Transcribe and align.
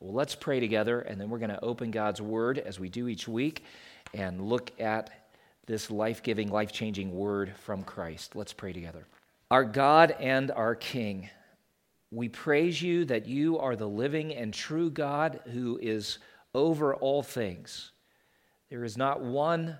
Well, 0.00 0.12
let's 0.12 0.34
pray 0.34 0.60
together, 0.60 1.00
and 1.00 1.18
then 1.18 1.30
we're 1.30 1.38
going 1.38 1.50
to 1.50 1.64
open 1.64 1.90
God's 1.90 2.20
Word 2.20 2.58
as 2.58 2.78
we 2.78 2.90
do 2.90 3.08
each 3.08 3.26
week 3.26 3.64
and 4.12 4.42
look 4.42 4.70
at 4.78 5.10
this 5.66 5.90
life 5.90 6.22
giving, 6.22 6.50
life 6.50 6.70
changing 6.70 7.16
Word 7.16 7.54
from 7.62 7.82
Christ. 7.82 8.36
Let's 8.36 8.52
pray 8.52 8.74
together. 8.74 9.06
Our 9.50 9.64
God 9.64 10.14
and 10.20 10.50
our 10.50 10.74
King, 10.74 11.30
we 12.10 12.28
praise 12.28 12.82
you 12.82 13.06
that 13.06 13.26
you 13.26 13.58
are 13.58 13.74
the 13.74 13.88
living 13.88 14.34
and 14.34 14.52
true 14.52 14.90
God 14.90 15.40
who 15.52 15.78
is 15.80 16.18
over 16.54 16.94
all 16.94 17.22
things. 17.22 17.92
There 18.68 18.84
is 18.84 18.98
not 18.98 19.22
one 19.22 19.78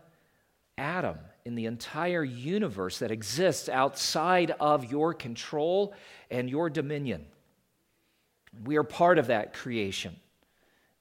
atom 0.78 1.18
in 1.44 1.56
the 1.56 1.66
entire 1.66 2.24
universe 2.24 3.00
that 3.00 3.10
exists 3.10 3.68
outside 3.68 4.52
of 4.60 4.90
your 4.90 5.12
control 5.12 5.94
and 6.30 6.48
your 6.48 6.70
dominion. 6.70 7.26
We 8.64 8.76
are 8.76 8.82
part 8.82 9.18
of 9.18 9.28
that 9.28 9.52
creation. 9.52 10.16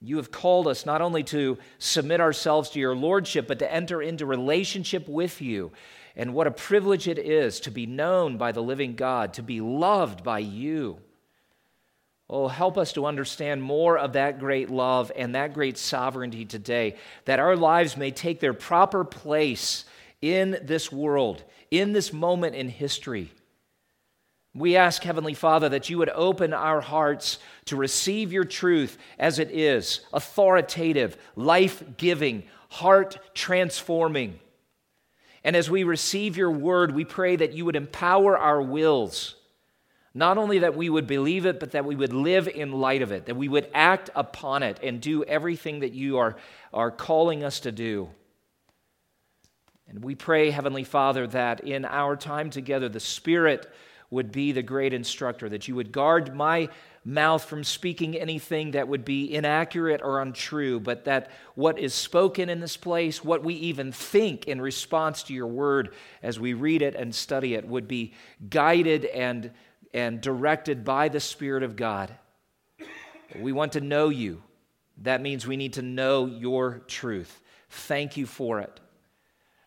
You 0.01 0.17
have 0.17 0.31
called 0.31 0.67
us 0.67 0.85
not 0.85 1.01
only 1.01 1.23
to 1.23 1.57
submit 1.79 2.21
ourselves 2.21 2.69
to 2.71 2.79
your 2.79 2.95
lordship, 2.95 3.47
but 3.47 3.59
to 3.59 3.73
enter 3.73 4.01
into 4.01 4.25
relationship 4.25 5.07
with 5.07 5.41
you. 5.41 5.71
And 6.15 6.33
what 6.33 6.47
a 6.47 6.51
privilege 6.51 7.07
it 7.07 7.17
is 7.17 7.59
to 7.61 7.71
be 7.71 7.85
known 7.85 8.37
by 8.37 8.51
the 8.51 8.63
living 8.63 8.95
God, 8.95 9.33
to 9.33 9.43
be 9.43 9.61
loved 9.61 10.23
by 10.23 10.39
you. 10.39 10.99
Oh, 12.29 12.47
help 12.47 12.77
us 12.77 12.93
to 12.93 13.05
understand 13.05 13.61
more 13.61 13.97
of 13.97 14.13
that 14.13 14.39
great 14.39 14.69
love 14.69 15.11
and 15.15 15.35
that 15.35 15.53
great 15.53 15.77
sovereignty 15.77 16.45
today, 16.45 16.95
that 17.25 17.39
our 17.39 17.55
lives 17.55 17.97
may 17.97 18.11
take 18.11 18.39
their 18.39 18.53
proper 18.53 19.03
place 19.03 19.85
in 20.21 20.57
this 20.63 20.91
world, 20.91 21.43
in 21.69 21.93
this 21.93 22.11
moment 22.11 22.55
in 22.55 22.69
history. 22.69 23.31
We 24.55 24.77
ask, 24.77 25.03
Heavenly 25.03 25.33
Father, 25.33 25.67
that 25.69 25.89
you 25.89 25.97
would 25.97 26.09
open 26.09 26.53
our 26.53 26.79
hearts 26.79 27.39
to 27.65 27.75
receive 27.75 28.31
your 28.31 28.45
truth 28.45 28.97
as 29.19 29.37
it 29.37 29.51
is 29.51 29.99
authoritative, 30.13 31.17
life 31.35 31.83
giving, 31.97 32.43
heart 32.69 33.19
transforming. 33.33 34.39
And 35.43 35.57
as 35.57 35.69
we 35.69 35.83
receive 35.83 36.37
your 36.37 36.51
word, 36.51 36.95
we 36.95 37.03
pray 37.03 37.35
that 37.35 37.51
you 37.51 37.65
would 37.65 37.75
empower 37.75 38.37
our 38.37 38.61
wills. 38.61 39.35
Not 40.13 40.37
only 40.37 40.59
that 40.59 40.77
we 40.77 40.89
would 40.89 41.05
believe 41.05 41.45
it, 41.45 41.59
but 41.59 41.71
that 41.71 41.83
we 41.83 41.97
would 41.97 42.13
live 42.13 42.47
in 42.47 42.71
light 42.71 43.01
of 43.01 43.11
it, 43.11 43.25
that 43.25 43.35
we 43.35 43.49
would 43.49 43.67
act 43.73 44.09
upon 44.15 44.63
it 44.63 44.79
and 44.81 45.01
do 45.01 45.25
everything 45.25 45.81
that 45.81 45.91
you 45.91 46.17
are, 46.17 46.37
are 46.73 46.91
calling 46.91 47.43
us 47.43 47.59
to 47.59 47.73
do. 47.73 48.09
And 49.89 50.01
we 50.01 50.15
pray, 50.15 50.49
Heavenly 50.49 50.85
Father, 50.85 51.27
that 51.27 51.59
in 51.59 51.83
our 51.83 52.15
time 52.15 52.49
together, 52.49 52.87
the 52.87 53.01
Spirit 53.01 53.69
would 54.15 54.31
be 54.31 54.51
the 54.51 54.63
great 54.63 54.93
instructor, 54.93 55.47
that 55.49 55.67
you 55.67 55.75
would 55.75 55.91
guard 55.91 56.35
my 56.35 56.69
mouth 57.03 57.45
from 57.45 57.63
speaking 57.63 58.15
anything 58.15 58.71
that 58.71 58.87
would 58.87 59.05
be 59.05 59.31
inaccurate 59.31 60.01
or 60.03 60.21
untrue, 60.21 60.79
but 60.79 61.05
that 61.05 61.29
what 61.53 61.77
is 61.77 61.93
spoken 61.93 62.49
in 62.49 62.59
this 62.59 62.77
place, 62.77 63.23
what 63.23 63.43
we 63.43 63.53
even 63.53 63.91
think 63.91 64.47
in 64.47 64.59
response 64.59 65.21
to 65.21 65.33
your 65.33 65.47
word 65.47 65.93
as 66.23 66.39
we 66.39 66.53
read 66.53 66.81
it 66.81 66.95
and 66.95 67.13
study 67.13 67.53
it, 67.53 67.67
would 67.67 67.87
be 67.87 68.13
guided 68.49 69.05
and, 69.05 69.51
and 69.93 70.19
directed 70.19 70.83
by 70.83 71.09
the 71.09 71.19
Spirit 71.19 71.61
of 71.61 71.75
God. 71.75 72.15
We 73.39 73.51
want 73.51 73.73
to 73.73 73.81
know 73.81 74.09
you. 74.09 74.41
That 75.03 75.21
means 75.21 75.45
we 75.45 75.57
need 75.57 75.73
to 75.73 75.81
know 75.81 76.25
your 76.25 76.81
truth. 76.87 77.41
Thank 77.69 78.17
you 78.17 78.25
for 78.25 78.61
it. 78.61 78.79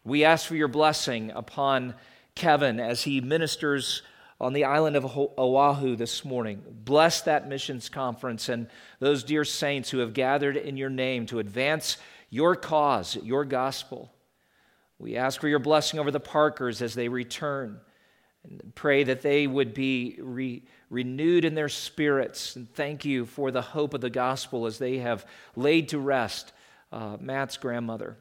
We 0.03 0.25
ask 0.25 0.47
for 0.47 0.57
your 0.57 0.69
blessing 0.69 1.31
upon 1.33 1.95
Kevin 2.35 2.81
as 2.81 3.03
he 3.03 3.21
ministers 3.21 4.03
on 4.41 4.53
the 4.53 4.65
island 4.65 4.97
of 4.97 5.05
Oahu 5.05 5.97
this 5.97 6.25
morning. 6.25 6.63
Bless 6.85 7.23
that 7.23 7.49
missions 7.49 7.89
conference 7.89 8.49
and 8.49 8.69
those 9.01 9.25
dear 9.25 9.45
saints 9.45 9.91
who 9.91 9.99
have 9.99 10.13
gathered 10.13 10.57
in 10.57 10.77
your 10.77 10.91
name 10.91 11.27
to 11.27 11.41
advance 11.41 11.97
your 12.31 12.55
cause, 12.55 13.17
your 13.17 13.45
gospel. 13.45 14.13
We 14.99 15.17
ask 15.17 15.41
for 15.41 15.49
your 15.49 15.59
blessing 15.59 15.99
over 15.99 16.11
the 16.11 16.21
Parkers 16.21 16.83
as 16.83 16.95
they 16.95 17.09
return 17.09 17.81
and 18.45 18.73
pray 18.75 19.05
that 19.05 19.23
they 19.23 19.47
would 19.47 19.75
be 19.75 20.17
re- 20.21 20.63
renewed 20.91 21.45
in 21.45 21.55
their 21.55 21.69
spirits. 21.69 22.57
And 22.57 22.73
thank 22.75 23.05
you 23.05 23.27
for 23.27 23.51
the 23.51 23.63
hope 23.63 23.95
of 23.95 24.01
the 24.01 24.11
gospel 24.11 24.67
as 24.67 24.79
they 24.79 24.99
have 24.99 25.27
laid 25.57 25.89
to 25.91 25.99
rest 25.99 26.53
uh, 26.93 27.17
Matt's 27.21 27.57
grandmother. 27.57 28.17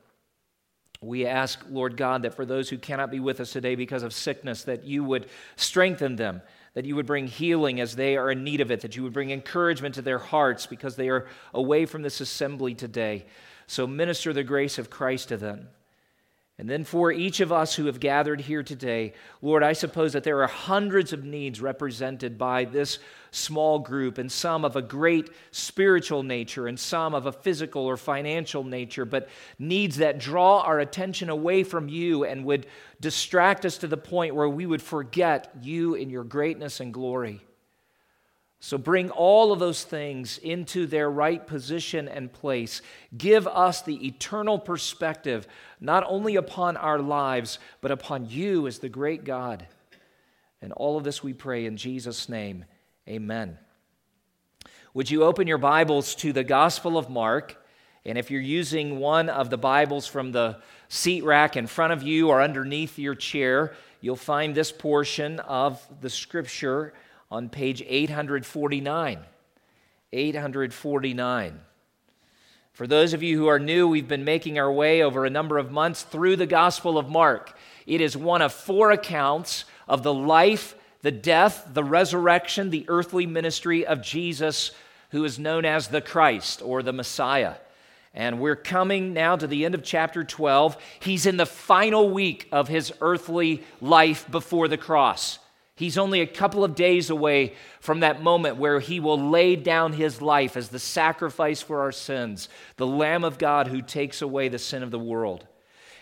We 1.02 1.26
ask, 1.26 1.64
Lord 1.70 1.96
God, 1.96 2.24
that 2.24 2.34
for 2.34 2.46
those 2.46 2.70
who 2.70 2.78
cannot 2.78 3.12
be 3.12 3.20
with 3.20 3.40
us 3.40 3.52
today 3.52 3.76
because 3.76 4.04
of 4.04 4.14
sickness, 4.14 4.64
that 4.64 4.84
you 4.84 5.04
would 5.04 5.28
strengthen 5.56 6.16
them, 6.16 6.42
that 6.74 6.86
you 6.86 6.96
would 6.96 7.06
bring 7.06 7.28
healing 7.28 7.80
as 7.80 7.96
they 7.96 8.18
are 8.18 8.32
in 8.32 8.44
need 8.44 8.62
of 8.62 8.72
it, 8.72 8.82
that 8.82 8.96
you 8.96 9.04
would 9.04 9.14
bring 9.14 9.30
encouragement 9.30 9.96
to 9.96 10.02
their 10.02 10.20
hearts 10.20 10.66
because 10.66 10.96
they 10.96 11.10
are 11.10 11.28
away 11.54 11.86
from 11.86 12.02
this 12.02 12.20
assembly 12.20 12.74
today. 12.74 13.26
So 13.68 13.86
minister 13.86 14.34
the 14.34 14.44
grace 14.44 14.78
of 14.78 14.90
Christ 14.90 15.30
to 15.30 15.38
them. 15.38 15.68
And 16.60 16.68
then 16.68 16.84
for 16.84 17.12
each 17.12 17.40
of 17.40 17.52
us 17.52 17.76
who 17.76 17.86
have 17.86 18.00
gathered 18.00 18.42
here 18.42 18.64
today, 18.64 19.14
Lord, 19.44 19.62
I 19.62 19.74
suppose 19.74 20.14
that 20.14 20.24
there 20.24 20.42
are 20.42 20.48
hundreds 20.48 21.14
of 21.14 21.24
needs 21.24 21.62
represented 21.62 22.36
by 22.36 22.66
this 22.66 22.98
small 23.30 23.78
group, 23.78 24.18
and 24.18 24.32
some 24.32 24.66
of 24.66 24.76
a 24.76 24.82
great 24.82 25.30
spiritual 25.52 26.24
nature, 26.24 26.66
and 26.66 26.80
some 26.80 27.14
of 27.14 27.28
a 27.28 27.32
physical 27.32 27.84
or 27.84 27.96
financial 27.96 28.64
nature, 28.64 29.06
but 29.06 29.30
needs 29.60 29.98
that 29.98 30.18
draw 30.18 30.62
our 30.62 30.80
attention 30.80 31.30
away 31.30 31.64
from 31.64 31.90
you 31.90 32.24
and 32.24 32.44
would 32.46 32.66
distract 33.00 33.64
us 33.66 33.78
to 33.78 33.88
the 33.88 33.98
point 33.98 34.34
where 34.34 34.50
we 34.50 34.66
would 34.66 34.82
forget 34.82 35.54
you 35.62 35.94
in 35.94 36.10
your 36.10 36.24
greatness 36.24 36.80
and 36.80 36.92
glory. 36.92 37.47
So 38.60 38.78
bring 38.78 39.12
all 39.12 39.52
of 39.52 39.60
those 39.60 39.84
things 39.84 40.40
into 40.40 40.88
their 40.88 41.10
right 41.12 41.46
position 41.46 42.08
and 42.08 42.34
place. 42.34 42.82
Give 43.16 43.48
us 43.48 43.84
the 43.84 44.08
eternal 44.08 44.58
perspective, 44.58 45.48
not 45.80 46.04
only 46.08 46.36
upon 46.36 46.76
our 46.76 47.00
lives, 47.00 47.60
but 47.82 47.92
upon 47.92 48.28
you 48.30 48.66
as 48.66 48.80
the 48.80 48.90
great 48.90 49.24
God. 49.24 49.68
And 50.62 50.74
all 50.74 50.98
of 50.98 51.04
this 51.04 51.24
we 51.24 51.34
pray 51.34 51.66
in 51.66 51.78
Jesus' 51.78 52.30
name. 52.30 52.66
Amen. 53.08 53.60
Would 54.96 55.12
you 55.12 55.24
open 55.24 55.46
your 55.46 55.60
Bibles 55.60 56.16
to 56.16 56.34
the 56.34 56.44
Gospel 56.44 56.98
of 56.98 57.12
Mark? 57.12 57.64
And 58.06 58.18
if 58.18 58.32
you're 58.32 58.42
using 58.42 59.00
one 59.00 59.30
of 59.30 59.52
the 59.52 59.58
Bibles 59.58 60.08
from 60.08 60.32
the 60.32 60.60
seat 60.90 61.24
rack 61.24 61.56
in 61.56 61.68
front 61.68 61.94
of 61.94 62.02
you 62.02 62.30
or 62.30 62.42
underneath 62.42 62.98
your 62.98 63.14
chair, 63.14 63.76
you'll 64.02 64.16
find 64.16 64.56
this 64.56 64.72
portion 64.72 65.40
of 65.42 65.80
the 66.02 66.10
scripture 66.10 66.94
on 67.30 67.50
page 67.50 67.84
849. 67.86 69.20
849. 70.14 71.60
For 72.72 72.88
those 72.88 73.14
of 73.14 73.24
you 73.24 73.38
who 73.38 73.48
are 73.48 73.60
new, 73.60 73.88
we've 73.88 74.08
been 74.08 74.24
making 74.24 74.60
our 74.60 74.72
way 74.72 75.02
over 75.02 75.26
a 75.26 75.30
number 75.30 75.58
of 75.58 75.72
months 75.72 76.04
through 76.04 76.36
the 76.36 76.46
Gospel 76.46 76.98
of 76.98 77.10
Mark. 77.10 77.58
It 77.86 78.02
is 78.02 78.16
one 78.16 78.42
of 78.42 78.54
four 78.54 78.92
accounts 78.92 79.66
of 79.88 80.04
the 80.04 80.14
life, 80.14 80.76
the 81.02 81.12
death, 81.12 81.70
the 81.74 81.84
resurrection, 81.84 82.70
the 82.70 82.86
earthly 82.88 83.26
ministry 83.26 83.86
of 83.86 84.02
Jesus, 84.02 84.72
who 85.10 85.26
is 85.26 85.40
known 85.40 85.66
as 85.66 85.88
the 85.88 86.02
Christ 86.02 86.62
or 86.62 86.84
the 86.84 86.94
Messiah. 86.94 87.56
And 88.14 88.40
we're 88.40 88.56
coming 88.56 89.14
now 89.14 89.36
to 89.36 89.48
the 89.48 89.66
end 89.66 89.76
of 89.76 89.84
chapter 89.84 90.24
12. 90.24 90.78
He's 91.00 91.26
in 91.26 91.38
the 91.38 91.46
final 91.46 92.10
week 92.10 92.48
of 92.52 92.68
his 92.68 92.94
earthly 93.02 93.64
life 93.82 94.30
before 94.30 94.68
the 94.68 94.78
cross. 94.78 95.40
He's 95.78 96.00
only 96.00 96.22
a 96.22 96.28
couple 96.28 96.64
of 96.64 96.74
days 96.74 97.12
away 97.12 97.54
from 97.82 98.00
that 98.00 98.24
moment 98.24 98.58
where 98.58 98.80
he 98.80 99.00
will 99.00 99.30
lay 99.30 99.56
down 99.56 99.94
his 99.94 100.24
life 100.24 100.58
as 100.58 100.70
the 100.70 100.80
sacrifice 100.80 101.62
for 101.62 101.82
our 101.82 101.92
sins, 101.92 102.50
the 102.78 102.88
Lamb 102.88 103.24
of 103.24 103.38
God 103.38 103.68
who 103.68 103.84
takes 103.84 104.24
away 104.24 104.50
the 104.50 104.58
sin 104.58 104.82
of 104.82 104.90
the 104.90 104.98
world. 104.98 105.46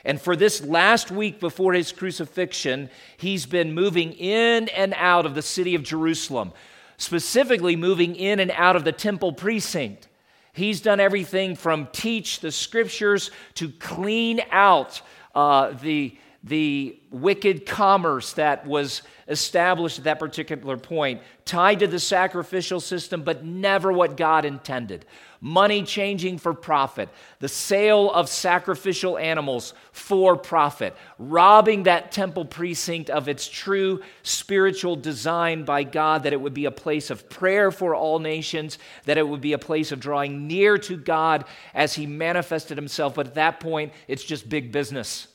And 0.05 0.21
for 0.21 0.37
this 0.37 0.63
last 0.63 1.11
week 1.11 1.41
before 1.41 1.73
his 1.73 1.91
crucifixion, 1.91 2.89
he's 3.17 3.45
been 3.45 3.73
moving 3.73 4.13
in 4.13 4.69
and 4.69 4.93
out 4.95 5.25
of 5.25 5.35
the 5.35 5.41
city 5.41 5.75
of 5.75 5.83
Jerusalem, 5.83 6.53
specifically 6.95 7.75
moving 7.75 8.15
in 8.15 8.39
and 8.39 8.51
out 8.51 8.77
of 8.77 8.85
the 8.85 8.93
temple 8.93 9.33
precinct. 9.33 10.07
He's 10.53 10.79
done 10.79 11.01
everything 11.01 11.57
from 11.57 11.89
teach 11.91 12.39
the 12.39 12.53
scriptures 12.53 13.29
to 13.55 13.71
clean 13.71 14.39
out 14.51 15.01
uh, 15.33 15.71
the, 15.81 16.17
the 16.45 16.99
wicked 17.09 17.65
commerce 17.65 18.33
that 18.33 18.67
was 18.67 19.01
established 19.27 19.97
at 19.97 20.03
that 20.03 20.19
particular 20.19 20.77
point, 20.77 21.19
tied 21.43 21.79
to 21.79 21.87
the 21.87 21.99
sacrificial 21.99 22.79
system, 22.79 23.23
but 23.23 23.43
never 23.43 23.91
what 23.91 24.15
God 24.15 24.45
intended. 24.45 25.05
Money 25.41 25.81
changing 25.81 26.37
for 26.37 26.53
profit, 26.53 27.09
the 27.39 27.47
sale 27.47 28.11
of 28.11 28.29
sacrificial 28.29 29.17
animals 29.17 29.73
for 29.91 30.37
profit, 30.37 30.95
robbing 31.17 31.83
that 31.83 32.11
temple 32.11 32.45
precinct 32.45 33.09
of 33.09 33.27
its 33.27 33.47
true 33.47 34.01
spiritual 34.21 34.95
design 34.95 35.65
by 35.65 35.83
God, 35.83 36.23
that 36.23 36.33
it 36.33 36.41
would 36.41 36.53
be 36.53 36.65
a 36.65 36.71
place 36.71 37.09
of 37.09 37.27
prayer 37.27 37.71
for 37.71 37.95
all 37.95 38.19
nations, 38.19 38.77
that 39.05 39.17
it 39.17 39.27
would 39.27 39.41
be 39.41 39.53
a 39.53 39.57
place 39.57 39.91
of 39.91 39.99
drawing 39.99 40.47
near 40.47 40.77
to 40.77 40.95
God 40.95 41.45
as 41.73 41.95
He 41.95 42.05
manifested 42.05 42.77
Himself. 42.77 43.15
But 43.15 43.27
at 43.27 43.35
that 43.35 43.59
point, 43.59 43.93
it's 44.07 44.23
just 44.23 44.47
big 44.47 44.71
business. 44.71 45.27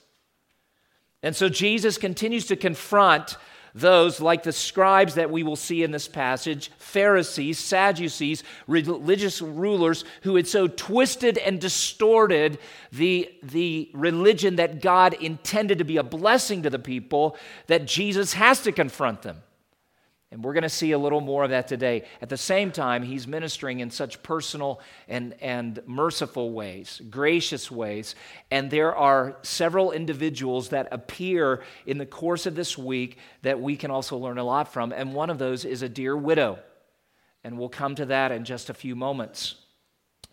And 1.22 1.36
so 1.36 1.48
Jesus 1.48 1.98
continues 1.98 2.46
to 2.46 2.56
confront 2.56 3.36
those 3.74 4.20
like 4.20 4.42
the 4.42 4.52
scribes 4.52 5.14
that 5.14 5.30
we 5.30 5.42
will 5.42 5.56
see 5.56 5.82
in 5.82 5.90
this 5.90 6.08
passage, 6.08 6.70
Pharisees, 6.78 7.58
Sadducees, 7.58 8.42
religious 8.66 9.40
rulers 9.40 10.04
who 10.22 10.36
had 10.36 10.48
so 10.48 10.66
twisted 10.66 11.38
and 11.38 11.60
distorted 11.60 12.58
the, 12.90 13.32
the 13.42 13.90
religion 13.92 14.56
that 14.56 14.80
God 14.80 15.14
intended 15.14 15.78
to 15.78 15.84
be 15.84 15.98
a 15.98 16.02
blessing 16.02 16.62
to 16.62 16.70
the 16.70 16.78
people 16.78 17.36
that 17.68 17.86
Jesus 17.86 18.32
has 18.32 18.62
to 18.62 18.72
confront 18.72 19.22
them. 19.22 19.42
And 20.32 20.44
we're 20.44 20.52
going 20.52 20.62
to 20.62 20.68
see 20.68 20.92
a 20.92 20.98
little 20.98 21.20
more 21.20 21.42
of 21.42 21.50
that 21.50 21.66
today. 21.66 22.04
At 22.22 22.28
the 22.28 22.36
same 22.36 22.70
time, 22.70 23.02
he's 23.02 23.26
ministering 23.26 23.80
in 23.80 23.90
such 23.90 24.22
personal 24.22 24.80
and, 25.08 25.34
and 25.40 25.82
merciful 25.86 26.52
ways, 26.52 27.02
gracious 27.10 27.68
ways. 27.68 28.14
And 28.50 28.70
there 28.70 28.94
are 28.94 29.38
several 29.42 29.90
individuals 29.90 30.68
that 30.68 30.86
appear 30.92 31.64
in 31.84 31.98
the 31.98 32.06
course 32.06 32.46
of 32.46 32.54
this 32.54 32.78
week 32.78 33.18
that 33.42 33.60
we 33.60 33.76
can 33.76 33.90
also 33.90 34.16
learn 34.16 34.38
a 34.38 34.44
lot 34.44 34.72
from. 34.72 34.92
And 34.92 35.14
one 35.14 35.30
of 35.30 35.38
those 35.38 35.64
is 35.64 35.82
a 35.82 35.88
dear 35.88 36.16
widow. 36.16 36.60
And 37.42 37.58
we'll 37.58 37.68
come 37.68 37.96
to 37.96 38.06
that 38.06 38.30
in 38.30 38.44
just 38.44 38.70
a 38.70 38.74
few 38.74 38.94
moments. 38.94 39.56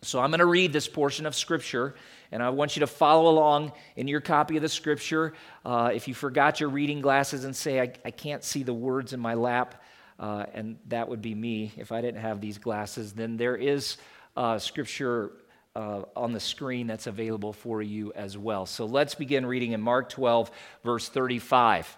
So 0.03 0.19
I'm 0.19 0.29
going 0.29 0.39
to 0.39 0.45
read 0.45 0.73
this 0.73 0.87
portion 0.87 1.25
of 1.25 1.33
Scripture, 1.33 1.95
and 2.31 2.43
I 2.43 2.51
want 2.51 2.75
you 2.75 2.81
to 2.81 2.87
follow 2.87 3.31
along 3.31 3.71
in 3.95 4.07
your 4.07 4.21
copy 4.21 4.55
of 4.55 4.61
the 4.61 4.69
Scripture. 4.69 5.33
Uh, 5.65 5.89
if 5.91 6.07
you 6.07 6.13
forgot 6.13 6.59
your 6.59 6.69
reading 6.69 7.01
glasses 7.01 7.45
and 7.45 7.55
say, 7.55 7.81
I, 7.81 7.91
I 8.05 8.11
can't 8.11 8.43
see 8.43 8.61
the 8.61 8.75
words 8.75 9.13
in 9.13 9.19
my 9.19 9.33
lap, 9.33 9.81
uh, 10.19 10.45
and 10.53 10.77
that 10.87 11.09
would 11.09 11.21
be 11.21 11.35
me 11.35 11.71
if 11.77 11.91
I 11.91 12.01
didn't 12.01 12.21
have 12.21 12.41
these 12.41 12.57
glasses, 12.57 13.13
then 13.13 13.37
there 13.37 13.55
is 13.55 13.97
uh, 14.35 14.59
Scripture 14.59 15.31
uh, 15.75 16.03
on 16.15 16.33
the 16.33 16.39
screen 16.39 16.87
that's 16.87 17.05
available 17.05 17.53
for 17.53 17.81
you 17.81 18.11
as 18.13 18.37
well. 18.37 18.65
So 18.65 18.85
let's 18.85 19.13
begin 19.13 19.45
reading 19.45 19.73
in 19.73 19.81
Mark 19.81 20.09
12, 20.09 20.49
verse 20.83 21.07
35. 21.07 21.97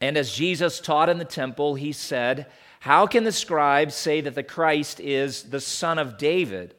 And 0.00 0.16
as 0.16 0.32
Jesus 0.32 0.80
taught 0.80 1.10
in 1.10 1.18
the 1.18 1.26
temple, 1.26 1.74
he 1.74 1.92
said, 1.92 2.46
how 2.80 3.06
can 3.06 3.24
the 3.24 3.32
scribes 3.32 3.94
say 3.94 4.22
that 4.22 4.34
the 4.34 4.42
Christ 4.42 5.00
is 5.00 5.42
the 5.42 5.60
son 5.60 5.98
of 5.98 6.16
David? 6.16 6.74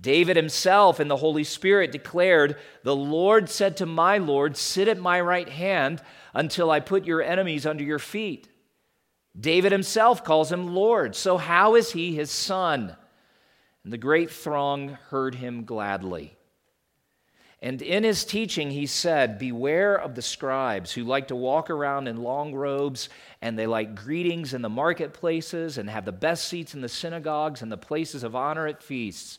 David 0.00 0.36
himself 0.36 1.00
in 1.00 1.08
the 1.08 1.16
Holy 1.16 1.44
Spirit 1.44 1.92
declared, 1.92 2.56
The 2.82 2.96
Lord 2.96 3.48
said 3.48 3.76
to 3.78 3.86
my 3.86 4.18
Lord, 4.18 4.56
Sit 4.56 4.88
at 4.88 4.98
my 4.98 5.20
right 5.20 5.48
hand 5.48 6.02
until 6.34 6.70
I 6.70 6.80
put 6.80 7.06
your 7.06 7.22
enemies 7.22 7.64
under 7.64 7.84
your 7.84 7.98
feet. 7.98 8.48
David 9.38 9.72
himself 9.72 10.24
calls 10.24 10.52
him 10.52 10.74
Lord. 10.74 11.16
So 11.16 11.36
how 11.36 11.74
is 11.74 11.92
he 11.92 12.14
his 12.14 12.30
son? 12.30 12.96
And 13.82 13.92
the 13.92 13.98
great 13.98 14.30
throng 14.30 14.90
heard 15.10 15.36
him 15.36 15.64
gladly. 15.64 16.36
And 17.64 17.80
in 17.80 18.04
his 18.04 18.26
teaching, 18.26 18.70
he 18.70 18.84
said, 18.84 19.38
Beware 19.38 19.94
of 19.94 20.14
the 20.14 20.20
scribes 20.20 20.92
who 20.92 21.02
like 21.02 21.28
to 21.28 21.36
walk 21.36 21.70
around 21.70 22.08
in 22.08 22.22
long 22.22 22.54
robes, 22.54 23.08
and 23.40 23.58
they 23.58 23.66
like 23.66 23.94
greetings 23.94 24.52
in 24.52 24.60
the 24.60 24.68
marketplaces, 24.68 25.78
and 25.78 25.88
have 25.88 26.04
the 26.04 26.12
best 26.12 26.46
seats 26.46 26.74
in 26.74 26.82
the 26.82 26.90
synagogues 26.90 27.62
and 27.62 27.72
the 27.72 27.78
places 27.78 28.22
of 28.22 28.36
honor 28.36 28.66
at 28.66 28.82
feasts, 28.82 29.38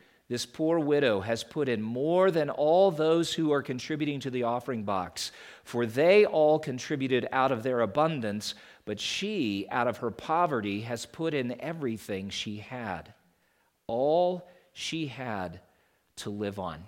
this 0.31 0.45
poor 0.45 0.79
widow 0.79 1.19
has 1.19 1.43
put 1.43 1.67
in 1.67 1.81
more 1.81 2.31
than 2.31 2.49
all 2.49 2.89
those 2.89 3.33
who 3.33 3.51
are 3.51 3.61
contributing 3.61 4.21
to 4.21 4.29
the 4.29 4.43
offering 4.43 4.83
box, 4.83 5.33
for 5.65 5.85
they 5.85 6.25
all 6.25 6.57
contributed 6.57 7.27
out 7.33 7.51
of 7.51 7.63
their 7.63 7.81
abundance, 7.81 8.55
but 8.85 8.97
she, 8.97 9.67
out 9.69 9.89
of 9.89 9.97
her 9.97 10.09
poverty, 10.09 10.79
has 10.83 11.05
put 11.05 11.33
in 11.33 11.59
everything 11.59 12.29
she 12.29 12.55
had, 12.59 13.13
all 13.87 14.47
she 14.71 15.07
had 15.07 15.59
to 16.15 16.29
live 16.29 16.59
on. 16.59 16.81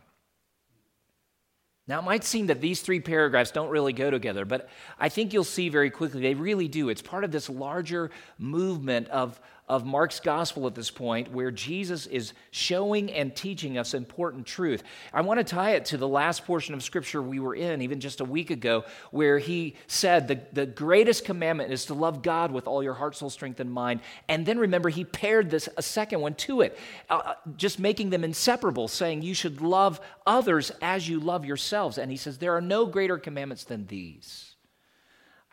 Now, 1.86 2.00
it 2.00 2.06
might 2.06 2.24
seem 2.24 2.48
that 2.48 2.62
these 2.62 2.80
three 2.80 3.02
paragraphs 3.02 3.52
don't 3.52 3.70
really 3.70 3.92
go 3.92 4.10
together, 4.10 4.46
but 4.46 4.70
I 4.98 5.10
think 5.10 5.34
you'll 5.34 5.44
see 5.44 5.68
very 5.68 5.90
quickly 5.90 6.22
they 6.22 6.34
really 6.34 6.70
do. 6.70 6.88
It's 6.88 7.02
part 7.02 7.26
of 7.26 7.32
this 7.34 7.50
larger 7.50 8.10
movement 8.40 9.10
of, 9.10 9.38
of 9.70 9.86
Mark's 9.86 10.20
gospel 10.20 10.68
at 10.68 10.76
this 10.76 10.92
point 10.92 11.32
where 11.32 11.50
Jesus 11.50 12.06
is 12.06 12.34
showing 12.52 13.12
and 13.12 13.34
teaching 13.34 13.78
us 13.78 13.94
important 13.94 14.46
truth. 14.46 14.84
I 15.14 15.22
want 15.22 15.40
to 15.40 15.44
tie 15.44 15.72
it 15.72 15.86
to 15.86 15.98
the 15.98 16.08
last 16.08 16.46
portion 16.46 16.74
of 16.74 16.84
scripture 16.84 17.22
we 17.22 17.40
were 17.40 17.56
in, 17.56 17.82
even 17.82 18.02
just 18.02 18.20
a 18.20 18.26
week 18.26 18.50
ago, 18.50 18.84
where 19.12 19.40
he 19.40 19.76
said 19.88 20.28
the, 20.28 20.42
the 20.52 20.66
greatest 20.66 21.24
commandment 21.24 21.72
is 21.72 21.86
to 21.86 21.94
love 21.94 22.22
God 22.22 22.52
with 22.52 22.68
all 22.68 22.84
your 22.84 22.94
heart, 22.94 23.16
soul, 23.16 23.30
strength, 23.30 23.62
and 23.62 23.72
mind. 23.72 24.02
And 24.28 24.46
then 24.46 24.60
remember, 24.60 24.90
he 24.90 25.06
paired 25.06 25.50
this 25.50 25.70
a 25.78 25.82
second 25.82 26.20
one 26.20 26.36
to 26.36 26.62
it, 26.62 26.78
uh, 27.10 27.22
uh 27.24 27.34
just 27.56 27.80
making 27.80 28.10
them 28.10 28.26
inseparable, 28.26 28.90
saying 28.90 29.22
you 29.22 29.34
should 29.34 29.62
love 29.62 30.02
others 30.28 30.72
as 30.82 31.08
you 31.08 31.22
love 31.22 31.46
yourselves. 31.46 31.98
And 31.98 32.12
he 32.12 32.18
says, 32.18 32.38
There 32.38 32.56
are 32.56 32.62
no 32.62 32.86
greater 32.86 33.18
commandments 33.18 33.64
than 33.64 33.88
these. 33.88 34.54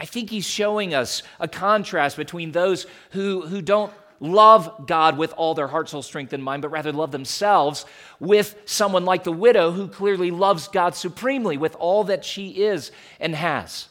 I 0.00 0.06
think 0.06 0.30
he's 0.30 0.48
showing 0.48 0.94
us 0.94 1.22
a 1.38 1.46
contrast 1.46 2.16
between 2.16 2.52
those 2.52 2.86
who, 3.10 3.42
who 3.42 3.60
don't 3.60 3.92
love 4.20 4.86
God 4.86 5.18
with 5.18 5.32
all 5.36 5.54
their 5.54 5.66
heart, 5.66 5.88
soul, 5.88 6.02
strength, 6.02 6.32
and 6.32 6.44
mind, 6.44 6.62
but 6.62 6.68
rather 6.68 6.92
love 6.92 7.10
themselves 7.10 7.86
with 8.20 8.54
someone 8.66 9.04
like 9.04 9.24
the 9.24 9.32
widow 9.32 9.72
who 9.72 9.88
clearly 9.88 10.30
loves 10.30 10.68
God 10.68 10.94
supremely 10.94 11.56
with 11.56 11.74
all 11.76 12.04
that 12.04 12.24
she 12.24 12.50
is 12.50 12.92
and 13.18 13.34
has. 13.34 13.88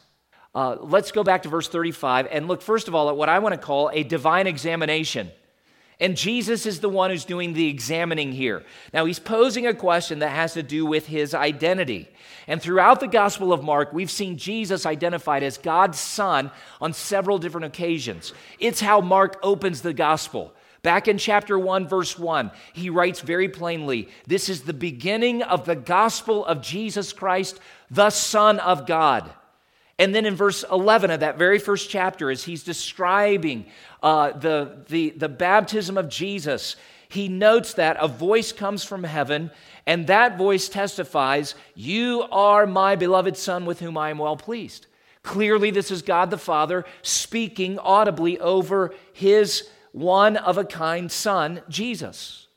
Uh, 0.53 0.77
let's 0.79 1.11
go 1.11 1.23
back 1.23 1.43
to 1.43 1.49
verse 1.49 1.67
35 1.67 2.27
and 2.31 2.47
look, 2.47 2.61
first 2.61 2.87
of 2.87 2.95
all, 2.95 3.09
at 3.09 3.17
what 3.17 3.29
I 3.29 3.39
want 3.39 3.53
to 3.53 3.61
call 3.61 3.89
a 3.91 4.03
divine 4.03 4.47
examination. 4.47 5.31
And 5.99 6.15
Jesus 6.15 6.65
is 6.65 6.79
the 6.79 6.87
one 6.89 7.11
who's 7.11 7.25
doing 7.25 7.53
the 7.53 7.67
examining 7.67 8.31
here. 8.31 8.63
Now, 8.93 9.03
he's 9.03 9.19
posing 9.19 9.67
a 9.67 9.73
question 9.73 10.19
that 10.19 10.29
has 10.29 10.53
to 10.53 10.63
do 10.63 10.85
with 10.85 11.07
his 11.07 11.33
identity. 11.33 12.07
And 12.47 12.61
throughout 12.61 13.01
the 13.01 13.07
Gospel 13.07 13.51
of 13.51 13.63
Mark, 13.63 13.91
we've 13.91 14.09
seen 14.09 14.37
Jesus 14.37 14.85
identified 14.85 15.43
as 15.43 15.57
God's 15.57 15.99
Son 15.99 16.51
on 16.79 16.93
several 16.93 17.37
different 17.37 17.65
occasions. 17.65 18.33
It's 18.59 18.79
how 18.79 19.01
Mark 19.01 19.39
opens 19.43 19.81
the 19.81 19.93
Gospel. 19.93 20.53
Back 20.81 21.09
in 21.09 21.17
chapter 21.17 21.59
1, 21.59 21.89
verse 21.89 22.17
1, 22.17 22.51
he 22.71 22.89
writes 22.89 23.19
very 23.19 23.49
plainly 23.49 24.07
This 24.25 24.47
is 24.47 24.61
the 24.61 24.73
beginning 24.73 25.43
of 25.43 25.65
the 25.65 25.75
gospel 25.75 26.45
of 26.45 26.61
Jesus 26.61 27.11
Christ, 27.11 27.59
the 27.91 28.09
Son 28.09 28.59
of 28.59 28.87
God. 28.87 29.29
And 29.99 30.15
then 30.15 30.25
in 30.25 30.35
verse 30.35 30.63
11 30.71 31.11
of 31.11 31.19
that 31.19 31.37
very 31.37 31.59
first 31.59 31.89
chapter, 31.89 32.31
as 32.31 32.45
he's 32.45 32.63
describing 32.63 33.65
uh, 34.01 34.31
the, 34.31 34.83
the, 34.87 35.11
the 35.11 35.29
baptism 35.29 35.97
of 35.97 36.09
Jesus, 36.09 36.75
he 37.09 37.27
notes 37.27 37.73
that 37.73 37.97
a 37.99 38.07
voice 38.07 38.51
comes 38.51 38.83
from 38.83 39.03
heaven, 39.03 39.51
and 39.85 40.07
that 40.07 40.37
voice 40.37 40.69
testifies, 40.69 41.55
You 41.75 42.23
are 42.31 42.65
my 42.65 42.95
beloved 42.95 43.35
Son 43.35 43.65
with 43.65 43.79
whom 43.79 43.97
I 43.97 44.09
am 44.11 44.19
well 44.19 44.37
pleased. 44.37 44.87
Clearly, 45.23 45.71
this 45.71 45.91
is 45.91 46.01
God 46.01 46.29
the 46.29 46.37
Father 46.37 46.85
speaking 47.01 47.77
audibly 47.79 48.39
over 48.39 48.93
his 49.11 49.69
one 49.91 50.37
of 50.37 50.57
a 50.57 50.63
kind 50.63 51.11
Son, 51.11 51.61
Jesus. 51.67 52.47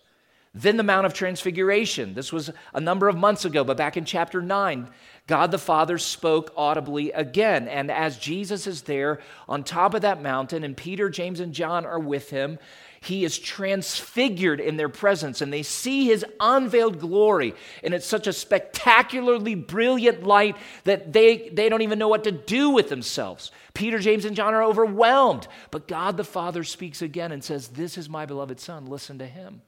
Then 0.54 0.76
the 0.76 0.82
Mount 0.82 1.06
of 1.06 1.14
Transfiguration. 1.14 2.14
This 2.14 2.32
was 2.32 2.50
a 2.74 2.80
number 2.80 3.08
of 3.08 3.16
months 3.16 3.44
ago, 3.44 3.64
but 3.64 3.78
back 3.78 3.96
in 3.96 4.04
chapter 4.04 4.42
9, 4.42 4.88
God 5.26 5.50
the 5.50 5.58
Father 5.58 5.98
spoke 5.98 6.52
audibly 6.56 7.12
again. 7.12 7.68
And 7.68 7.90
as 7.90 8.18
Jesus 8.18 8.66
is 8.66 8.82
there 8.82 9.20
on 9.48 9.62
top 9.62 9.94
of 9.94 10.02
that 10.02 10.22
mountain, 10.22 10.64
and 10.64 10.76
Peter, 10.76 11.08
James, 11.08 11.38
and 11.38 11.52
John 11.52 11.86
are 11.86 12.00
with 12.00 12.30
him, 12.30 12.58
he 13.00 13.24
is 13.24 13.36
transfigured 13.36 14.60
in 14.60 14.76
their 14.76 14.88
presence 14.88 15.40
and 15.40 15.52
they 15.52 15.64
see 15.64 16.06
his 16.06 16.24
unveiled 16.38 17.00
glory. 17.00 17.54
And 17.82 17.94
it's 17.94 18.06
such 18.06 18.28
a 18.28 18.32
spectacularly 18.32 19.56
brilliant 19.56 20.22
light 20.22 20.56
that 20.84 21.12
they, 21.12 21.48
they 21.48 21.68
don't 21.68 21.82
even 21.82 21.98
know 21.98 22.08
what 22.08 22.24
to 22.24 22.32
do 22.32 22.70
with 22.70 22.88
themselves. 22.88 23.50
Peter, 23.74 23.98
James, 23.98 24.24
and 24.24 24.36
John 24.36 24.54
are 24.54 24.62
overwhelmed. 24.62 25.48
But 25.72 25.88
God 25.88 26.16
the 26.16 26.24
Father 26.24 26.62
speaks 26.62 27.02
again 27.02 27.32
and 27.32 27.42
says, 27.42 27.68
This 27.68 27.98
is 27.98 28.08
my 28.08 28.24
beloved 28.24 28.60
Son, 28.60 28.86
listen 28.86 29.18
to 29.18 29.26
him. 29.26 29.62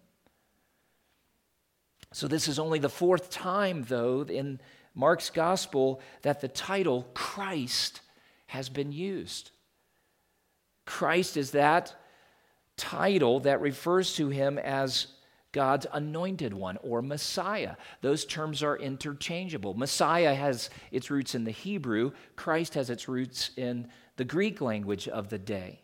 So, 2.13 2.29
this 2.29 2.47
is 2.47 2.61
only 2.61 2.79
the 2.79 2.89
fourth 2.89 3.31
time, 3.31 3.83
though, 3.89 4.23
in 4.23 4.61
Mark's 4.95 5.31
gospel 5.31 6.01
that 6.23 6.41
the 6.41 6.49
title 6.49 7.07
Christ 7.15 8.01
has 8.47 8.69
been 8.69 8.93
used. 8.93 9.51
Christ 10.87 11.37
is 11.37 11.53
that 11.53 11.95
title 12.77 13.41
that 13.41 13.61
refers 13.61 14.15
to 14.17 14.29
him 14.29 14.59
as 14.59 15.09
God's 15.53 15.87
anointed 15.93 16.53
one 16.53 16.79
or 16.83 17.01
Messiah. 17.01 17.77
Those 18.01 18.25
terms 18.25 18.63
are 18.63 18.77
interchangeable. 18.77 19.75
Messiah 19.75 20.35
has 20.35 20.69
its 20.91 21.11
roots 21.11 21.35
in 21.35 21.45
the 21.45 21.53
Hebrew, 21.53 22.13
Christ 22.37 22.75
has 22.75 22.91
its 22.91 23.09
roots 23.09 23.51
in 23.57 23.89
the 24.17 24.25
Greek 24.25 24.61
language 24.61 25.09
of 25.09 25.29
the 25.29 25.39
day. 25.39 25.81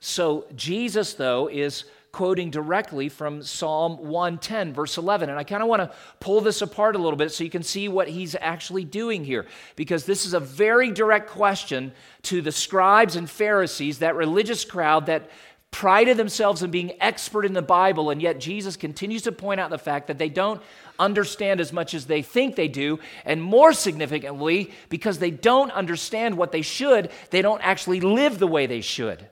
So 0.00 0.46
Jesus, 0.56 1.14
though, 1.14 1.48
is 1.48 1.84
quoting 2.12 2.50
directly 2.50 3.08
from 3.08 3.42
Psalm 3.42 3.98
110, 3.98 4.72
verse 4.72 4.98
11. 4.98 5.30
And 5.30 5.38
I 5.38 5.44
kind 5.44 5.62
of 5.62 5.68
want 5.68 5.82
to 5.82 5.92
pull 6.18 6.40
this 6.40 6.60
apart 6.60 6.96
a 6.96 6.98
little 6.98 7.16
bit 7.16 7.30
so 7.30 7.44
you 7.44 7.50
can 7.50 7.62
see 7.62 7.88
what 7.88 8.08
he's 8.08 8.34
actually 8.40 8.84
doing 8.84 9.24
here, 9.24 9.46
because 9.76 10.04
this 10.04 10.26
is 10.26 10.34
a 10.34 10.40
very 10.40 10.90
direct 10.90 11.30
question 11.30 11.92
to 12.22 12.42
the 12.42 12.52
scribes 12.52 13.16
and 13.16 13.30
Pharisees, 13.30 14.00
that 14.00 14.16
religious 14.16 14.64
crowd 14.64 15.06
that 15.06 15.30
prided 15.70 16.16
themselves 16.16 16.64
in 16.64 16.70
being 16.72 17.00
expert 17.00 17.44
in 17.44 17.52
the 17.52 17.62
Bible, 17.62 18.10
and 18.10 18.20
yet 18.20 18.40
Jesus 18.40 18.76
continues 18.76 19.22
to 19.22 19.30
point 19.30 19.60
out 19.60 19.70
the 19.70 19.78
fact 19.78 20.08
that 20.08 20.18
they 20.18 20.28
don't 20.28 20.60
understand 20.98 21.60
as 21.60 21.72
much 21.72 21.94
as 21.94 22.06
they 22.06 22.22
think 22.22 22.56
they 22.56 22.66
do, 22.66 22.98
and 23.24 23.40
more 23.40 23.72
significantly, 23.72 24.72
because 24.88 25.20
they 25.20 25.30
don't 25.30 25.70
understand 25.70 26.36
what 26.36 26.50
they 26.50 26.62
should, 26.62 27.08
they 27.30 27.40
don't 27.40 27.62
actually 27.62 28.00
live 28.00 28.40
the 28.40 28.48
way 28.48 28.66
they 28.66 28.80
should. 28.80 29.29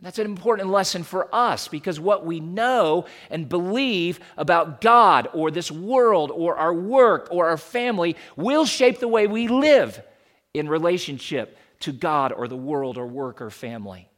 That's 0.00 0.18
an 0.18 0.26
important 0.26 0.68
lesson 0.68 1.04
for 1.04 1.34
us 1.34 1.68
because 1.68 1.98
what 1.98 2.26
we 2.26 2.38
know 2.38 3.06
and 3.30 3.48
believe 3.48 4.20
about 4.36 4.82
God 4.82 5.28
or 5.32 5.50
this 5.50 5.70
world 5.70 6.30
or 6.30 6.56
our 6.56 6.74
work 6.74 7.28
or 7.30 7.48
our 7.48 7.56
family 7.56 8.14
will 8.36 8.66
shape 8.66 8.98
the 8.98 9.08
way 9.08 9.26
we 9.26 9.48
live 9.48 10.02
in 10.52 10.68
relationship 10.68 11.56
to 11.80 11.92
God 11.92 12.32
or 12.32 12.46
the 12.46 12.56
world 12.56 12.98
or 12.98 13.06
work 13.06 13.40
or 13.40 13.48
family. 13.48 14.08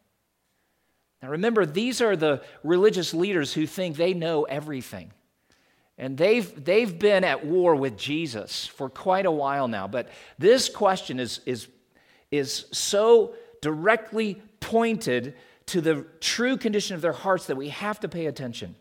Now 1.23 1.31
remember, 1.31 1.65
these 1.65 2.01
are 2.01 2.17
the 2.17 2.43
religious 2.65 3.15
leaders 3.15 3.53
who 3.53 3.67
think 3.67 3.97
they 3.97 4.15
know 4.15 4.45
everything. 4.45 5.13
And 5.97 6.17
they've, 6.17 6.65
they've 6.65 6.97
been 6.97 7.25
at 7.25 7.45
war 7.45 7.75
with 7.75 7.97
Jesus 7.97 8.67
for 8.67 8.89
quite 8.89 9.27
a 9.27 9.33
while 9.33 9.67
now. 9.67 9.89
But 9.89 10.09
this 10.39 10.69
question 10.69 11.19
is, 11.19 11.41
is, 11.45 11.69
is 12.31 12.67
so 12.73 13.35
directly 13.61 14.41
pointed 14.61 15.35
to 15.69 15.81
the 15.81 16.07
true 16.21 16.57
condition 16.57 16.95
of 16.95 17.03
their 17.03 17.13
hearts 17.13 17.47
that 17.47 17.57
we 17.57 17.69
have 17.69 18.01
to 18.01 18.09
pay 18.09 18.27
attention. 18.27 18.75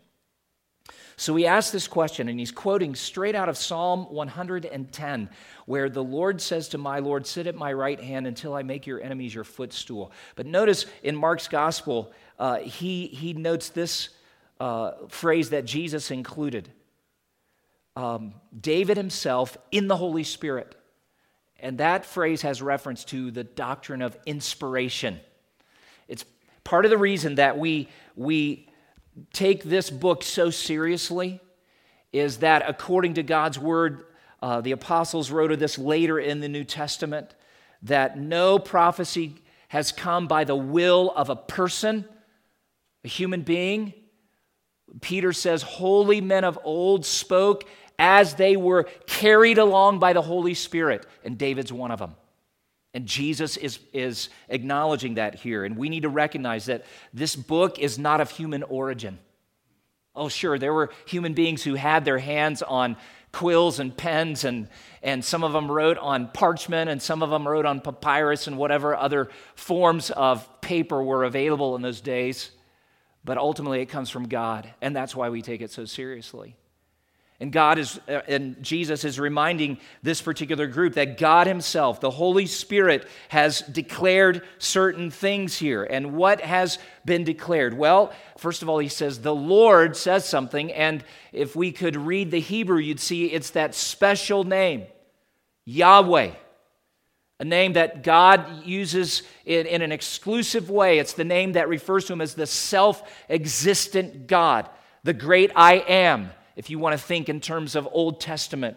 So 1.16 1.34
he 1.34 1.46
asks 1.46 1.72
this 1.72 1.88
question, 1.88 2.28
and 2.28 2.38
he's 2.38 2.52
quoting 2.52 2.94
straight 2.94 3.34
out 3.34 3.48
of 3.48 3.56
Psalm 3.56 4.04
110, 4.12 5.28
where 5.66 5.90
the 5.90 6.02
Lord 6.02 6.40
says 6.40 6.68
to 6.68 6.78
my 6.78 7.00
Lord, 7.00 7.26
Sit 7.26 7.48
at 7.48 7.56
my 7.56 7.72
right 7.72 8.00
hand 8.00 8.26
until 8.28 8.54
I 8.54 8.62
make 8.62 8.86
your 8.86 9.02
enemies 9.02 9.34
your 9.34 9.42
footstool. 9.42 10.12
But 10.36 10.46
notice 10.46 10.86
in 11.02 11.16
Mark's 11.16 11.48
gospel, 11.48 12.12
uh, 12.38 12.58
he, 12.58 13.08
he 13.08 13.32
notes 13.32 13.70
this 13.70 14.10
uh, 14.60 14.92
phrase 15.08 15.50
that 15.50 15.64
Jesus 15.64 16.12
included 16.12 16.70
um, 17.96 18.34
David 18.58 18.96
himself 18.96 19.58
in 19.72 19.88
the 19.88 19.96
Holy 19.96 20.22
Spirit. 20.22 20.76
And 21.58 21.78
that 21.78 22.06
phrase 22.06 22.42
has 22.42 22.62
reference 22.62 23.04
to 23.06 23.32
the 23.32 23.42
doctrine 23.42 24.02
of 24.02 24.16
inspiration. 24.24 25.18
It's 26.06 26.24
part 26.68 26.84
of 26.84 26.90
the 26.90 26.98
reason 26.98 27.36
that 27.36 27.56
we, 27.56 27.88
we 28.14 28.68
take 29.32 29.64
this 29.64 29.88
book 29.88 30.22
so 30.22 30.50
seriously 30.50 31.40
is 32.12 32.40
that 32.40 32.62
according 32.68 33.14
to 33.14 33.22
God's 33.22 33.58
word, 33.58 34.04
uh, 34.42 34.60
the 34.60 34.72
apostles 34.72 35.30
wrote 35.30 35.50
of 35.50 35.58
this 35.58 35.78
later 35.78 36.18
in 36.18 36.40
the 36.40 36.48
New 36.48 36.64
Testament, 36.64 37.34
that 37.84 38.18
no 38.18 38.58
prophecy 38.58 39.36
has 39.68 39.92
come 39.92 40.26
by 40.26 40.44
the 40.44 40.54
will 40.54 41.10
of 41.16 41.30
a 41.30 41.36
person 41.36 42.04
a 43.02 43.08
human 43.08 43.40
being. 43.40 43.94
Peter 45.00 45.32
says, 45.32 45.62
Holy 45.62 46.20
men 46.20 46.44
of 46.44 46.58
old 46.64 47.06
spoke 47.06 47.64
as 47.98 48.34
they 48.34 48.56
were 48.56 48.82
carried 49.06 49.56
along 49.56 50.00
by 50.00 50.12
the 50.12 50.20
Holy 50.20 50.52
Spirit. 50.52 51.06
And 51.24 51.38
David's 51.38 51.72
one 51.72 51.92
of 51.92 51.98
them. 51.98 52.14
And 52.94 53.06
Jesus 53.06 53.56
is, 53.56 53.78
is 53.92 54.28
acknowledging 54.48 55.14
that 55.14 55.36
here. 55.36 55.64
And 55.64 55.76
we 55.76 55.88
need 55.88 56.02
to 56.02 56.08
recognize 56.08 56.66
that 56.66 56.84
this 57.12 57.36
book 57.36 57.78
is 57.78 57.98
not 57.98 58.20
of 58.20 58.30
human 58.30 58.62
origin. 58.62 59.18
Oh, 60.14 60.28
sure, 60.28 60.58
there 60.58 60.74
were 60.74 60.90
human 61.06 61.34
beings 61.34 61.62
who 61.62 61.74
had 61.74 62.04
their 62.04 62.18
hands 62.18 62.62
on 62.62 62.96
quills 63.30 63.78
and 63.78 63.96
pens, 63.96 64.44
and, 64.44 64.68
and 65.02 65.24
some 65.24 65.44
of 65.44 65.52
them 65.52 65.70
wrote 65.70 65.98
on 65.98 66.28
parchment, 66.28 66.90
and 66.90 67.00
some 67.00 67.22
of 67.22 67.30
them 67.30 67.46
wrote 67.46 67.66
on 67.66 67.80
papyrus, 67.80 68.46
and 68.46 68.58
whatever 68.58 68.96
other 68.96 69.28
forms 69.54 70.10
of 70.10 70.60
paper 70.60 71.02
were 71.02 71.24
available 71.24 71.76
in 71.76 71.82
those 71.82 72.00
days. 72.00 72.50
But 73.24 73.38
ultimately, 73.38 73.80
it 73.80 73.86
comes 73.86 74.10
from 74.10 74.28
God, 74.28 74.72
and 74.80 74.96
that's 74.96 75.14
why 75.14 75.28
we 75.28 75.42
take 75.42 75.60
it 75.60 75.70
so 75.70 75.84
seriously. 75.84 76.56
And 77.40 77.52
God 77.52 77.78
is, 77.78 78.00
uh, 78.08 78.22
and 78.26 78.60
Jesus 78.62 79.04
is 79.04 79.20
reminding 79.20 79.78
this 80.02 80.20
particular 80.20 80.66
group 80.66 80.94
that 80.94 81.18
God 81.18 81.46
Himself, 81.46 82.00
the 82.00 82.10
Holy 82.10 82.46
Spirit, 82.46 83.06
has 83.28 83.60
declared 83.60 84.42
certain 84.58 85.10
things 85.10 85.56
here. 85.56 85.84
And 85.84 86.14
what 86.14 86.40
has 86.40 86.78
been 87.04 87.22
declared? 87.22 87.74
Well, 87.74 88.12
first 88.36 88.62
of 88.62 88.68
all, 88.68 88.78
He 88.78 88.88
says, 88.88 89.20
the 89.20 89.34
Lord 89.34 89.96
says 89.96 90.28
something. 90.28 90.72
And 90.72 91.04
if 91.32 91.54
we 91.54 91.70
could 91.70 91.94
read 91.94 92.32
the 92.32 92.40
Hebrew, 92.40 92.78
you'd 92.78 93.00
see 93.00 93.26
it's 93.26 93.50
that 93.50 93.74
special 93.74 94.42
name, 94.42 94.86
Yahweh 95.64 96.32
a 97.40 97.44
name 97.44 97.74
that 97.74 98.02
God 98.02 98.64
uses 98.64 99.22
in, 99.44 99.66
in, 99.66 99.80
an 99.80 99.92
exclusive 99.92 100.70
way. 100.70 100.98
It's 100.98 101.12
the 101.12 101.24
name 101.24 101.52
that 101.52 101.68
refers 101.68 102.06
to 102.06 102.12
him 102.12 102.20
as 102.20 102.34
the 102.34 102.48
self 102.48 103.08
existent 103.30 104.26
God, 104.26 104.68
the 105.04 105.14
great 105.14 105.52
I 105.54 105.74
am, 105.74 106.32
if 106.58 106.68
you 106.68 106.78
want 106.78 106.92
to 106.92 106.98
think 106.98 107.28
in 107.28 107.40
terms 107.40 107.76
of 107.76 107.88
Old 107.92 108.20
Testament 108.20 108.76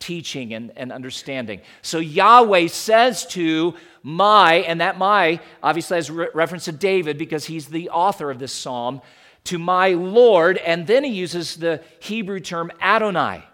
teaching 0.00 0.52
and, 0.52 0.72
and 0.76 0.90
understanding. 0.90 1.60
So 1.80 1.98
Yahweh 1.98 2.66
says 2.66 3.24
to 3.26 3.74
my, 4.02 4.54
and 4.56 4.80
that 4.80 4.98
my 4.98 5.40
obviously 5.62 5.96
has 5.96 6.10
re- 6.10 6.28
reference 6.34 6.64
to 6.64 6.72
David 6.72 7.18
because 7.18 7.44
he's 7.44 7.68
the 7.68 7.90
author 7.90 8.30
of 8.30 8.40
this 8.40 8.52
psalm, 8.52 9.00
to 9.44 9.58
my 9.58 9.90
Lord, 9.90 10.58
and 10.58 10.86
then 10.86 11.04
he 11.04 11.12
uses 11.12 11.56
the 11.56 11.82
Hebrew 12.00 12.40
term 12.40 12.72
Adonai. 12.80 13.44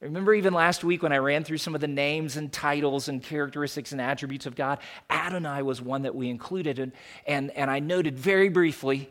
Remember, 0.00 0.34
even 0.34 0.52
last 0.52 0.84
week 0.84 1.02
when 1.02 1.12
I 1.12 1.18
ran 1.18 1.44
through 1.44 1.58
some 1.58 1.76
of 1.76 1.80
the 1.80 1.88
names 1.88 2.36
and 2.36 2.52
titles 2.52 3.08
and 3.08 3.22
characteristics 3.22 3.92
and 3.92 4.00
attributes 4.00 4.46
of 4.46 4.56
God, 4.56 4.80
Adonai 5.08 5.62
was 5.62 5.80
one 5.80 6.02
that 6.02 6.14
we 6.14 6.28
included. 6.28 6.80
And, 6.80 6.92
and, 7.26 7.50
and 7.52 7.70
I 7.70 7.78
noted 7.78 8.18
very 8.18 8.48
briefly 8.48 9.08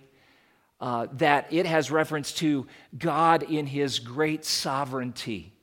uh, 0.82 1.06
that 1.14 1.48
it 1.54 1.66
has 1.66 1.92
reference 1.92 2.34
to 2.34 2.68
God 2.98 3.44
in 3.44 3.68
his 3.68 4.00
great 4.00 4.44
sovereignty. 4.44 5.54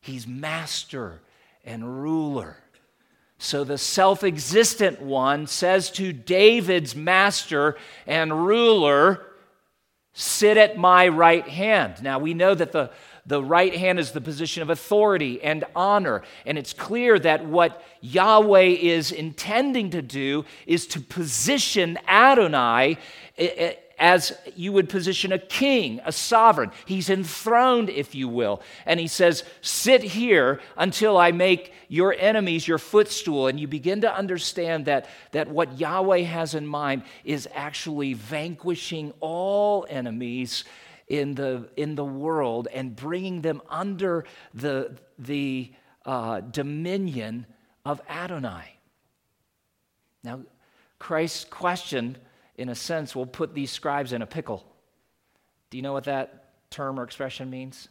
He's 0.00 0.26
master 0.26 1.22
and 1.64 2.02
ruler. 2.02 2.58
So 3.38 3.64
the 3.64 3.78
self 3.78 4.22
existent 4.22 5.00
one 5.00 5.46
says 5.46 5.90
to 5.92 6.12
David's 6.12 6.94
master 6.94 7.76
and 8.06 8.46
ruler, 8.46 9.26
Sit 10.12 10.56
at 10.56 10.76
my 10.76 11.08
right 11.08 11.48
hand. 11.48 12.02
Now 12.02 12.20
we 12.20 12.34
know 12.34 12.54
that 12.54 12.70
the 12.70 12.90
the 13.26 13.42
right 13.42 13.74
hand 13.74 13.98
is 13.98 14.12
the 14.12 14.20
position 14.20 14.62
of 14.62 14.70
authority 14.70 15.42
and 15.42 15.64
honor. 15.74 16.22
And 16.44 16.58
it's 16.58 16.72
clear 16.72 17.18
that 17.20 17.44
what 17.46 17.82
Yahweh 18.02 18.76
is 18.80 19.12
intending 19.12 19.90
to 19.90 20.02
do 20.02 20.44
is 20.66 20.86
to 20.88 21.00
position 21.00 21.98
Adonai 22.06 22.98
as 23.98 24.36
you 24.54 24.72
would 24.72 24.88
position 24.88 25.32
a 25.32 25.38
king, 25.38 26.00
a 26.04 26.12
sovereign. 26.12 26.70
He's 26.86 27.10
enthroned, 27.10 27.90
if 27.90 28.14
you 28.14 28.28
will. 28.28 28.62
And 28.86 28.98
he 28.98 29.06
says, 29.06 29.44
Sit 29.60 30.02
here 30.02 30.60
until 30.76 31.16
I 31.16 31.32
make 31.32 31.72
your 31.88 32.14
enemies 32.18 32.66
your 32.66 32.78
footstool. 32.78 33.46
And 33.46 33.58
you 33.58 33.68
begin 33.68 34.00
to 34.02 34.14
understand 34.14 34.86
that, 34.86 35.08
that 35.32 35.48
what 35.48 35.78
Yahweh 35.78 36.22
has 36.22 36.54
in 36.54 36.66
mind 36.66 37.02
is 37.24 37.48
actually 37.54 38.14
vanquishing 38.14 39.12
all 39.20 39.86
enemies 39.88 40.64
in 41.08 41.34
the, 41.34 41.68
in 41.76 41.94
the 41.94 42.04
world 42.04 42.68
and 42.72 42.96
bringing 42.96 43.42
them 43.42 43.60
under 43.68 44.24
the, 44.54 44.96
the 45.18 45.72
uh, 46.04 46.40
dominion 46.40 47.46
of 47.84 48.00
Adonai. 48.08 48.76
Now, 50.22 50.40
Christ's 50.98 51.44
question, 51.44 52.16
in 52.56 52.68
a 52.68 52.74
sense, 52.74 53.14
will 53.14 53.26
put 53.26 53.54
these 53.54 53.70
scribes 53.70 54.12
in 54.12 54.22
a 54.22 54.26
pickle. 54.26 54.64
Do 55.70 55.76
you 55.76 55.82
know 55.82 55.92
what 55.92 56.04
that 56.04 56.70
term 56.70 56.98
or 56.98 57.02
expression 57.02 57.50
means? 57.50 57.88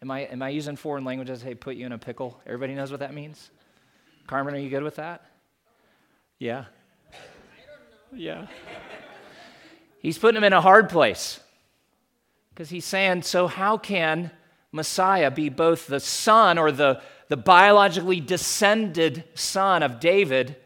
Am 0.00 0.10
I, 0.10 0.20
am 0.20 0.42
I 0.42 0.50
using 0.50 0.76
foreign 0.76 1.04
languages? 1.04 1.42
Hey, 1.42 1.54
put 1.54 1.76
you 1.76 1.86
in 1.86 1.92
a 1.92 1.98
pickle. 1.98 2.40
Everybody 2.46 2.74
knows 2.74 2.90
what 2.90 3.00
that 3.00 3.12
means? 3.12 3.50
Carmen, 4.26 4.54
are 4.54 4.58
you 4.58 4.70
good 4.70 4.82
with 4.82 4.96
that? 4.96 5.26
Yeah? 6.38 6.66
Yeah. 8.12 8.46
He's 10.00 10.18
putting 10.18 10.36
them 10.36 10.44
in 10.44 10.52
a 10.52 10.60
hard 10.60 10.88
place. 10.88 11.40
Because 12.50 12.70
he's 12.70 12.84
saying, 12.84 13.22
so 13.22 13.46
how 13.46 13.76
can 13.76 14.30
Messiah 14.72 15.30
be 15.30 15.48
both 15.48 15.86
the 15.86 16.00
son 16.00 16.58
or 16.58 16.70
the, 16.70 17.00
the 17.28 17.36
biologically 17.36 18.20
descended 18.20 19.24
son 19.34 19.82
of 19.82 20.00
David 20.00 20.56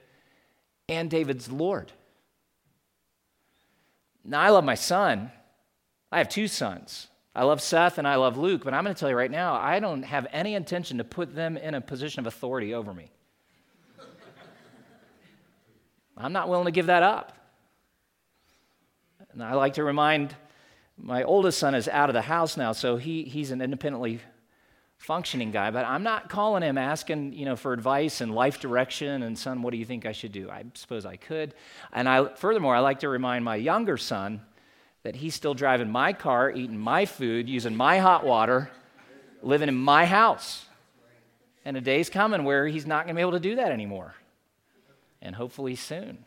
and 0.89 1.11
David's 1.11 1.51
Lord? 1.51 1.93
Now, 4.25 4.41
I 4.41 4.51
love 4.51 4.65
my 4.65 4.75
son. 4.75 5.31
I 6.11 6.19
have 6.19 6.29
two 6.29 6.49
sons. 6.49 7.09
I 7.35 7.45
love 7.45 7.63
Seth 7.63 7.99
and 7.99 8.07
I 8.07 8.17
love 8.17 8.37
Luke, 8.37 8.63
but 8.65 8.75
I'm 8.75 8.85
going 8.85 8.95
to 8.95 9.01
tell 9.01 9.09
you 9.09 9.17
right 9.17 9.31
now, 9.31 9.55
I 9.55 9.81
don't 9.81 10.03
have 10.03 10.27
any 10.33 10.55
intention 10.55 10.99
to 10.99 11.05
put 11.05 11.35
them 11.35 11.57
in 11.57 11.75
a 11.75 11.81
position 11.81 12.21
of 12.21 12.27
authority 12.27 12.75
over 12.75 12.93
me. 12.93 13.11
I'm 16.17 16.33
not 16.33 16.49
willing 16.49 16.67
to 16.67 16.71
give 16.71 16.87
that 16.87 17.03
up. 17.03 17.37
And 19.33 19.43
I 19.43 19.55
like 19.55 19.75
to 19.75 19.85
remind 19.85 20.37
my 20.99 21.23
oldest 21.23 21.59
son 21.59 21.75
is 21.75 21.89
out 21.89 22.11
of 22.11 22.15
the 22.15 22.21
house 22.23 22.59
now, 22.59 22.73
so 22.73 22.99
he, 22.99 23.23
he's 23.25 23.51
an 23.51 23.63
independently 23.63 24.21
functioning 25.03 25.51
guy, 25.51 25.73
but 25.73 25.85
I'm 25.85 26.05
not 26.05 26.29
calling 26.29 26.63
him 26.63 26.79
asking, 26.79 27.33
you 27.33 27.45
know, 27.45 27.57
for 27.57 27.73
advice 27.73 28.21
and 28.21 28.33
life 28.33 28.61
direction 28.61 29.25
and 29.25 29.37
son, 29.37 29.61
what 29.61 29.73
do 29.73 29.77
you 29.77 29.85
think 29.85 30.07
I 30.07 30.13
should 30.13 30.31
do? 30.31 30.49
I 30.49 30.63
suppose 30.75 31.05
I 31.05 31.17
could. 31.17 31.55
And 31.93 32.09
I 32.09 32.33
furthermore, 32.37 32.77
I 32.77 32.79
like 32.79 33.01
to 33.01 33.09
remind 33.09 33.45
my 33.45 33.57
younger 33.57 33.97
son 33.97 34.43
that 35.03 35.17
he's 35.17 35.35
still 35.35 35.55
driving 35.55 35.91
my 35.91 36.13
car, 36.13 36.53
eating 36.53 36.79
my 36.79 37.05
food, 37.05 37.49
using 37.49 37.75
my 37.75 37.99
hot 37.99 38.25
water, 38.25 38.71
living 39.43 39.69
in 39.69 39.75
my 39.75 40.07
house. 40.07 40.67
And 41.65 41.77
a 41.77 41.81
day's 41.81 42.09
coming 42.09 42.45
where 42.45 42.69
he's 42.69 42.87
not 42.87 43.05
going 43.05 43.17
to 43.17 43.19
be 43.19 43.23
able 43.23 43.33
to 43.33 43.41
do 43.41 43.57
that 43.57 43.73
anymore. 43.73 44.15
And 45.21 45.35
hopefully 45.35 45.75
soon. 45.75 46.25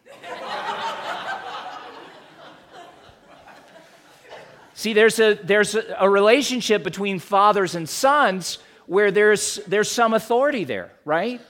See, 4.74 4.92
there's 4.92 5.20
a, 5.20 5.36
there's 5.36 5.78
a 5.98 6.10
relationship 6.10 6.84
between 6.84 7.20
fathers 7.20 7.76
and 7.76 7.88
sons 7.88 8.58
where 8.86 9.12
there's, 9.12 9.60
there's 9.68 9.90
some 9.90 10.14
authority 10.14 10.64
there, 10.64 10.92
right? 11.06 11.42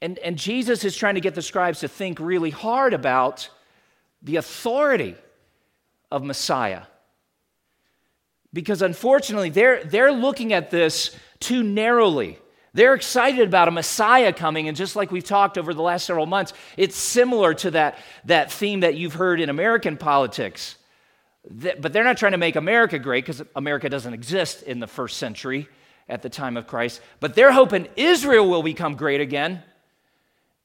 And, 0.00 0.18
and 0.18 0.36
Jesus 0.36 0.84
is 0.84 0.96
trying 0.96 1.14
to 1.14 1.20
get 1.20 1.34
the 1.34 1.42
scribes 1.42 1.80
to 1.80 1.88
think 1.88 2.18
really 2.18 2.50
hard 2.50 2.94
about 2.94 3.48
the 4.22 4.36
authority 4.36 5.14
of 6.10 6.24
Messiah. 6.24 6.82
Because 8.52 8.82
unfortunately, 8.82 9.50
they're, 9.50 9.82
they're 9.84 10.12
looking 10.12 10.52
at 10.52 10.70
this 10.70 11.16
too 11.40 11.62
narrowly. 11.62 12.38
They're 12.74 12.94
excited 12.94 13.46
about 13.46 13.68
a 13.68 13.70
Messiah 13.70 14.32
coming, 14.32 14.68
and 14.68 14.76
just 14.76 14.96
like 14.96 15.10
we've 15.10 15.24
talked 15.24 15.58
over 15.58 15.74
the 15.74 15.82
last 15.82 16.06
several 16.06 16.26
months, 16.26 16.52
it's 16.76 16.96
similar 16.96 17.54
to 17.54 17.70
that, 17.72 17.98
that 18.24 18.50
theme 18.50 18.80
that 18.80 18.94
you've 18.94 19.14
heard 19.14 19.40
in 19.40 19.50
American 19.50 19.96
politics. 19.96 20.76
But 21.48 21.92
they're 21.92 22.04
not 22.04 22.18
trying 22.18 22.32
to 22.32 22.38
make 22.38 22.56
America 22.56 22.98
great 22.98 23.24
because 23.24 23.42
America 23.56 23.88
doesn't 23.88 24.14
exist 24.14 24.62
in 24.62 24.80
the 24.80 24.86
first 24.86 25.16
century 25.16 25.68
at 26.08 26.22
the 26.22 26.28
time 26.28 26.56
of 26.56 26.66
Christ. 26.66 27.00
But 27.20 27.34
they're 27.34 27.52
hoping 27.52 27.88
Israel 27.96 28.48
will 28.48 28.62
become 28.62 28.94
great 28.94 29.20
again. 29.20 29.62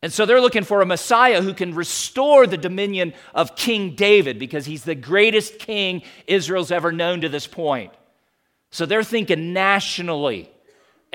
And 0.03 0.13
so 0.13 0.27
they're 0.27 0.41
looking 0.41 0.63
for 0.63 0.81
a 0.81 0.85
Messiah 0.85 1.41
who 1.41 1.55
can 1.55 1.73
restore 1.73 2.45
the 2.45 2.57
dominion 2.57 3.13
of 3.33 3.55
King 3.55 3.95
David 3.95 4.37
because 4.37 4.65
he's 4.65 4.83
the 4.83 4.93
greatest 4.93 5.57
king 5.57 6.03
Israel's 6.27 6.71
ever 6.71 6.91
known 6.91 7.21
to 7.21 7.29
this 7.29 7.47
point. 7.47 7.91
So 8.69 8.85
they're 8.85 9.03
thinking 9.03 9.53
nationally 9.53 10.51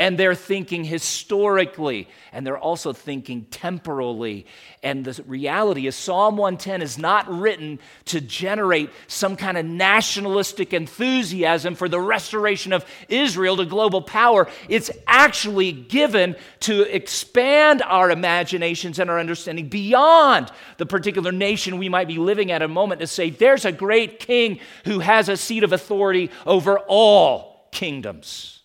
and 0.02 0.18
they're 0.18 0.35
thinking 0.35 0.82
historically 0.82 2.09
and 2.32 2.44
they're 2.44 2.59
also 2.59 2.92
thinking 2.92 3.44
temporally. 3.44 4.47
And 4.82 5.04
the 5.04 5.23
reality 5.28 5.87
is 5.87 5.94
psalm 5.94 6.37
110 6.37 6.82
is 6.82 6.99
not 6.99 7.30
written 7.32 7.78
to 8.06 8.21
generate 8.21 8.90
some 9.06 9.37
kind 9.37 9.56
of 9.56 9.64
nationalistic 9.64 10.73
enthusiasm 10.75 11.76
for 11.76 11.88
the 11.88 12.00
restoration 12.00 12.73
of 12.73 12.85
israel 13.09 13.56
to 13.59 13.64
global 13.64 14.02
power. 14.02 14.49
It's 14.68 14.90
actually 15.06 15.71
given 15.71 16.35
to 16.61 16.82
expand 16.92 17.80
our 17.82 18.11
imaginations 18.11 18.99
and 18.99 19.09
our 19.09 19.21
understanding 19.21 19.68
beyond 19.68 20.50
the 20.78 20.87
particular 20.87 21.30
nation 21.30 21.78
we 21.78 21.88
might 21.88 22.09
be 22.09 22.18
living 22.18 22.50
at 22.50 22.61
a 22.61 22.66
moment 22.66 23.02
to 23.02 23.06
say 23.06 23.30
there's 23.30 23.64
a 23.64 23.71
great 23.71 24.18
king 24.18 24.59
who 24.85 24.99
has 24.99 25.28
a 25.28 25.37
seat 25.37 25.62
of 25.62 25.73
authority 25.73 26.32
over 26.44 26.80
all 26.88 27.68
kingdoms 27.71 28.62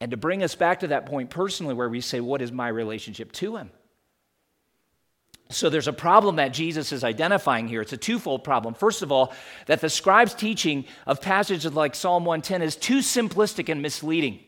and 0.00 0.10
to 0.10 0.16
bring 0.16 0.42
us 0.42 0.54
back 0.54 0.80
to 0.80 0.88
that 0.88 1.06
point 1.06 1.30
personally, 1.30 1.74
where 1.74 1.88
we 1.88 2.00
say, 2.00 2.20
What 2.20 2.42
is 2.42 2.50
my 2.50 2.68
relationship 2.68 3.32
to 3.32 3.56
him? 3.56 3.70
So 5.50 5.68
there's 5.68 5.88
a 5.88 5.92
problem 5.92 6.36
that 6.36 6.52
Jesus 6.52 6.92
is 6.92 7.02
identifying 7.02 7.66
here. 7.66 7.82
It's 7.82 7.92
a 7.92 7.96
twofold 7.96 8.44
problem. 8.44 8.74
First 8.74 9.02
of 9.02 9.10
all, 9.10 9.32
that 9.66 9.80
the 9.80 9.90
scribe's 9.90 10.32
teaching 10.32 10.84
of 11.06 11.20
passages 11.20 11.72
like 11.74 11.96
Psalm 11.96 12.24
110 12.24 12.62
is 12.62 12.76
too 12.76 12.98
simplistic 12.98 13.68
and 13.68 13.82
misleading. 13.82 14.40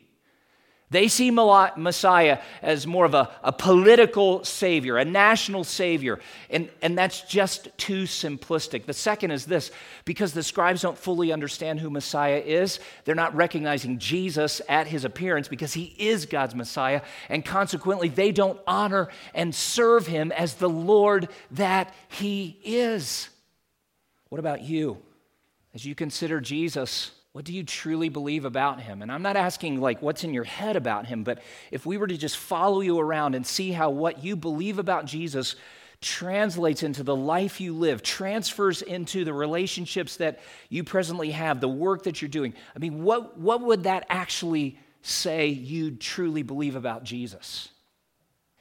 They 0.92 1.08
see 1.08 1.30
Messiah 1.30 2.40
as 2.60 2.86
more 2.86 3.06
of 3.06 3.14
a, 3.14 3.30
a 3.42 3.50
political 3.50 4.44
savior, 4.44 4.98
a 4.98 5.06
national 5.06 5.64
savior, 5.64 6.20
and, 6.50 6.68
and 6.82 6.98
that's 6.98 7.22
just 7.22 7.70
too 7.78 8.02
simplistic. 8.02 8.84
The 8.84 8.92
second 8.92 9.30
is 9.30 9.46
this 9.46 9.70
because 10.04 10.34
the 10.34 10.42
scribes 10.42 10.82
don't 10.82 10.98
fully 10.98 11.32
understand 11.32 11.80
who 11.80 11.88
Messiah 11.88 12.42
is, 12.44 12.78
they're 13.04 13.14
not 13.14 13.34
recognizing 13.34 13.98
Jesus 13.98 14.60
at 14.68 14.86
his 14.86 15.06
appearance 15.06 15.48
because 15.48 15.72
he 15.72 15.94
is 15.96 16.26
God's 16.26 16.54
Messiah, 16.54 17.00
and 17.30 17.42
consequently, 17.42 18.10
they 18.10 18.30
don't 18.30 18.60
honor 18.66 19.08
and 19.34 19.54
serve 19.54 20.06
him 20.06 20.30
as 20.30 20.56
the 20.56 20.68
Lord 20.68 21.30
that 21.52 21.94
he 22.08 22.58
is. 22.62 23.30
What 24.28 24.40
about 24.40 24.60
you? 24.60 24.98
As 25.74 25.86
you 25.86 25.94
consider 25.94 26.38
Jesus, 26.38 27.12
what 27.32 27.46
do 27.46 27.54
you 27.54 27.64
truly 27.64 28.10
believe 28.10 28.44
about 28.44 28.80
him? 28.80 29.00
And 29.00 29.10
I'm 29.10 29.22
not 29.22 29.36
asking 29.36 29.80
like 29.80 30.02
what's 30.02 30.22
in 30.22 30.34
your 30.34 30.44
head 30.44 30.76
about 30.76 31.06
him, 31.06 31.24
but 31.24 31.42
if 31.70 31.86
we 31.86 31.96
were 31.96 32.06
to 32.06 32.16
just 32.16 32.36
follow 32.36 32.80
you 32.80 32.98
around 32.98 33.34
and 33.34 33.46
see 33.46 33.72
how 33.72 33.90
what 33.90 34.22
you 34.22 34.36
believe 34.36 34.78
about 34.78 35.06
Jesus 35.06 35.56
translates 36.02 36.82
into 36.82 37.02
the 37.02 37.16
life 37.16 37.60
you 37.60 37.72
live, 37.72 38.02
transfers 38.02 38.82
into 38.82 39.24
the 39.24 39.32
relationships 39.32 40.16
that 40.16 40.40
you 40.68 40.84
presently 40.84 41.30
have, 41.30 41.60
the 41.60 41.68
work 41.68 42.02
that 42.02 42.20
you're 42.20 42.28
doing. 42.28 42.52
I 42.76 42.80
mean, 42.80 43.02
what, 43.02 43.38
what 43.38 43.62
would 43.62 43.84
that 43.84 44.04
actually 44.10 44.78
say 45.00 45.46
you 45.46 45.92
truly 45.92 46.42
believe 46.42 46.76
about 46.76 47.04
Jesus? 47.04 47.68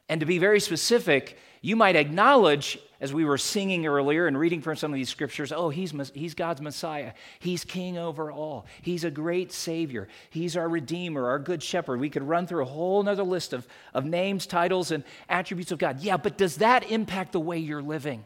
And 0.08 0.20
to 0.20 0.26
be 0.26 0.38
very 0.38 0.60
specific, 0.60 1.38
you 1.62 1.76
might 1.76 1.96
acknowledge, 1.96 2.80
as 3.02 3.12
we 3.12 3.26
were 3.26 3.38
singing 3.40 3.88
earlier 3.88 4.28
and 4.28 4.38
reading 4.38 4.62
from 4.62 4.76
some 4.76 4.92
of 4.92 4.96
these 4.96 5.10
scriptures, 5.10 5.52
oh, 5.52 5.70
he's, 5.70 5.92
he's 6.14 6.36
God's 6.36 6.62
Messiah. 6.62 7.14
He's 7.40 7.66
king 7.66 7.98
over 7.98 8.32
all. 8.32 8.68
He's 8.84 9.04
a 9.04 9.10
great 9.10 9.52
Savior. 9.52 10.08
He's 10.30 10.56
our 10.56 10.70
Redeemer, 10.70 11.28
our 11.28 11.40
Good 11.40 11.64
Shepherd. 11.64 12.00
We 12.00 12.12
could 12.12 12.22
run 12.22 12.46
through 12.46 12.62
a 12.62 12.66
whole 12.66 13.08
other 13.10 13.24
list 13.24 13.54
of, 13.54 13.68
of 13.96 14.06
names, 14.06 14.46
titles, 14.46 14.92
and 14.92 15.04
attributes 15.28 15.72
of 15.72 15.80
God. 15.80 16.02
Yeah, 16.02 16.18
but 16.18 16.38
does 16.38 16.58
that 16.58 16.92
impact 16.92 17.32
the 17.32 17.40
way 17.40 17.58
you're 17.58 17.82
living? 17.82 18.24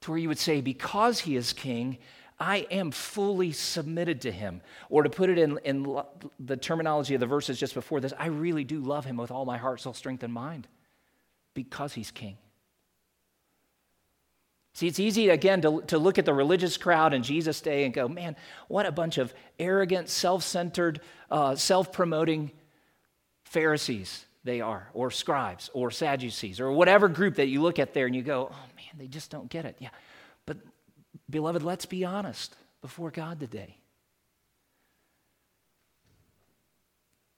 To 0.00 0.12
where 0.12 0.18
you 0.18 0.28
would 0.28 0.38
say, 0.38 0.62
because 0.62 1.20
he 1.20 1.36
is 1.36 1.52
king, 1.52 1.98
I 2.38 2.66
am 2.70 2.90
fully 2.90 3.52
submitted 3.52 4.22
to 4.22 4.32
him. 4.32 4.62
Or 4.88 5.02
to 5.02 5.10
put 5.10 5.28
it 5.28 5.36
in, 5.36 5.58
in 5.62 6.00
the 6.38 6.56
terminology 6.56 7.12
of 7.12 7.20
the 7.20 7.26
verses 7.26 7.60
just 7.60 7.74
before 7.74 8.00
this, 8.00 8.14
I 8.18 8.28
really 8.28 8.64
do 8.64 8.80
love 8.80 9.04
him 9.04 9.18
with 9.18 9.30
all 9.30 9.44
my 9.44 9.58
heart, 9.58 9.82
soul, 9.82 9.92
strength, 9.92 10.22
and 10.22 10.32
mind 10.32 10.66
because 11.54 11.92
he's 11.94 12.10
king. 12.10 12.36
See, 14.72 14.86
it's 14.86 15.00
easy, 15.00 15.28
again, 15.28 15.60
to, 15.62 15.82
to 15.88 15.98
look 15.98 16.18
at 16.18 16.24
the 16.24 16.32
religious 16.32 16.76
crowd 16.76 17.12
in 17.12 17.22
Jesus' 17.22 17.60
day 17.60 17.84
and 17.84 17.92
go, 17.92 18.08
man, 18.08 18.36
what 18.68 18.86
a 18.86 18.92
bunch 18.92 19.18
of 19.18 19.34
arrogant, 19.58 20.08
self 20.08 20.42
centered, 20.42 21.00
uh, 21.30 21.56
self 21.56 21.92
promoting 21.92 22.52
Pharisees 23.44 24.24
they 24.44 24.60
are, 24.60 24.88
or 24.94 25.10
scribes, 25.10 25.70
or 25.74 25.90
Sadducees, 25.90 26.60
or 26.60 26.72
whatever 26.72 27.08
group 27.08 27.34
that 27.34 27.48
you 27.48 27.60
look 27.60 27.78
at 27.78 27.92
there 27.92 28.06
and 28.06 28.16
you 28.16 28.22
go, 28.22 28.48
oh 28.50 28.66
man, 28.76 28.94
they 28.96 29.06
just 29.06 29.30
don't 29.30 29.50
get 29.50 29.64
it. 29.64 29.76
Yeah. 29.80 29.90
But, 30.46 30.58
beloved, 31.28 31.62
let's 31.62 31.84
be 31.84 32.04
honest 32.04 32.56
before 32.80 33.10
God 33.10 33.40
today. 33.40 33.76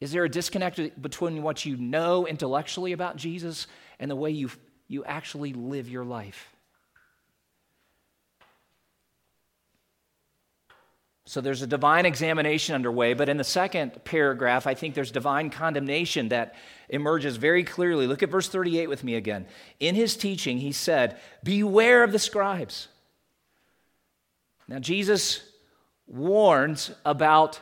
Is 0.01 0.13
there 0.13 0.25
a 0.25 0.29
disconnect 0.29 1.01
between 1.01 1.43
what 1.43 1.65
you 1.65 1.77
know 1.77 2.27
intellectually 2.27 2.93
about 2.93 3.17
Jesus 3.17 3.69
and 4.03 4.11
the 4.11 4.17
way 4.17 4.33
you, 4.33 4.51
you 4.89 5.05
actually 5.05 5.53
live 5.53 5.89
your 5.89 6.05
life. 6.05 6.53
So 11.25 11.41
there's 11.41 11.63
a 11.63 11.69
divine 11.69 12.05
examination 12.05 12.75
underway, 12.75 13.15
but 13.15 13.29
in 13.29 13.37
the 13.37 13.45
second 13.45 14.05
paragraph, 14.05 14.67
I 14.67 14.75
think 14.75 14.97
there's 14.97 15.13
divine 15.13 15.51
condemnation 15.51 16.31
that 16.31 16.57
emerges 16.89 17.37
very 17.37 17.63
clearly. 17.63 18.09
Look 18.09 18.25
at 18.25 18.29
verse 18.29 18.49
38 18.49 18.89
with 18.89 19.05
me 19.05 19.15
again. 19.15 19.47
In 19.79 19.95
his 19.95 20.17
teaching, 20.17 20.59
he 20.59 20.73
said, 20.73 21.21
Beware 21.45 22.03
of 22.03 22.11
the 22.11 22.19
scribes. 22.19 22.89
Now, 24.67 24.81
Jesus 24.81 25.49
warns 26.09 26.91
about 27.05 27.61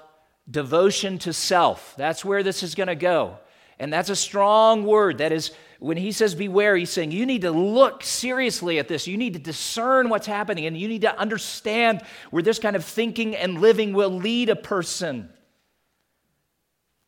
devotion 0.50 1.18
to 1.18 1.34
self. 1.34 1.92
That's 1.98 2.24
where 2.24 2.42
this 2.42 2.62
is 2.62 2.74
going 2.74 2.86
to 2.86 2.94
go. 2.94 3.36
And 3.78 3.92
that's 3.92 4.08
a 4.08 4.16
strong 4.16 4.84
word. 4.84 5.18
That 5.18 5.32
is 5.32 5.52
when 5.80 5.96
he 5.96 6.12
says 6.12 6.34
beware, 6.34 6.76
he's 6.76 6.90
saying 6.90 7.10
you 7.10 7.26
need 7.26 7.42
to 7.42 7.50
look 7.50 8.04
seriously 8.04 8.78
at 8.78 8.86
this. 8.86 9.06
You 9.06 9.16
need 9.16 9.32
to 9.32 9.38
discern 9.38 10.10
what's 10.10 10.26
happening, 10.26 10.66
and 10.66 10.76
you 10.76 10.86
need 10.86 11.00
to 11.02 11.18
understand 11.18 12.02
where 12.30 12.42
this 12.42 12.58
kind 12.58 12.76
of 12.76 12.84
thinking 12.84 13.34
and 13.34 13.60
living 13.60 13.94
will 13.94 14.10
lead 14.10 14.50
a 14.50 14.56
person. 14.56 15.30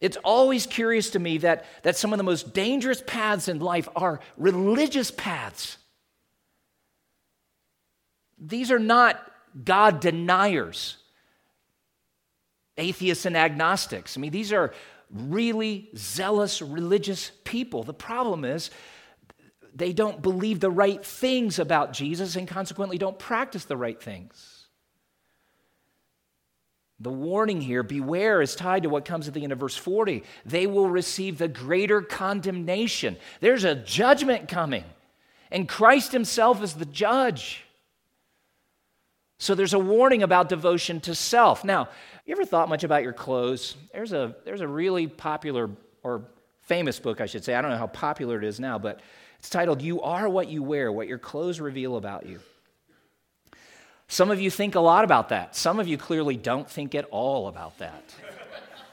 It's 0.00 0.16
always 0.24 0.66
curious 0.66 1.10
to 1.10 1.18
me 1.18 1.38
that, 1.38 1.64
that 1.84 1.96
some 1.96 2.12
of 2.12 2.16
the 2.16 2.24
most 2.24 2.54
dangerous 2.54 3.02
paths 3.06 3.46
in 3.46 3.60
life 3.60 3.88
are 3.94 4.20
religious 4.36 5.10
paths. 5.12 5.76
these 8.44 8.72
are 8.72 8.78
not 8.78 9.22
God 9.64 10.00
deniers, 10.00 10.96
atheists 12.76 13.26
and 13.26 13.36
agnostics. 13.36 14.16
I 14.16 14.20
mean, 14.20 14.32
these 14.32 14.52
are 14.52 14.72
really 15.12 15.90
zealous 15.96 16.62
religious 16.62 17.30
people. 17.44 17.82
The 17.82 17.94
problem 17.94 18.44
is, 18.44 18.70
they 19.74 19.92
don't 19.92 20.20
believe 20.20 20.60
the 20.60 20.70
right 20.70 21.04
things 21.04 21.58
about 21.58 21.92
Jesus 21.92 22.36
and 22.36 22.46
consequently 22.46 22.98
don't 22.98 23.18
practice 23.18 23.64
the 23.64 23.76
right 23.76 24.00
things. 24.00 24.66
The 27.00 27.10
warning 27.10 27.60
here, 27.60 27.82
beware, 27.82 28.40
is 28.40 28.54
tied 28.54 28.84
to 28.84 28.88
what 28.88 29.04
comes 29.04 29.26
at 29.26 29.34
the 29.34 29.42
end 29.42 29.52
of 29.52 29.58
verse 29.58 29.76
40. 29.76 30.22
They 30.44 30.66
will 30.66 30.88
receive 30.88 31.36
the 31.36 31.48
greater 31.48 32.00
condemnation. 32.00 33.16
There's 33.40 33.64
a 33.64 33.74
judgment 33.74 34.48
coming, 34.48 34.84
and 35.50 35.68
Christ 35.68 36.12
Himself 36.12 36.62
is 36.62 36.74
the 36.74 36.86
judge. 36.86 37.64
So 39.42 39.56
there's 39.56 39.74
a 39.74 39.78
warning 39.80 40.22
about 40.22 40.48
devotion 40.48 41.00
to 41.00 41.16
self. 41.16 41.64
Now, 41.64 41.88
you 42.24 42.30
ever 42.30 42.44
thought 42.44 42.68
much 42.68 42.84
about 42.84 43.02
your 43.02 43.12
clothes? 43.12 43.74
There's 43.92 44.12
a, 44.12 44.36
there's 44.44 44.60
a 44.60 44.68
really 44.68 45.08
popular 45.08 45.68
or 46.04 46.22
famous 46.60 47.00
book, 47.00 47.20
I 47.20 47.26
should 47.26 47.42
say. 47.42 47.56
I 47.56 47.60
don't 47.60 47.72
know 47.72 47.76
how 47.76 47.88
popular 47.88 48.38
it 48.38 48.44
is 48.44 48.60
now, 48.60 48.78
but 48.78 49.00
it's 49.40 49.50
titled 49.50 49.82
You 49.82 50.00
Are 50.02 50.28
What 50.28 50.46
You 50.46 50.62
Wear 50.62 50.92
What 50.92 51.08
Your 51.08 51.18
Clothes 51.18 51.58
Reveal 51.58 51.96
About 51.96 52.24
You. 52.24 52.38
Some 54.06 54.30
of 54.30 54.40
you 54.40 54.48
think 54.48 54.76
a 54.76 54.80
lot 54.80 55.02
about 55.02 55.30
that. 55.30 55.56
Some 55.56 55.80
of 55.80 55.88
you 55.88 55.98
clearly 55.98 56.36
don't 56.36 56.70
think 56.70 56.94
at 56.94 57.06
all 57.06 57.48
about 57.48 57.76
that. 57.78 58.14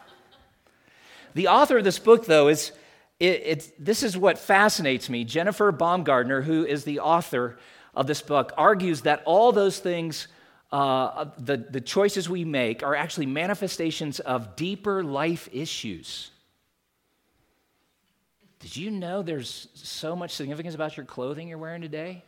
the 1.36 1.50
author 1.50 1.78
of 1.78 1.84
this 1.84 2.00
book, 2.00 2.26
though, 2.26 2.48
is 2.48 2.72
it, 3.20 3.72
this 3.78 4.02
is 4.02 4.18
what 4.18 4.40
fascinates 4.40 5.12
me. 5.12 5.26
Jennifer 5.26 5.72
Baumgartner, 5.72 6.42
who 6.42 6.66
is 6.66 6.86
the 6.86 7.02
author 7.02 7.60
of 7.94 8.08
this 8.08 8.24
book, 8.24 8.52
argues 8.58 9.02
that 9.02 9.22
all 9.26 9.52
those 9.52 9.78
things 9.78 10.28
uh, 10.72 11.26
the, 11.38 11.58
the 11.58 11.82
choices 11.82 12.30
we 12.30 12.46
make 12.46 12.84
are 12.84 12.96
actually 12.96 13.26
manifestations 13.26 14.20
of 14.20 14.56
deeper 14.56 15.04
life 15.04 15.50
issues. 15.52 16.32
Did 18.60 18.76
you 18.76 18.92
know 18.92 19.22
there's 19.22 19.70
so 19.74 20.16
much 20.16 20.32
significance 20.32 20.76
about 20.76 20.98
your 20.98 21.06
clothing 21.06 21.48
you're 21.48 21.58
wearing 21.58 21.82
today? 21.82 22.24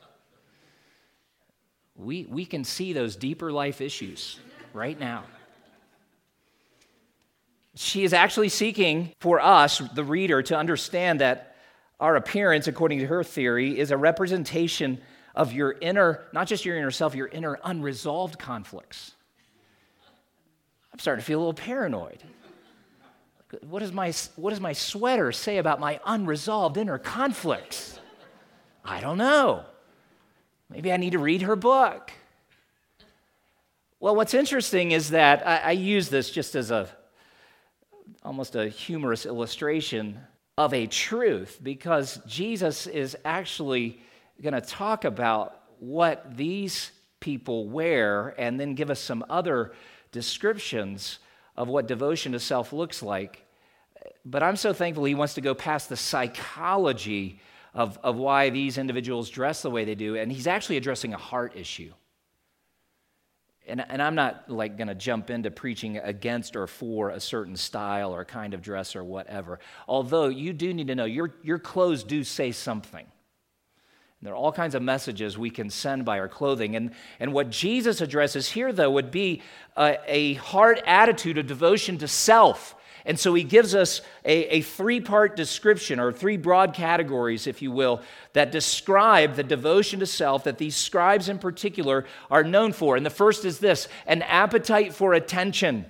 We, 1.95 2.25
we 2.29 2.45
can 2.45 2.63
see 2.63 2.93
those 2.93 3.15
deeper 3.15 3.51
life 3.51 3.81
issues 3.81 4.39
right 4.73 4.99
now. 4.99 5.25
She 7.75 8.03
is 8.03 8.13
actually 8.13 8.49
seeking 8.49 9.13
for 9.19 9.39
us, 9.39 9.79
the 9.93 10.03
reader, 10.03 10.41
to 10.43 10.57
understand 10.57 11.21
that 11.21 11.55
our 11.99 12.15
appearance, 12.15 12.67
according 12.67 12.99
to 12.99 13.05
her 13.05 13.23
theory, 13.23 13.77
is 13.77 13.91
a 13.91 13.97
representation 13.97 14.99
of 15.35 15.53
your 15.53 15.73
inner, 15.79 16.23
not 16.33 16.47
just 16.47 16.65
your 16.65 16.77
inner 16.77 16.91
self, 16.91 17.15
your 17.15 17.27
inner 17.27 17.59
unresolved 17.63 18.37
conflicts. 18.39 19.13
I'm 20.91 20.99
starting 20.99 21.21
to 21.21 21.25
feel 21.25 21.39
a 21.39 21.41
little 21.41 21.53
paranoid. 21.53 22.21
What 23.61 23.79
does 23.79 23.91
my, 23.91 24.13
what 24.35 24.51
does 24.51 24.59
my 24.59 24.73
sweater 24.73 25.31
say 25.31 25.57
about 25.57 25.79
my 25.79 25.99
unresolved 26.05 26.77
inner 26.77 26.97
conflicts? 26.97 27.99
I 28.83 29.01
don't 29.01 29.17
know. 29.17 29.65
Maybe 30.69 30.91
I 30.91 30.97
need 30.97 31.11
to 31.11 31.19
read 31.19 31.41
her 31.41 31.55
book. 31.55 32.11
Well, 33.99 34.15
what's 34.15 34.33
interesting 34.33 34.91
is 34.91 35.11
that 35.11 35.45
I, 35.45 35.57
I 35.57 35.71
use 35.71 36.09
this 36.09 36.31
just 36.31 36.55
as 36.55 36.71
a 36.71 36.89
almost 38.23 38.55
a 38.55 38.67
humorous 38.67 39.25
illustration 39.25 40.19
of 40.57 40.73
a 40.73 40.87
truth 40.87 41.59
because 41.61 42.19
Jesus 42.27 42.87
is 42.87 43.17
actually 43.25 44.01
going 44.41 44.53
to 44.53 44.61
talk 44.61 45.05
about 45.05 45.61
what 45.79 46.37
these 46.37 46.91
people 47.19 47.67
wear 47.69 48.35
and 48.37 48.59
then 48.59 48.75
give 48.75 48.89
us 48.89 48.99
some 48.99 49.23
other 49.29 49.73
descriptions 50.11 51.19
of 51.55 51.67
what 51.67 51.87
devotion 51.87 52.31
to 52.31 52.39
self 52.39 52.73
looks 52.73 53.01
like. 53.01 53.45
But 54.25 54.43
I'm 54.43 54.55
so 54.55 54.73
thankful 54.73 55.03
he 55.05 55.15
wants 55.15 55.35
to 55.35 55.41
go 55.41 55.53
past 55.53 55.89
the 55.89 55.97
psychology 55.97 57.39
of, 57.73 57.97
of 58.03 58.17
why 58.17 58.49
these 58.49 58.77
individuals 58.77 59.29
dress 59.29 59.61
the 59.61 59.69
way 59.69 59.85
they 59.85 59.95
do, 59.95 60.15
and 60.15 60.31
he's 60.31 60.47
actually 60.47 60.77
addressing 60.77 61.13
a 61.13 61.17
heart 61.17 61.55
issue. 61.55 61.93
And, 63.67 63.85
and 63.87 64.01
I'm 64.01 64.15
not 64.15 64.49
like 64.49 64.75
going 64.75 64.87
to 64.87 64.95
jump 64.95 65.29
into 65.29 65.51
preaching 65.51 65.97
against 65.97 66.55
or 66.55 66.67
for 66.67 67.11
a 67.11 67.19
certain 67.19 67.55
style 67.55 68.13
or 68.13 68.25
kind 68.25 68.53
of 68.53 68.61
dress 68.61 68.95
or 68.95 69.03
whatever. 69.03 69.59
Although 69.87 70.27
you 70.27 70.51
do 70.51 70.73
need 70.73 70.87
to 70.87 70.95
know 70.95 71.05
your, 71.05 71.35
your 71.43 71.59
clothes 71.59 72.03
do 72.03 72.23
say 72.23 72.51
something. 72.51 73.05
There 74.23 74.33
are 74.33 74.37
all 74.37 74.51
kinds 74.51 74.75
of 74.75 74.83
messages 74.83 75.35
we 75.37 75.49
can 75.49 75.71
send 75.71 76.05
by 76.05 76.19
our 76.19 76.27
clothing. 76.27 76.75
And, 76.75 76.91
and 77.19 77.33
what 77.33 77.49
Jesus 77.49 78.01
addresses 78.01 78.51
here, 78.51 78.71
though, 78.71 78.91
would 78.91 79.09
be 79.09 79.41
a, 79.75 79.97
a 80.05 80.33
heart 80.35 80.79
attitude 80.85 81.39
of 81.39 81.47
devotion 81.47 81.97
to 81.97 82.07
self. 82.07 82.75
And 83.03 83.19
so 83.19 83.33
he 83.33 83.43
gives 83.43 83.73
us 83.73 84.01
a, 84.23 84.57
a 84.57 84.61
three 84.61 85.01
part 85.01 85.35
description, 85.35 85.99
or 85.99 86.11
three 86.11 86.37
broad 86.37 86.75
categories, 86.75 87.47
if 87.47 87.63
you 87.63 87.71
will, 87.71 88.01
that 88.33 88.51
describe 88.51 89.35
the 89.35 89.43
devotion 89.43 89.99
to 90.01 90.05
self 90.05 90.43
that 90.43 90.59
these 90.59 90.75
scribes 90.75 91.27
in 91.27 91.39
particular 91.39 92.05
are 92.29 92.43
known 92.43 92.73
for. 92.73 92.95
And 92.95 93.03
the 93.05 93.09
first 93.09 93.43
is 93.43 93.57
this 93.57 93.87
an 94.05 94.21
appetite 94.21 94.93
for 94.93 95.13
attention. 95.13 95.85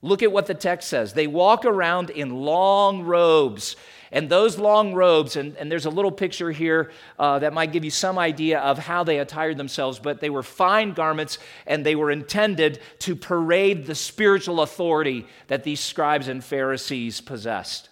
Look 0.00 0.22
at 0.22 0.32
what 0.32 0.46
the 0.46 0.54
text 0.54 0.88
says. 0.88 1.12
They 1.12 1.26
walk 1.26 1.66
around 1.66 2.08
in 2.08 2.30
long 2.30 3.02
robes 3.02 3.76
and 4.14 4.30
those 4.30 4.58
long 4.60 4.94
robes, 4.94 5.34
and, 5.34 5.56
and 5.56 5.70
there's 5.70 5.86
a 5.86 5.90
little 5.90 6.12
picture 6.12 6.52
here 6.52 6.92
uh, 7.18 7.40
that 7.40 7.52
might 7.52 7.72
give 7.72 7.84
you 7.84 7.90
some 7.90 8.16
idea 8.16 8.60
of 8.60 8.78
how 8.78 9.02
they 9.02 9.18
attired 9.18 9.56
themselves, 9.56 9.98
but 9.98 10.20
they 10.20 10.30
were 10.30 10.44
fine 10.44 10.92
garments 10.92 11.38
and 11.66 11.84
they 11.84 11.96
were 11.96 12.12
intended 12.12 12.78
to 13.00 13.16
parade 13.16 13.86
the 13.86 13.94
spiritual 13.96 14.60
authority 14.60 15.26
that 15.48 15.64
these 15.64 15.80
scribes 15.80 16.28
and 16.28 16.44
Pharisees 16.44 17.20
possessed. 17.20 17.88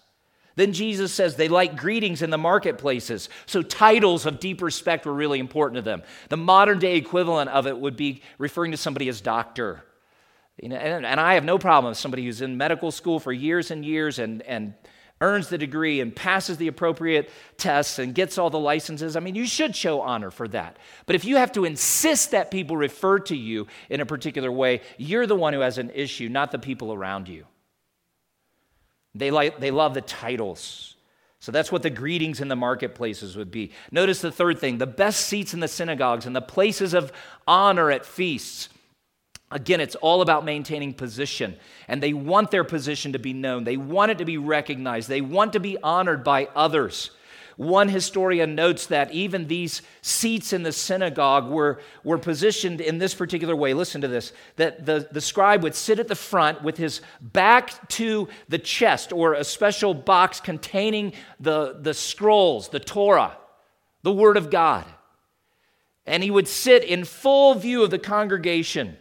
Then 0.55 0.73
Jesus 0.73 1.13
says 1.13 1.35
they 1.35 1.49
like 1.49 1.77
greetings 1.77 2.23
in 2.23 2.31
the 2.31 2.39
marketplaces. 2.39 3.29
So 3.47 3.61
titles 3.61 4.25
of 4.25 4.39
deep 4.39 4.63
respect 4.63 5.07
were 5.07 5.13
really 5.13 5.41
important 5.41 5.77
to 5.79 5.83
them. 5.83 6.05
The 6.29 6.37
modern 6.37 6.79
day 6.79 6.95
equivalent 6.95 7.51
of 7.51 7.67
it 7.67 7.77
would 7.77 7.97
be 7.97 8.23
referring 8.39 8.71
to 8.71 8.77
somebody 8.77 9.09
as 9.09 9.21
doctor. 9.21 9.83
You 10.63 10.69
know, 10.69 10.77
and, 10.77 11.05
and 11.05 11.19
I 11.19 11.35
have 11.35 11.45
no 11.45 11.59
problem 11.59 11.91
with 11.91 11.99
somebody 11.99 12.25
who's 12.25 12.43
in 12.43 12.57
medical 12.57 12.93
school 12.93 13.19
for 13.19 13.33
years 13.33 13.73
and 13.73 13.85
years 13.85 14.21
and, 14.21 14.43
and 14.43 14.75
earns 15.23 15.49
the 15.49 15.57
degree 15.57 16.01
and 16.01 16.15
passes 16.15 16.59
the 16.59 16.69
appropriate 16.69 17.31
tests 17.57 17.99
and 17.99 18.15
gets 18.15 18.37
all 18.37 18.51
the 18.51 18.59
licenses, 18.59 19.17
I 19.17 19.21
mean, 19.21 19.35
you 19.35 19.47
should 19.47 19.75
show 19.75 20.03
honor 20.03 20.31
for 20.31 20.47
that. 20.49 20.77
But 21.07 21.17
if 21.17 21.25
you 21.25 21.37
have 21.37 21.53
to 21.53 21.65
insist 21.65 22.33
that 22.33 22.51
people 22.51 22.77
refer 22.77 23.21
to 23.21 23.37
you 23.37 23.69
in 23.89 24.01
a 24.01 24.07
particular 24.07 24.53
way, 24.53 24.83
you're 24.99 25.27
the 25.27 25.37
one 25.37 25.55
who 25.55 25.61
has 25.61 25.79
an 25.79 25.91
issue, 25.95 26.29
not 26.29 26.51
the 26.51 26.59
people 26.59 26.93
around 26.93 27.29
you. 27.29 27.47
They, 29.15 29.31
like, 29.31 29.61
they 29.61 29.71
love 29.71 29.95
the 29.95 30.01
titles. 30.01 30.97
So 31.39 31.53
that's 31.53 31.73
what 31.73 31.83
the 31.83 31.91
greetings 31.91 32.41
in 32.41 32.49
the 32.49 32.57
marketplaces 32.57 33.37
would 33.37 33.51
be. 33.51 33.73
Notice 33.91 34.21
the 34.21 34.31
third 34.31 34.59
thing 34.59 34.79
the 34.79 34.87
best 34.87 35.27
seats 35.27 35.55
in 35.55 35.61
the 35.61 35.69
synagogues 35.69 36.25
and 36.25 36.37
the 36.37 36.41
places 36.41 36.95
of 36.95 37.13
honor 37.47 37.91
at 37.91 38.07
feasts 38.07 38.69
Again, 39.53 39.81
it's 39.81 39.95
all 39.97 40.23
about 40.23 40.45
maintaining 40.45 40.95
position. 40.95 41.57
And 41.89 42.03
they 42.03 42.13
want 42.13 42.51
their 42.51 42.65
position 42.65 43.13
to 43.13 43.19
be 43.19 43.33
known. 43.33 43.65
They 43.65 43.77
want 43.77 44.11
it 44.11 44.19
to 44.19 44.25
be 44.25 44.39
recognized. 44.39 45.09
They 45.09 45.21
want 45.21 45.53
to 45.53 45.61
be 45.61 45.77
honored 45.83 46.25
by 46.25 46.49
others. 46.55 47.11
One 47.57 47.89
historian 47.89 48.55
notes 48.55 48.87
that 48.87 49.13
even 49.13 49.47
these 49.47 49.83
seats 50.01 50.53
in 50.53 50.63
the 50.63 50.73
synagogue 50.73 51.49
were, 51.49 51.81
were 52.03 52.19
positioned 52.19 52.81
in 52.81 52.99
this 52.99 53.15
particular 53.15 53.55
way. 53.55 53.75
Listen 53.75 54.01
to 54.01 54.09
this 54.09 54.33
that 54.57 54.87
the, 54.87 55.09
the 55.13 55.21
scribe 55.21 55.63
would 55.63 55.75
sit 55.75 55.99
at 55.99 56.09
the 56.09 56.15
front 56.15 56.63
with 56.63 56.79
his 56.79 57.03
back 57.21 57.89
to 57.91 58.29
the 58.49 58.59
chest 58.59 59.13
or 59.13 59.35
a 59.35 59.45
special 59.45 59.93
box 59.93 60.41
containing 60.41 61.13
the, 61.41 61.79
the 61.81 61.95
scrolls, 61.95 62.69
the 62.71 62.81
Torah, 62.81 63.37
the 64.03 64.13
Word 64.13 64.37
of 64.37 64.51
God. 64.51 64.87
And 66.07 66.23
he 66.23 66.31
would 66.31 66.49
sit 66.49 66.83
in 66.83 67.05
full 67.05 67.55
view 67.55 67.85
of 67.85 67.91
the 67.91 67.99
congregation. 67.99 68.97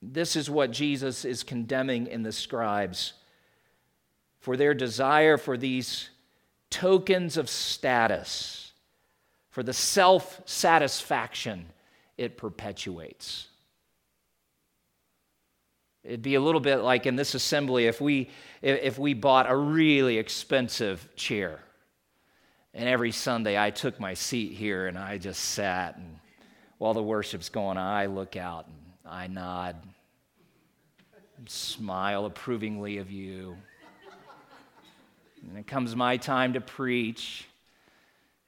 This 0.00 0.36
is 0.36 0.48
what 0.48 0.70
Jesus 0.70 1.24
is 1.24 1.42
condemning 1.42 2.06
in 2.06 2.22
the 2.22 2.32
scribes 2.32 3.14
for 4.38 4.56
their 4.56 4.74
desire 4.74 5.36
for 5.36 5.56
these 5.56 6.10
tokens 6.70 7.36
of 7.36 7.48
status, 7.48 8.72
for 9.50 9.62
the 9.62 9.72
self 9.72 10.40
satisfaction 10.44 11.66
it 12.16 12.36
perpetuates. 12.36 13.48
It'd 16.04 16.22
be 16.22 16.36
a 16.36 16.40
little 16.40 16.60
bit 16.60 16.76
like 16.76 17.06
in 17.06 17.16
this 17.16 17.34
assembly 17.34 17.86
if 17.86 18.00
we, 18.00 18.30
if 18.62 18.98
we 18.98 19.14
bought 19.14 19.50
a 19.50 19.56
really 19.56 20.16
expensive 20.16 21.06
chair. 21.16 21.60
And 22.72 22.88
every 22.88 23.12
Sunday 23.12 23.58
I 23.58 23.70
took 23.70 23.98
my 23.98 24.14
seat 24.14 24.52
here 24.52 24.86
and 24.86 24.96
I 24.96 25.18
just 25.18 25.44
sat, 25.44 25.96
and 25.96 26.18
while 26.78 26.94
the 26.94 27.02
worship's 27.02 27.48
going 27.48 27.76
on, 27.76 27.92
I 27.92 28.06
look 28.06 28.36
out 28.36 28.66
and 28.68 28.76
I 29.08 29.26
nod, 29.26 29.76
smile 31.46 32.26
approvingly 32.26 32.98
of 32.98 33.10
you. 33.10 33.56
And 35.48 35.58
it 35.58 35.66
comes 35.66 35.94
my 35.94 36.16
time 36.16 36.54
to 36.54 36.60
preach, 36.60 37.46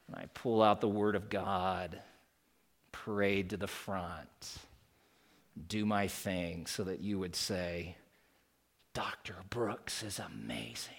and 0.07 0.17
I 0.17 0.27
pull 0.35 0.63
out 0.63 0.81
the 0.81 0.89
Word 0.89 1.15
of 1.15 1.31
God, 1.31 2.01
parade 2.93 3.51
to 3.51 3.57
the 3.57 3.69
front, 3.69 4.59
do 5.69 5.85
my 5.85 6.09
thing 6.09 6.67
so 6.67 6.85
that 6.85 7.01
you 7.01 7.19
would 7.19 7.37
say, 7.37 7.97
Dr. 8.93 9.37
Brooks 9.51 10.03
is 10.03 10.19
amazing. 10.19 10.95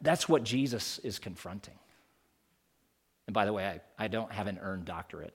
That's 0.00 0.28
what 0.28 0.44
Jesus 0.44 0.98
is 0.98 1.18
confronting. 1.18 1.78
And 3.26 3.34
by 3.34 3.44
the 3.44 3.52
way, 3.52 3.66
I, 3.98 4.04
I 4.04 4.08
don't 4.08 4.30
have 4.32 4.46
an 4.46 4.58
earned 4.60 4.84
doctorate. 4.84 5.34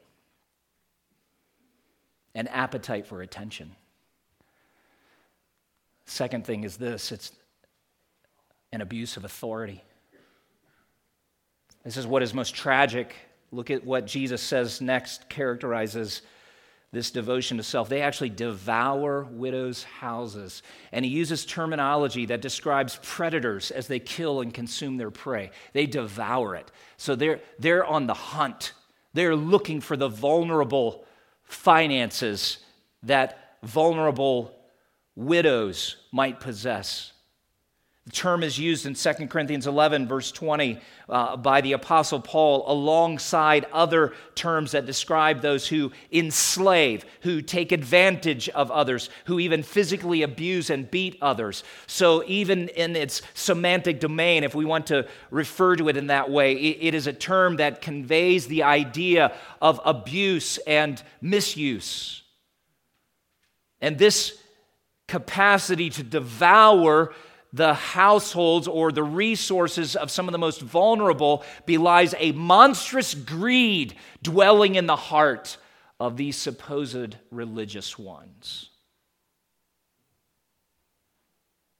An 2.34 2.48
appetite 2.48 3.08
for 3.08 3.22
attention. 3.22 3.76
Second 6.06 6.46
thing 6.46 6.63
is 6.63 6.78
this 6.78 7.12
it's 7.12 7.32
an 8.72 8.82
abuse 8.82 9.17
of 9.17 9.26
authority. 9.26 9.84
This 11.84 11.98
is 11.98 12.08
what 12.08 12.24
is 12.24 12.34
most 12.34 12.56
tragic. 12.56 13.15
Look 13.52 13.70
at 13.70 13.84
what 13.84 14.06
Jesus 14.08 14.41
says 14.41 14.82
next 14.82 15.30
characterizes 15.30 16.22
this 16.94 17.12
devotion 17.12 17.58
to 17.58 17.63
self. 17.63 17.88
They 17.88 18.02
actually 18.02 18.30
devour 18.30 19.24
widows' 19.24 19.84
houses. 19.84 20.62
And 20.91 21.06
he 21.06 21.12
uses 21.12 21.46
terminology 21.46 22.26
that 22.28 22.41
describes 22.41 23.00
predators 23.02 23.72
as 23.72 23.88
they 23.88 24.00
kill 24.00 24.41
and 24.41 24.54
consume 24.54 24.98
their 24.98 25.12
prey. 25.12 25.52
They 25.72 25.86
devour 25.86 26.56
it. 26.56 26.70
So 26.98 27.15
they're, 27.15 27.39
they're 27.60 27.86
on 27.86 28.08
the 28.08 28.13
hunt. 28.13 28.74
They're 29.13 29.36
looking 29.36 29.80
for 29.80 29.96
the 29.96 30.10
vulnerable 30.10 31.06
finances 31.51 32.59
that 33.03 33.57
vulnerable 33.63 34.55
widows 35.15 35.97
might 36.11 36.39
possess. 36.39 37.11
The 38.07 38.11
term 38.13 38.41
is 38.41 38.57
used 38.57 38.87
in 38.87 38.95
2 38.95 39.27
Corinthians 39.27 39.67
11, 39.67 40.07
verse 40.07 40.31
20, 40.31 40.79
uh, 41.07 41.37
by 41.37 41.61
the 41.61 41.73
Apostle 41.73 42.19
Paul, 42.19 42.63
alongside 42.65 43.67
other 43.71 44.13
terms 44.33 44.71
that 44.71 44.87
describe 44.87 45.41
those 45.41 45.67
who 45.67 45.91
enslave, 46.11 47.05
who 47.21 47.43
take 47.43 47.71
advantage 47.71 48.49
of 48.49 48.71
others, 48.71 49.11
who 49.25 49.39
even 49.39 49.61
physically 49.61 50.23
abuse 50.23 50.71
and 50.71 50.89
beat 50.89 51.15
others. 51.21 51.63
So, 51.85 52.23
even 52.25 52.69
in 52.69 52.95
its 52.95 53.21
semantic 53.35 53.99
domain, 53.99 54.43
if 54.43 54.55
we 54.55 54.65
want 54.65 54.87
to 54.87 55.07
refer 55.29 55.75
to 55.75 55.87
it 55.87 55.95
in 55.95 56.07
that 56.07 56.31
way, 56.31 56.53
it, 56.53 56.77
it 56.81 56.95
is 56.95 57.05
a 57.05 57.13
term 57.13 57.57
that 57.57 57.83
conveys 57.83 58.47
the 58.47 58.63
idea 58.63 59.31
of 59.61 59.79
abuse 59.85 60.57
and 60.65 61.01
misuse. 61.21 62.23
And 63.79 63.99
this 63.99 64.41
capacity 65.07 65.91
to 65.91 66.01
devour 66.03 67.13
the 67.53 67.73
households 67.73 68.67
or 68.67 68.91
the 68.91 69.03
resources 69.03 69.95
of 69.95 70.09
some 70.09 70.27
of 70.27 70.31
the 70.31 70.37
most 70.37 70.61
vulnerable 70.61 71.43
belies 71.65 72.15
a 72.17 72.31
monstrous 72.31 73.13
greed 73.13 73.95
dwelling 74.23 74.75
in 74.75 74.85
the 74.85 74.95
heart 74.95 75.57
of 75.99 76.17
these 76.17 76.35
supposed 76.35 77.15
religious 77.29 77.99
ones. 77.99 78.69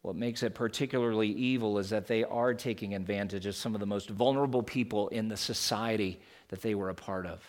What 0.02 0.16
makes 0.16 0.42
it 0.44 0.56
particularly 0.56 1.30
evil 1.30 1.78
is 1.78 1.92
that 1.92 2.08
they 2.08 2.24
are 2.24 2.54
taking 2.54 2.96
advantage 2.96 3.46
of 3.46 3.56
some 3.56 3.76
of 3.76 3.80
the 3.80 3.86
most 3.86 4.10
vulnerable 4.10 4.64
people 4.64 5.10
in 5.10 5.28
the 5.28 5.38
society 5.38 6.20
that 6.50 6.62
they 6.62 6.76
were 6.76 6.90
a 6.90 6.96
part 6.96 7.26
of. 7.26 7.40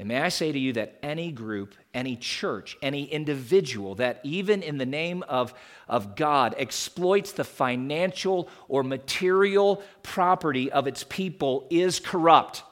And 0.00 0.08
may 0.08 0.18
I 0.18 0.30
say 0.30 0.50
to 0.50 0.58
you 0.58 0.72
that 0.72 0.98
any 1.02 1.30
group, 1.30 1.74
any 1.92 2.16
church, 2.16 2.78
any 2.80 3.04
individual 3.04 3.96
that, 3.96 4.18
even 4.22 4.62
in 4.62 4.78
the 4.78 4.86
name 4.86 5.22
of, 5.28 5.52
of 5.90 6.16
God, 6.16 6.54
exploits 6.56 7.32
the 7.32 7.44
financial 7.44 8.48
or 8.66 8.82
material 8.82 9.82
property 10.02 10.72
of 10.72 10.86
its 10.86 11.04
people 11.04 11.66
is 11.68 12.00
corrupt. 12.00 12.62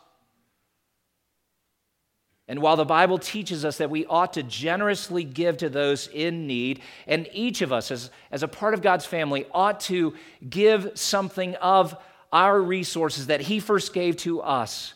And 2.48 2.62
while 2.62 2.76
the 2.76 2.86
Bible 2.86 3.18
teaches 3.18 3.62
us 3.62 3.76
that 3.76 3.90
we 3.90 4.06
ought 4.06 4.32
to 4.32 4.42
generously 4.42 5.22
give 5.22 5.58
to 5.58 5.68
those 5.68 6.08
in 6.08 6.46
need, 6.46 6.80
and 7.06 7.28
each 7.34 7.60
of 7.60 7.74
us, 7.74 7.90
as, 7.90 8.10
as 8.30 8.42
a 8.42 8.48
part 8.48 8.72
of 8.72 8.80
God's 8.80 9.04
family, 9.04 9.44
ought 9.52 9.80
to 9.80 10.14
give 10.48 10.92
something 10.94 11.56
of 11.56 11.94
our 12.32 12.58
resources 12.58 13.26
that 13.26 13.42
He 13.42 13.60
first 13.60 13.92
gave 13.92 14.16
to 14.16 14.40
us 14.40 14.94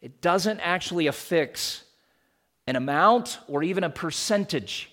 it 0.00 0.20
doesn't 0.20 0.60
actually 0.60 1.06
affix 1.06 1.82
an 2.66 2.76
amount 2.76 3.38
or 3.48 3.62
even 3.62 3.84
a 3.84 3.90
percentage 3.90 4.90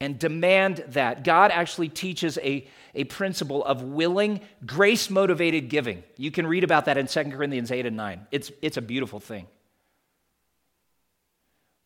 and 0.00 0.18
demand 0.18 0.84
that. 0.88 1.24
God 1.24 1.50
actually 1.50 1.88
teaches 1.88 2.38
a, 2.38 2.66
a 2.94 3.04
principle 3.04 3.64
of 3.64 3.82
willing, 3.82 4.40
grace 4.64 5.10
motivated 5.10 5.68
giving. 5.68 6.02
You 6.16 6.30
can 6.30 6.46
read 6.46 6.64
about 6.64 6.84
that 6.84 6.96
in 6.96 7.06
2 7.06 7.24
Corinthians 7.24 7.70
8 7.72 7.86
and 7.86 7.96
9. 7.96 8.26
It's, 8.30 8.52
it's 8.62 8.76
a 8.76 8.82
beautiful 8.82 9.20
thing. 9.20 9.46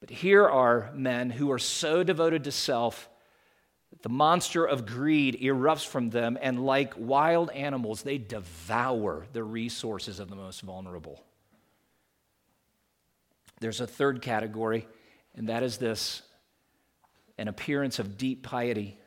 But 0.01 0.11
here 0.11 0.49
are 0.49 0.91
men 0.95 1.31
who 1.31 1.51
are 1.53 1.59
so 1.59 2.03
devoted 2.03 2.45
to 2.45 2.53
self 2.53 3.09
that 3.91 4.03
the 4.03 4.09
monster 4.09 4.65
of 4.65 4.85
greed 4.85 5.39
erupts 5.41 5.87
from 5.87 6.11
them, 6.11 6.37
and 6.41 6.65
like 6.65 6.95
wild 6.97 7.51
animals, 7.51 8.03
they 8.03 8.19
devour 8.19 9.27
the 9.33 9.45
resources 9.45 10.19
of 10.19 10.29
the 10.29 10.35
most 10.35 10.63
vulnerable. 10.63 11.23
There's 13.63 13.81
a 13.81 13.87
third 13.87 14.23
category, 14.23 14.89
and 15.37 15.49
that 15.49 15.63
is 15.63 15.79
this 15.79 16.23
an 17.39 17.47
appearance 17.47 18.01
of 18.01 18.19
deep 18.19 18.43
piety. 18.43 18.99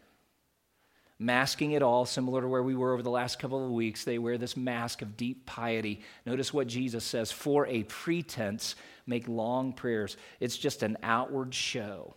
Masking 1.20 1.74
it 1.74 1.82
all, 1.82 2.06
similar 2.06 2.42
to 2.42 2.48
where 2.48 2.64
we 2.64 2.74
were 2.74 2.94
over 2.94 3.04
the 3.04 3.10
last 3.10 3.38
couple 3.38 3.64
of 3.66 3.72
weeks, 3.72 4.06
they 4.06 4.18
wear 4.18 4.38
this 4.38 4.56
mask 4.56 5.02
of 5.02 5.18
deep 5.18 5.46
piety. 5.46 6.02
Notice 6.26 6.54
what 6.54 6.68
Jesus 6.68 7.04
says 7.04 7.32
for 7.32 7.68
a 7.68 7.84
pretense, 7.84 8.76
make 9.06 9.28
long 9.28 9.74
prayers. 9.74 10.16
It's 10.40 10.58
just 10.58 10.84
an 10.84 10.98
outward 11.04 11.54
show. 11.54 12.16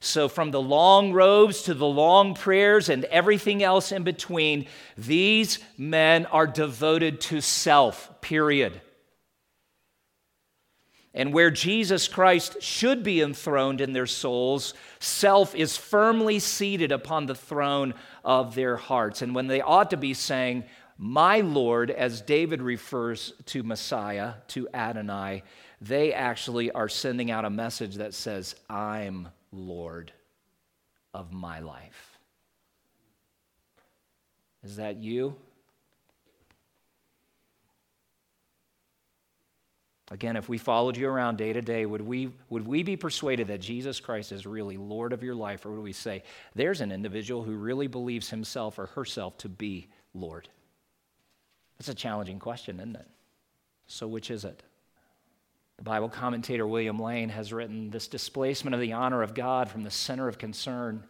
So, 0.00 0.28
from 0.28 0.52
the 0.52 0.62
long 0.62 1.12
robes 1.12 1.62
to 1.62 1.74
the 1.74 1.86
long 1.86 2.34
prayers 2.34 2.88
and 2.88 3.04
everything 3.06 3.64
else 3.64 3.90
in 3.90 4.04
between, 4.04 4.66
these 4.96 5.58
men 5.76 6.26
are 6.26 6.46
devoted 6.46 7.20
to 7.22 7.40
self, 7.40 8.20
period. 8.20 8.80
And 11.14 11.32
where 11.32 11.50
Jesus 11.50 12.06
Christ 12.06 12.62
should 12.62 13.02
be 13.02 13.20
enthroned 13.20 13.80
in 13.80 13.92
their 13.92 14.06
souls, 14.06 14.74
self 15.00 15.54
is 15.54 15.76
firmly 15.76 16.38
seated 16.38 16.92
upon 16.92 17.26
the 17.26 17.34
throne 17.34 17.94
of 18.24 18.54
their 18.54 18.76
hearts. 18.76 19.22
And 19.22 19.34
when 19.34 19.46
they 19.46 19.60
ought 19.60 19.90
to 19.90 19.96
be 19.96 20.14
saying, 20.14 20.64
My 20.98 21.40
Lord, 21.40 21.90
as 21.90 22.20
David 22.20 22.60
refers 22.60 23.32
to 23.46 23.62
Messiah, 23.62 24.34
to 24.48 24.68
Adonai, 24.74 25.42
they 25.80 26.12
actually 26.12 26.70
are 26.72 26.88
sending 26.88 27.30
out 27.30 27.44
a 27.44 27.50
message 27.50 27.96
that 27.96 28.14
says, 28.14 28.54
I'm 28.68 29.28
Lord 29.50 30.12
of 31.14 31.32
my 31.32 31.60
life. 31.60 32.18
Is 34.62 34.76
that 34.76 34.96
you? 34.96 35.36
Again, 40.10 40.36
if 40.36 40.48
we 40.48 40.56
followed 40.56 40.96
you 40.96 41.08
around 41.08 41.36
day 41.36 41.52
to 41.52 41.60
day, 41.60 41.84
would 41.84 42.00
we, 42.00 42.30
would 42.48 42.66
we 42.66 42.82
be 42.82 42.96
persuaded 42.96 43.48
that 43.48 43.60
Jesus 43.60 44.00
Christ 44.00 44.32
is 44.32 44.46
really 44.46 44.78
Lord 44.78 45.12
of 45.12 45.22
your 45.22 45.34
life? 45.34 45.66
Or 45.66 45.72
would 45.72 45.82
we 45.82 45.92
say, 45.92 46.22
there's 46.54 46.80
an 46.80 46.92
individual 46.92 47.42
who 47.42 47.56
really 47.56 47.88
believes 47.88 48.30
himself 48.30 48.78
or 48.78 48.86
herself 48.86 49.36
to 49.38 49.48
be 49.50 49.88
Lord? 50.14 50.48
That's 51.78 51.90
a 51.90 51.94
challenging 51.94 52.38
question, 52.38 52.80
isn't 52.80 52.96
it? 52.96 53.06
So, 53.86 54.08
which 54.08 54.30
is 54.30 54.44
it? 54.44 54.62
The 55.76 55.84
Bible 55.84 56.08
commentator 56.08 56.66
William 56.66 56.98
Lane 56.98 57.28
has 57.28 57.52
written 57.52 57.90
this 57.90 58.08
displacement 58.08 58.74
of 58.74 58.80
the 58.80 58.94
honor 58.94 59.22
of 59.22 59.34
God 59.34 59.68
from 59.68 59.84
the 59.84 59.90
center 59.90 60.26
of 60.26 60.38
concern 60.38 61.04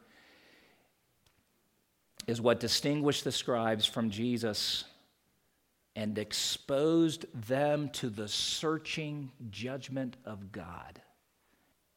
is 2.27 2.41
what 2.41 2.61
distinguished 2.61 3.25
the 3.25 3.33
scribes 3.33 3.87
from 3.87 4.11
Jesus 4.11 4.85
and 5.99 6.17
exposed 6.17 7.27
them 7.49 7.89
to 7.89 8.09
the 8.09 8.29
searching 8.29 9.33
judgment 9.51 10.17
of 10.25 10.53
God. 10.53 11.03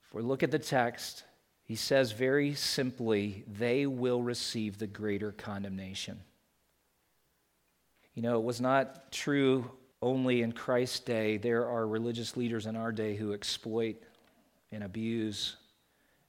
If 0.08 0.16
we 0.16 0.24
look 0.24 0.42
at 0.42 0.50
the 0.50 0.58
text, 0.58 1.24
he 1.66 1.76
says 1.76 2.12
very 2.12 2.56
simply, 2.56 3.44
they 3.48 3.86
will 3.86 4.24
receive 4.24 4.80
the 4.80 4.88
greater 4.88 5.32
condemnation. 5.32 6.20
You 8.16 8.24
know, 8.24 8.40
it 8.40 8.44
was 8.44 8.60
not 8.60 9.12
true 9.12 9.70
only 10.02 10.42
in 10.42 10.52
Christ's 10.52 11.02
day. 11.02 11.38
There 11.38 11.68
are 11.68 11.86
religious 11.86 12.36
leaders 12.36 12.66
in 12.66 12.76
our 12.76 12.92
day 12.92 13.16
who 13.16 13.34
exploit 13.34 13.98
and 14.72 14.84
abuse 14.84 15.58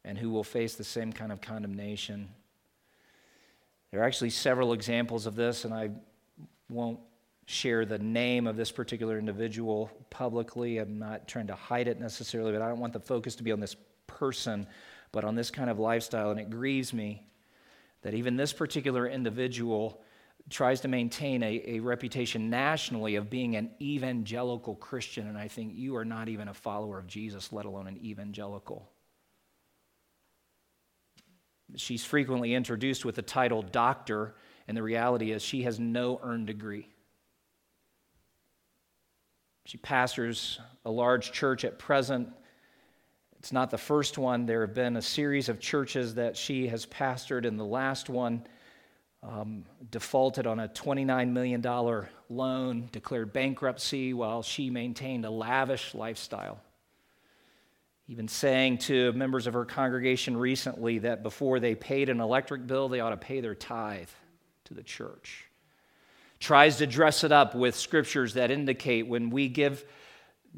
and 0.04 0.18
who 0.18 0.28
will 0.28 0.44
face 0.44 0.74
the 0.74 0.85
same 0.85 1.11
kind 1.11 1.32
of 1.32 1.40
condemnation. 1.40 2.28
There 3.90 4.02
are 4.02 4.04
actually 4.04 4.28
several 4.28 4.74
examples 4.74 5.24
of 5.24 5.37
this, 5.37 5.64
and 5.64 5.72
I 5.72 5.88
won't 6.68 7.00
share 7.46 7.85
the 7.85 7.98
name 7.98 8.46
of 8.46 8.57
this 8.57 8.70
particular 8.70 9.18
individual 9.18 9.90
publicly. 10.11 10.78
I'm 10.78 10.98
not 10.98 11.26
trying 11.26 11.48
to 11.48 11.55
hide 11.55 11.88
it 11.88 12.00
necessarily, 12.00 12.52
but 12.52 12.62
I 12.62 12.68
don't 12.68 12.81
want 12.81 12.92
the 12.92 13.00
focus 13.00 13.35
to 13.37 13.42
be 13.42 13.52
on 13.52 13.61
this 13.61 13.76
person, 14.07 14.66
but 15.11 15.24
on 15.24 15.35
this 15.35 15.50
kind 15.50 15.68
of 15.68 15.78
lifestyle. 15.78 16.31
And 16.31 16.40
it 16.40 16.50
grieves 16.50 16.92
me 16.92 17.26
that 18.02 18.14
even 18.14 18.37
this 18.37 18.52
particular 18.52 19.09
individual 19.09 20.00
tries 20.50 20.81
to 20.81 20.88
maintain 20.88 21.42
a, 21.42 21.62
a 21.66 21.81
reputation 21.81 22.50
nationally 22.50 23.16
of 23.16 23.31
being 23.31 23.57
an 23.57 23.70
evangelical 23.81 24.74
Christian, 24.74 25.28
and 25.28 25.38
I 25.38 25.48
think 25.48 25.74
you 25.74 25.96
are 25.96 26.05
not 26.05 26.28
even 26.28 26.48
a 26.48 26.55
follower 26.55 26.98
of 26.98 27.07
Jesus, 27.07 27.52
let 27.52 27.64
alone 27.64 27.87
an 27.87 27.98
evangelical. 28.05 28.90
She's 31.76 32.05
frequently 32.05 32.55
introduced 32.55 33.05
with 33.05 33.14
the 33.14 33.22
title 33.22 33.62
doctor, 33.62 34.35
and 34.66 34.76
the 34.76 34.83
reality 34.83 35.31
is 35.31 35.42
she 35.42 35.62
has 35.62 35.78
no 35.78 36.20
earned 36.22 36.48
degree. 36.48 36.88
She 39.64 39.79
pastors 39.79 40.59
a 40.85 40.90
large 40.90 41.33
church 41.33 41.64
at 41.64 41.79
present. 41.79 42.29
It's 43.38 43.53
not 43.53 43.70
the 43.70 43.79
first 43.79 44.18
one. 44.18 44.46
There 44.46 44.62
have 44.62 44.75
been 44.75 44.96
a 44.96 45.03
series 45.03 45.48
of 45.48 45.61
churches 45.61 46.16
that 46.16 46.37
she 46.37 46.68
has 46.68 46.87
pastored, 46.87 47.46
and 47.46 47.59
the 47.59 47.64
last 47.64 48.09
one 48.09 48.44
um, 49.22 49.64
defaulted 49.90 50.46
on 50.46 50.61
a 50.61 50.68
$29 50.68 51.31
million 51.31 52.07
loan, 52.29 52.88
declared 52.90 53.33
bankruptcy 53.33 54.12
while 54.14 54.42
she 54.42 54.68
maintained 54.68 55.25
a 55.25 55.31
lavish 55.31 55.94
lifestyle. 55.94 56.61
Even 58.09 58.27
saying 58.27 58.79
to 58.79 59.12
members 59.12 59.46
of 59.46 59.55
her 59.55 59.64
congregation 59.64 60.37
recently 60.37 60.98
that 60.98 61.22
before 61.22 61.61
they 61.61 61.75
paid 61.75 62.09
an 62.09 62.20
electric 62.20 62.66
bill, 62.66 62.88
they 62.88 63.01
ought 63.01 63.11
to 63.11 63.16
pay 63.16 63.40
their 63.40 63.55
tithe 63.55 64.09
to 64.64 64.75
the 64.75 64.83
church. 64.83 65.46
Tries 66.42 66.78
to 66.78 66.88
dress 66.88 67.22
it 67.22 67.31
up 67.31 67.55
with 67.55 67.76
scriptures 67.76 68.35
that 68.35 68.50
indicate 68.50 69.07
when 69.07 69.31
we 69.31 69.46
give 69.46 69.85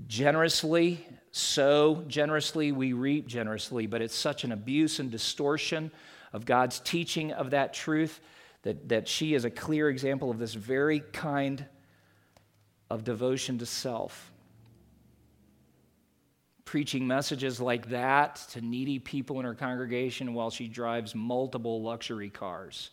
generously, 0.07 1.07
sow 1.31 2.03
generously, 2.09 2.73
we 2.73 2.95
reap 2.95 3.27
generously, 3.27 3.87
but 3.87 4.01
it's 4.01 4.15
such 4.15 4.45
an 4.45 4.53
abuse 4.53 4.99
and 4.99 5.11
distortion 5.11 5.93
of 6.33 6.47
God's 6.47 6.81
teaching 6.81 7.33
of 7.33 7.51
that 7.51 7.75
truth 7.75 8.21
that, 8.63 8.89
that 8.89 9.07
she 9.07 9.35
is 9.35 9.45
a 9.45 9.51
clear 9.51 9.91
example 9.91 10.31
of 10.31 10.39
this 10.39 10.55
very 10.55 11.01
kind 11.01 11.67
of 12.89 13.05
devotion 13.05 13.59
to 13.59 13.67
self. 13.67 14.33
Preaching 16.65 17.07
messages 17.07 17.61
like 17.61 17.91
that 17.91 18.37
to 18.53 18.63
needy 18.63 18.99
people 18.99 19.39
in 19.39 19.45
her 19.45 19.55
congregation 19.55 20.33
while 20.33 20.49
she 20.49 20.67
drives 20.67 21.15
multiple 21.15 21.83
luxury 21.83 22.31
cars. 22.31 22.89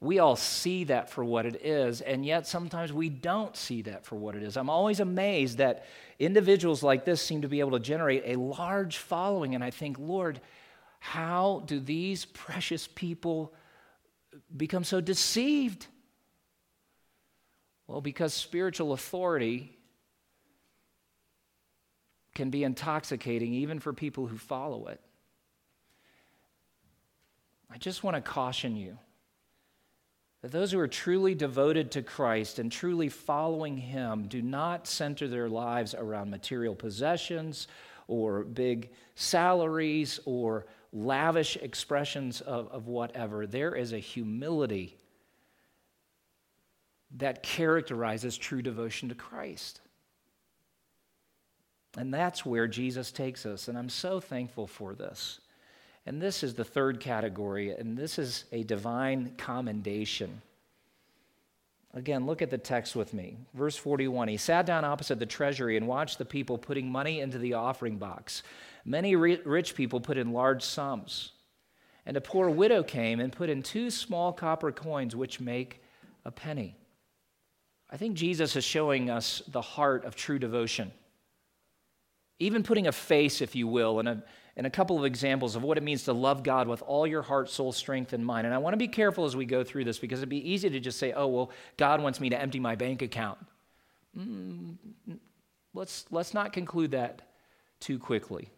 We 0.00 0.20
all 0.20 0.36
see 0.36 0.84
that 0.84 1.10
for 1.10 1.24
what 1.24 1.44
it 1.44 1.64
is, 1.64 2.00
and 2.00 2.24
yet 2.24 2.46
sometimes 2.46 2.92
we 2.92 3.08
don't 3.08 3.56
see 3.56 3.82
that 3.82 4.06
for 4.06 4.14
what 4.14 4.36
it 4.36 4.44
is. 4.44 4.56
I'm 4.56 4.70
always 4.70 5.00
amazed 5.00 5.58
that 5.58 5.86
individuals 6.20 6.84
like 6.84 7.04
this 7.04 7.20
seem 7.20 7.42
to 7.42 7.48
be 7.48 7.58
able 7.58 7.72
to 7.72 7.80
generate 7.80 8.22
a 8.24 8.38
large 8.38 8.98
following, 8.98 9.56
and 9.56 9.64
I 9.64 9.70
think, 9.70 9.98
Lord, 9.98 10.40
how 11.00 11.64
do 11.66 11.80
these 11.80 12.26
precious 12.26 12.86
people 12.86 13.52
become 14.56 14.84
so 14.84 15.00
deceived? 15.00 15.88
Well, 17.88 18.00
because 18.00 18.34
spiritual 18.34 18.92
authority 18.92 19.76
can 22.36 22.50
be 22.50 22.62
intoxicating 22.62 23.52
even 23.52 23.80
for 23.80 23.92
people 23.92 24.28
who 24.28 24.38
follow 24.38 24.86
it. 24.86 25.00
I 27.68 27.78
just 27.78 28.04
want 28.04 28.14
to 28.14 28.20
caution 28.20 28.76
you 28.76 28.96
that 30.42 30.52
those 30.52 30.70
who 30.70 30.78
are 30.78 30.88
truly 30.88 31.34
devoted 31.34 31.90
to 31.92 32.02
Christ 32.02 32.58
and 32.58 32.70
truly 32.70 33.08
following 33.08 33.76
Him 33.76 34.28
do 34.28 34.40
not 34.40 34.86
center 34.86 35.26
their 35.26 35.48
lives 35.48 35.94
around 35.94 36.30
material 36.30 36.74
possessions 36.74 37.66
or 38.06 38.44
big 38.44 38.90
salaries 39.14 40.20
or 40.24 40.66
lavish 40.92 41.56
expressions 41.56 42.40
of, 42.40 42.70
of 42.70 42.86
whatever. 42.86 43.46
There 43.46 43.74
is 43.74 43.92
a 43.92 43.98
humility 43.98 44.96
that 47.16 47.42
characterizes 47.42 48.36
true 48.36 48.62
devotion 48.62 49.08
to 49.08 49.14
Christ. 49.14 49.80
And 51.96 52.12
that's 52.12 52.46
where 52.46 52.68
Jesus 52.68 53.10
takes 53.10 53.44
us. 53.44 53.68
And 53.68 53.76
I'm 53.76 53.88
so 53.88 54.20
thankful 54.20 54.66
for 54.66 54.94
this. 54.94 55.40
And 56.08 56.22
this 56.22 56.42
is 56.42 56.54
the 56.54 56.64
third 56.64 57.00
category, 57.00 57.70
and 57.70 57.94
this 57.94 58.18
is 58.18 58.46
a 58.50 58.62
divine 58.62 59.34
commendation. 59.36 60.40
Again, 61.92 62.24
look 62.24 62.40
at 62.40 62.48
the 62.48 62.56
text 62.56 62.96
with 62.96 63.12
me. 63.12 63.36
Verse 63.52 63.76
41 63.76 64.28
He 64.28 64.38
sat 64.38 64.64
down 64.64 64.86
opposite 64.86 65.18
the 65.18 65.26
treasury 65.26 65.76
and 65.76 65.86
watched 65.86 66.16
the 66.16 66.24
people 66.24 66.56
putting 66.56 66.90
money 66.90 67.20
into 67.20 67.36
the 67.36 67.52
offering 67.52 67.98
box. 67.98 68.42
Many 68.86 69.16
rich 69.16 69.74
people 69.74 70.00
put 70.00 70.16
in 70.16 70.32
large 70.32 70.62
sums. 70.62 71.32
And 72.06 72.16
a 72.16 72.22
poor 72.22 72.48
widow 72.48 72.82
came 72.82 73.20
and 73.20 73.30
put 73.30 73.50
in 73.50 73.62
two 73.62 73.90
small 73.90 74.32
copper 74.32 74.72
coins, 74.72 75.14
which 75.14 75.40
make 75.40 75.82
a 76.24 76.30
penny. 76.30 76.74
I 77.90 77.98
think 77.98 78.16
Jesus 78.16 78.56
is 78.56 78.64
showing 78.64 79.10
us 79.10 79.42
the 79.46 79.60
heart 79.60 80.06
of 80.06 80.16
true 80.16 80.38
devotion. 80.38 80.90
Even 82.38 82.62
putting 82.62 82.86
a 82.86 82.92
face, 82.92 83.42
if 83.42 83.54
you 83.54 83.66
will, 83.66 83.98
and 83.98 84.08
a, 84.08 84.22
and 84.58 84.66
a 84.66 84.70
couple 84.70 84.98
of 84.98 85.04
examples 85.04 85.54
of 85.54 85.62
what 85.62 85.78
it 85.78 85.84
means 85.84 86.02
to 86.02 86.12
love 86.12 86.42
God 86.42 86.66
with 86.66 86.82
all 86.82 87.06
your 87.06 87.22
heart, 87.22 87.48
soul, 87.48 87.70
strength, 87.70 88.12
and 88.12 88.26
mind. 88.26 88.44
And 88.44 88.52
I 88.52 88.58
want 88.58 88.74
to 88.74 88.78
be 88.78 88.88
careful 88.88 89.24
as 89.24 89.36
we 89.36 89.44
go 89.44 89.62
through 89.62 89.84
this 89.84 90.00
because 90.00 90.18
it'd 90.18 90.28
be 90.28 90.50
easy 90.50 90.68
to 90.68 90.80
just 90.80 90.98
say, 90.98 91.12
oh, 91.12 91.28
well, 91.28 91.50
God 91.76 92.02
wants 92.02 92.18
me 92.18 92.28
to 92.30 92.38
empty 92.38 92.58
my 92.58 92.74
bank 92.74 93.00
account. 93.00 93.38
Mm, 94.18 94.76
let's, 95.74 96.06
let's 96.10 96.34
not 96.34 96.52
conclude 96.52 96.90
that 96.90 97.22
too 97.78 98.00
quickly. 98.00 98.50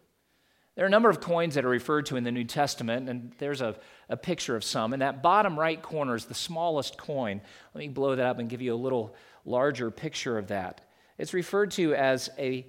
There 0.73 0.83
are 0.83 0.87
a 0.87 0.91
number 0.91 1.11
of 1.11 1.21
coins 1.21 1.53
that 1.53 1.65
are 1.65 1.69
referred 1.69 2.07
to 2.07 2.15
in 2.15 2.23
the 2.23 2.31
New 2.31 2.45
Testament, 2.45 3.07
and 3.07 3.31
there's 3.37 3.61
a, 3.61 3.75
a 4.09 4.17
picture 4.17 4.55
of 4.55 4.63
some. 4.63 4.93
And 4.93 5.03
that 5.03 5.21
bottom 5.21 5.59
right 5.59 5.79
corner 5.79 6.15
is 6.15 6.25
the 6.25 6.33
smallest 6.33 6.97
coin. 6.97 7.41
Let 7.75 7.79
me 7.79 7.89
blow 7.89 8.15
that 8.15 8.25
up 8.25 8.39
and 8.39 8.49
give 8.49 8.63
you 8.63 8.73
a 8.73 8.75
little 8.75 9.15
larger 9.45 9.91
picture 9.91 10.39
of 10.39 10.47
that. 10.47 10.81
It's 11.19 11.35
referred 11.35 11.69
to 11.71 11.93
as 11.93 12.31
a, 12.39 12.65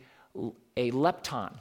a 0.77 0.91
lepton. 0.91 1.55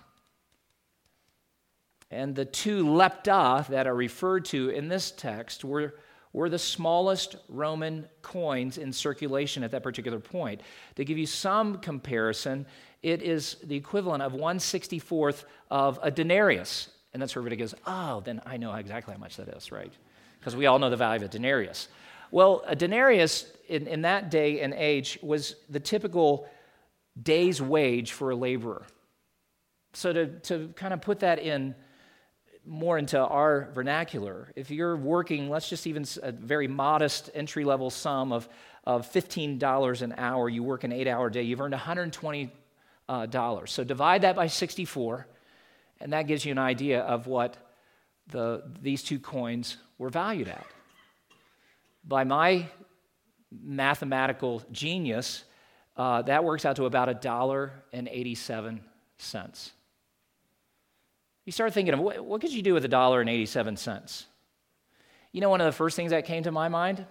And 2.12 2.36
the 2.36 2.46
two 2.46 2.84
lepta 2.86 3.66
that 3.68 3.88
are 3.88 3.96
referred 3.96 4.46
to 4.46 4.70
in 4.70 4.90
this 4.90 5.12
text 5.12 5.64
were, 5.64 5.96
were 6.34 6.50
the 6.50 6.60
smallest 6.60 7.38
Roman 7.48 8.06
coins 8.22 8.78
in 8.78 8.92
circulation 8.92 9.64
at 9.64 9.72
that 9.72 9.82
particular 9.82 10.20
point. 10.20 10.62
To 10.96 11.06
give 11.06 11.18
you 11.18 11.26
some 11.26 11.78
comparison, 11.78 12.66
it 13.02 13.22
is 13.22 13.56
the 13.64 13.76
equivalent 13.76 14.22
of 14.24 14.34
164th 14.34 15.46
of 15.70 16.00
a 16.04 16.12
denarius. 16.12 16.90
And 17.14 17.22
that's 17.22 17.34
where 17.34 17.42
everybody 17.42 17.58
goes, 17.58 17.76
oh, 17.88 18.22
then 18.22 18.42
I 18.46 18.58
know 18.58 18.74
exactly 18.74 19.14
how 19.14 19.20
much 19.20 19.38
that 19.38 19.48
is, 19.48 19.72
right? 19.72 19.92
Because 20.40 20.56
we 20.56 20.66
all 20.66 20.80
know 20.80 20.90
the 20.90 20.98
value 20.98 21.24
of 21.24 21.30
a 21.30 21.32
denarius. 21.32 21.88
Well, 22.30 22.64
a 22.68 22.76
denarius 22.76 23.46
in, 23.68 23.88
in 23.88 24.02
that 24.02 24.30
day 24.30 24.62
and 24.62 24.74
age 24.74 25.18
was 25.22 25.56
the 25.70 25.80
typical 25.80 26.48
day's 27.22 27.62
wage 27.62 28.12
for 28.12 28.32
a 28.32 28.36
laborer. 28.36 28.86
So, 29.94 30.14
to, 30.14 30.28
to 30.28 30.70
kind 30.76 30.94
of 30.94 31.02
put 31.02 31.20
that 31.20 31.40
in 31.40 31.76
more 32.66 32.98
into 32.98 33.20
our 33.20 33.70
vernacular, 33.74 34.52
if 34.56 34.72
you're 34.72 34.96
working, 34.96 35.50
let's 35.50 35.70
just 35.70 35.88
even 35.88 36.06
a 36.22 36.32
very 36.32 36.68
modest 36.68 37.30
entry 37.34 37.66
level 37.66 37.90
sum 37.90 38.32
of, 38.32 38.48
of 38.86 39.12
$15 39.12 40.02
an 40.02 40.14
hour, 40.18 40.50
you 40.50 40.64
work 40.64 40.84
an 40.84 40.92
eight 40.92 41.08
hour 41.08 41.30
day, 41.30 41.44
you've 41.44 41.62
earned 41.62 41.74
$120. 41.74 42.50
Uh, 43.10 43.66
so 43.66 43.84
divide 43.84 44.22
that 44.22 44.36
by 44.36 44.48
64, 44.48 45.28
and 46.00 46.14
that 46.14 46.28
gives 46.28 46.46
you 46.46 46.52
an 46.52 46.60
idea 46.60 47.02
of 47.02 47.28
what 47.28 47.58
the, 48.28 48.64
these 48.82 49.04
two 49.04 49.20
coins 49.20 49.78
were 49.98 50.10
valued 50.10 50.48
at. 50.48 50.66
By 52.08 52.24
my 52.24 52.68
mathematical 53.52 54.64
genius, 54.72 55.44
uh, 55.98 56.22
that 56.24 56.44
works 56.44 56.66
out 56.66 56.78
to 56.78 56.86
about 56.86 57.22
$1.87. 57.22 59.72
You 61.46 61.52
start 61.52 61.74
thinking 61.74 61.94
of 61.94 62.00
what, 62.00 62.24
what 62.24 62.42
could 62.42 62.54
you 62.54 62.62
do 62.62 62.74
with 62.74 62.86
a 62.86 62.88
dollar 62.88 63.22
and 63.22 63.30
87 63.30 63.78
cents? 63.78 64.28
You 65.32 65.42
know, 65.42 65.50
one 65.50 65.62
of 65.62 65.66
the 65.66 65.72
first 65.72 65.96
things 65.96 66.12
that 66.12 66.26
came 66.26 66.44
to 66.44 66.52
my 66.52 66.70
mind 66.70 67.06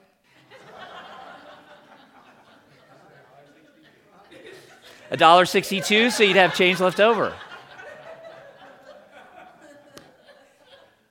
$1.62, 5.10 6.12
so 6.12 6.22
you'd 6.22 6.36
have 6.36 6.54
change 6.54 6.78
left 6.78 7.00
over. 7.00 7.34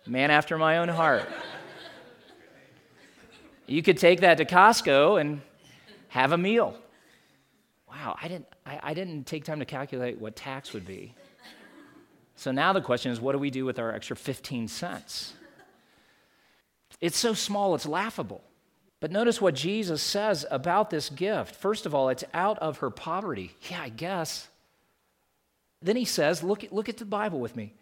Man 0.08 0.32
after 0.32 0.58
my 0.58 0.78
own 0.78 0.88
heart. 0.88 1.28
You 3.68 3.84
could 3.84 3.98
take 3.98 4.22
that 4.22 4.38
to 4.38 4.46
Costco 4.46 5.20
and 5.20 5.42
have 6.08 6.32
a 6.32 6.38
meal. 6.38 6.78
Wow, 7.90 8.18
I 8.20 8.28
didn't, 8.30 8.48
I, 8.66 8.80
I 8.82 8.94
didn't 8.94 9.26
take 9.26 9.44
time 9.44 9.60
to 9.60 9.66
calculate 9.66 10.18
what 10.18 10.36
tax 10.36 10.74
would 10.74 10.88
be. 10.88 11.14
So 12.40 12.54
now 12.54 12.72
the 12.72 12.80
question 12.80 13.12
is 13.12 13.20
what 13.20 13.34
do 13.34 13.38
we 13.38 13.50
do 13.50 13.66
with 13.66 13.80
our 13.80 13.94
extra 13.94 14.16
15 14.16 14.70
cents? 14.70 15.34
It's 17.02 17.18
so 17.18 17.34
small, 17.34 17.76
it's 17.76 17.86
laughable. 17.86 18.42
But 19.02 19.12
notice 19.12 19.42
what 19.42 19.56
Jesus 19.56 20.02
says 20.02 20.46
about 20.50 20.90
this 20.90 21.10
gift. 21.10 21.54
First 21.54 21.86
of 21.86 21.94
all, 21.94 22.08
it's 22.08 22.24
out 22.34 22.58
of 22.60 22.78
her 22.78 22.90
poverty. 22.92 23.52
Yeah, 23.70 23.82
I 23.82 23.90
guess. 23.90 24.48
Then 25.82 25.98
he 25.98 26.06
says, 26.06 26.42
look, 26.42 26.64
look 26.72 26.88
at 26.88 26.96
the 26.96 27.04
Bible 27.04 27.42
with 27.42 27.58
me. 27.58 27.74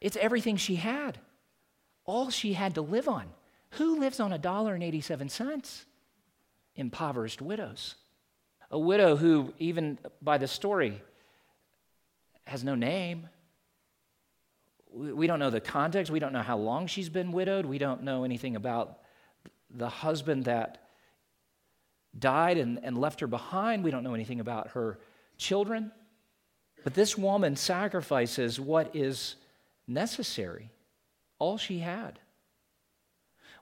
It's 0.00 0.16
everything 0.16 0.56
she 0.56 0.76
had, 0.76 1.18
all 2.04 2.30
she 2.30 2.52
had 2.52 2.76
to 2.76 2.80
live 2.80 3.08
on. 3.08 3.26
Who 3.70 3.98
lives 3.98 4.20
on 4.20 4.32
a 4.32 4.38
dollar 4.38 4.74
and 4.74 4.84
87 4.84 5.30
cents? 5.30 5.84
Impoverished 6.76 7.42
widows. 7.42 7.96
A 8.70 8.78
widow 8.78 9.16
who, 9.16 9.52
even 9.58 9.98
by 10.22 10.38
the 10.38 10.46
story, 10.46 11.02
has 12.46 12.62
no 12.62 12.76
name. 12.76 13.28
We 14.92 15.26
don't 15.26 15.38
know 15.38 15.50
the 15.50 15.60
context. 15.60 16.10
We 16.10 16.18
don't 16.18 16.32
know 16.32 16.42
how 16.42 16.56
long 16.56 16.86
she's 16.86 17.08
been 17.08 17.32
widowed. 17.32 17.66
We 17.66 17.78
don't 17.78 18.02
know 18.02 18.24
anything 18.24 18.56
about 18.56 18.98
the 19.70 19.88
husband 19.88 20.44
that 20.44 20.88
died 22.18 22.58
and, 22.58 22.80
and 22.82 22.98
left 22.98 23.20
her 23.20 23.26
behind. 23.26 23.84
We 23.84 23.90
don't 23.90 24.02
know 24.02 24.14
anything 24.14 24.40
about 24.40 24.68
her 24.68 24.98
children. 25.36 25.92
But 26.84 26.94
this 26.94 27.18
woman 27.18 27.56
sacrifices 27.56 28.58
what 28.58 28.94
is 28.94 29.36
necessary, 29.86 30.70
all 31.38 31.58
she 31.58 31.78
had. 31.78 32.18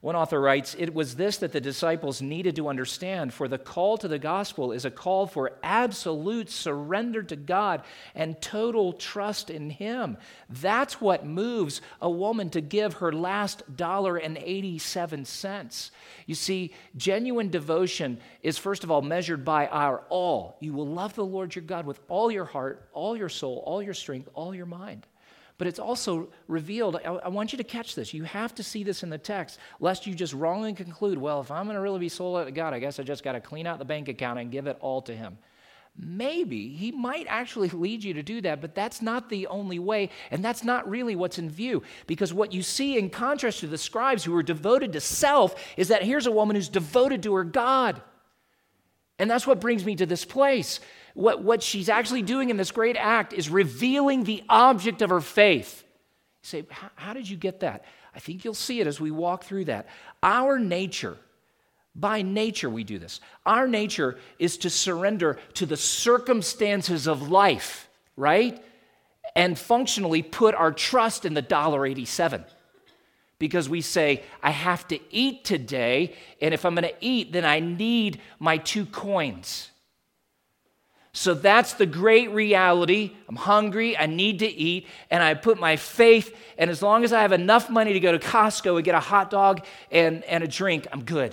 One 0.02 0.14
author 0.14 0.40
writes, 0.40 0.76
It 0.78 0.94
was 0.94 1.16
this 1.16 1.38
that 1.38 1.52
the 1.52 1.60
disciples 1.60 2.20
needed 2.20 2.56
to 2.56 2.68
understand, 2.68 3.32
for 3.32 3.48
the 3.48 3.58
call 3.58 3.96
to 3.98 4.08
the 4.08 4.18
gospel 4.18 4.72
is 4.72 4.84
a 4.84 4.90
call 4.90 5.26
for 5.26 5.52
absolute 5.62 6.50
surrender 6.50 7.22
to 7.22 7.36
God 7.36 7.82
and 8.14 8.40
total 8.40 8.92
trust 8.92 9.48
in 9.48 9.70
Him. 9.70 10.18
That's 10.50 11.00
what 11.00 11.24
moves 11.24 11.80
a 12.00 12.10
woman 12.10 12.50
to 12.50 12.60
give 12.60 12.94
her 12.94 13.10
last 13.10 13.76
dollar 13.76 14.16
and 14.16 14.36
87 14.36 15.24
cents. 15.24 15.90
You 16.26 16.34
see, 16.34 16.74
genuine 16.96 17.50
devotion 17.50 18.18
is, 18.42 18.58
first 18.58 18.84
of 18.84 18.90
all, 18.90 19.02
measured 19.02 19.44
by 19.44 19.66
our 19.68 20.04
all. 20.10 20.56
You 20.60 20.74
will 20.74 20.86
love 20.86 21.14
the 21.14 21.24
Lord 21.24 21.54
your 21.54 21.64
God 21.64 21.86
with 21.86 22.00
all 22.08 22.30
your 22.30 22.44
heart, 22.44 22.88
all 22.92 23.16
your 23.16 23.28
soul, 23.30 23.62
all 23.66 23.82
your 23.82 23.94
strength, 23.94 24.28
all 24.34 24.54
your 24.54 24.66
mind. 24.66 25.06
But 25.58 25.66
it's 25.66 25.78
also 25.78 26.28
revealed. 26.48 26.96
I, 26.96 27.08
I, 27.08 27.28
want 27.28 27.52
you 27.52 27.56
to 27.56 27.64
catch 27.64 27.94
this. 27.94 28.12
You 28.12 28.24
have 28.24 28.54
to 28.56 28.62
see 28.62 28.84
this 28.84 29.02
in 29.02 29.08
the 29.08 29.18
text, 29.18 29.58
lest 29.80 30.06
you 30.06 30.14
just 30.14 30.34
wrongly 30.34 30.74
conclude, 30.74 31.16
well, 31.16 31.40
if 31.40 31.50
I'm 31.50 31.64
going 31.64 31.76
to 31.76 31.80
really 31.80 31.98
be 31.98 32.10
sold 32.10 32.36
out 32.36 32.44
to 32.44 32.52
God, 32.52 32.74
I 32.74 32.78
guess 32.78 32.98
I 32.98 33.02
just 33.02 33.24
got 33.24 33.32
to 33.32 33.40
clean 33.40 33.66
out 33.66 33.78
the 33.78 33.84
bank 33.84 34.08
account 34.08 34.38
and 34.38 34.50
give 34.50 34.66
it 34.66 34.76
all 34.80 35.00
to 35.02 35.16
Him. 35.16 35.38
Maybe 35.98 36.68
he 36.68 36.92
might 36.92 37.26
actually 37.28 37.68
lead 37.72 38.04
you 38.04 38.14
to 38.14 38.22
do 38.22 38.40
that, 38.42 38.60
but 38.60 38.74
that's 38.74 39.00
not 39.00 39.30
the 39.30 39.46
only 39.46 39.78
way, 39.78 40.10
and 40.30 40.44
that's 40.44 40.62
not 40.62 40.88
really 40.88 41.16
what's 41.16 41.38
in 41.38 41.48
view. 41.48 41.82
Because 42.06 42.34
what 42.34 42.52
you 42.52 42.62
see, 42.62 42.98
in 42.98 43.08
contrast 43.08 43.60
to 43.60 43.66
the 43.66 43.78
scribes 43.78 44.24
who 44.24 44.36
are 44.36 44.42
devoted 44.42 44.92
to 44.92 45.00
self, 45.00 45.54
is 45.76 45.88
that 45.88 46.02
here's 46.02 46.26
a 46.26 46.32
woman 46.32 46.56
who's 46.56 46.68
devoted 46.68 47.22
to 47.22 47.34
her 47.34 47.44
God. 47.44 48.02
And 49.18 49.30
that's 49.30 49.46
what 49.46 49.60
brings 49.60 49.84
me 49.84 49.96
to 49.96 50.04
this 50.04 50.26
place 50.26 50.80
what, 51.16 51.42
what 51.42 51.62
she's 51.62 51.88
actually 51.88 52.20
doing 52.20 52.50
in 52.50 52.58
this 52.58 52.70
great 52.70 52.96
act 52.96 53.32
is 53.32 53.48
revealing 53.48 54.24
the 54.24 54.44
object 54.50 55.00
of 55.00 55.08
her 55.08 55.22
faith. 55.22 55.82
You 56.42 56.46
say, 56.46 56.66
How 56.94 57.14
did 57.14 57.28
you 57.28 57.38
get 57.38 57.60
that? 57.60 57.84
I 58.14 58.18
think 58.18 58.44
you'll 58.44 58.54
see 58.54 58.80
it 58.80 58.86
as 58.86 59.00
we 59.00 59.10
walk 59.10 59.44
through 59.44 59.64
that. 59.64 59.86
Our 60.22 60.58
nature, 60.58 61.16
by 61.94 62.20
nature, 62.20 62.68
we 62.68 62.84
do 62.84 62.98
this. 62.98 63.20
Our 63.46 63.66
nature 63.66 64.18
is 64.38 64.58
to 64.58 64.70
surrender 64.70 65.38
to 65.54 65.64
the 65.64 65.76
circumstances 65.78 67.06
of 67.06 67.30
life, 67.30 67.88
right? 68.16 68.62
And 69.34 69.58
functionally 69.58 70.22
put 70.22 70.54
our 70.54 70.72
trust 70.72 71.24
in 71.24 71.32
the 71.32 71.42
dollar 71.42 71.86
87 71.86 72.44
because 73.38 73.70
we 73.70 73.80
say, 73.80 74.22
I 74.42 74.50
have 74.50 74.86
to 74.88 74.98
eat 75.10 75.44
today, 75.44 76.14
and 76.42 76.52
if 76.52 76.66
I'm 76.66 76.74
going 76.74 76.88
to 76.88 76.94
eat, 77.00 77.32
then 77.32 77.44
I 77.46 77.60
need 77.60 78.20
my 78.38 78.58
two 78.58 78.84
coins. 78.84 79.70
So 81.16 81.32
that's 81.32 81.72
the 81.72 81.86
great 81.86 82.30
reality. 82.32 83.12
I'm 83.26 83.36
hungry, 83.36 83.96
I 83.96 84.04
need 84.04 84.40
to 84.40 84.46
eat, 84.46 84.86
and 85.10 85.22
I 85.22 85.32
put 85.32 85.58
my 85.58 85.76
faith, 85.76 86.36
and 86.58 86.68
as 86.68 86.82
long 86.82 87.04
as 87.04 87.12
I 87.14 87.22
have 87.22 87.32
enough 87.32 87.70
money 87.70 87.94
to 87.94 88.00
go 88.00 88.12
to 88.12 88.18
Costco 88.18 88.76
and 88.76 88.84
get 88.84 88.94
a 88.94 89.00
hot 89.00 89.30
dog 89.30 89.64
and, 89.90 90.22
and 90.24 90.44
a 90.44 90.46
drink, 90.46 90.86
I'm 90.92 91.04
good. 91.04 91.30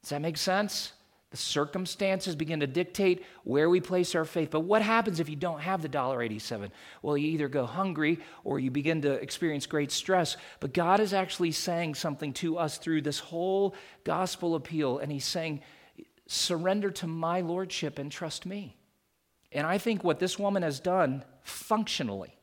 Does 0.00 0.10
that 0.10 0.22
make 0.22 0.38
sense? 0.38 0.92
The 1.28 1.36
circumstances 1.36 2.34
begin 2.34 2.60
to 2.60 2.66
dictate 2.66 3.22
where 3.44 3.68
we 3.68 3.82
place 3.82 4.14
our 4.14 4.24
faith. 4.24 4.50
But 4.50 4.60
what 4.60 4.80
happens 4.80 5.20
if 5.20 5.28
you 5.28 5.36
don't 5.36 5.60
have 5.60 5.82
the 5.82 5.90
$1.87? 5.90 6.70
Well, 7.02 7.18
you 7.18 7.28
either 7.32 7.48
go 7.48 7.66
hungry 7.66 8.18
or 8.44 8.60
you 8.60 8.70
begin 8.70 9.02
to 9.02 9.12
experience 9.12 9.66
great 9.66 9.92
stress. 9.92 10.38
But 10.58 10.72
God 10.72 11.00
is 11.00 11.12
actually 11.12 11.52
saying 11.52 11.96
something 11.96 12.32
to 12.34 12.56
us 12.56 12.78
through 12.78 13.02
this 13.02 13.18
whole 13.18 13.74
gospel 14.04 14.54
appeal, 14.54 15.00
and 15.00 15.12
He's 15.12 15.26
saying, 15.26 15.60
surrender 16.26 16.90
to 16.92 17.06
my 17.06 17.42
lordship 17.42 17.98
and 17.98 18.10
trust 18.10 18.46
me. 18.46 18.78
And 19.54 19.66
I 19.66 19.78
think 19.78 20.02
what 20.02 20.18
this 20.18 20.38
woman 20.38 20.62
has 20.62 20.80
done 20.80 21.24
functionally, 21.42 22.36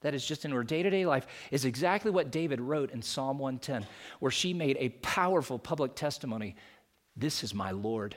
that 0.00 0.14
is 0.14 0.26
just 0.26 0.44
in 0.44 0.50
her 0.50 0.64
day 0.64 0.82
to 0.82 0.90
day 0.90 1.06
life, 1.06 1.26
is 1.50 1.64
exactly 1.64 2.10
what 2.10 2.30
David 2.30 2.60
wrote 2.60 2.90
in 2.90 3.02
Psalm 3.02 3.38
110, 3.38 3.86
where 4.20 4.32
she 4.32 4.52
made 4.54 4.76
a 4.78 4.90
powerful 5.00 5.58
public 5.58 5.94
testimony 5.94 6.56
This 7.16 7.44
is 7.44 7.54
my 7.54 7.70
Lord. 7.70 8.16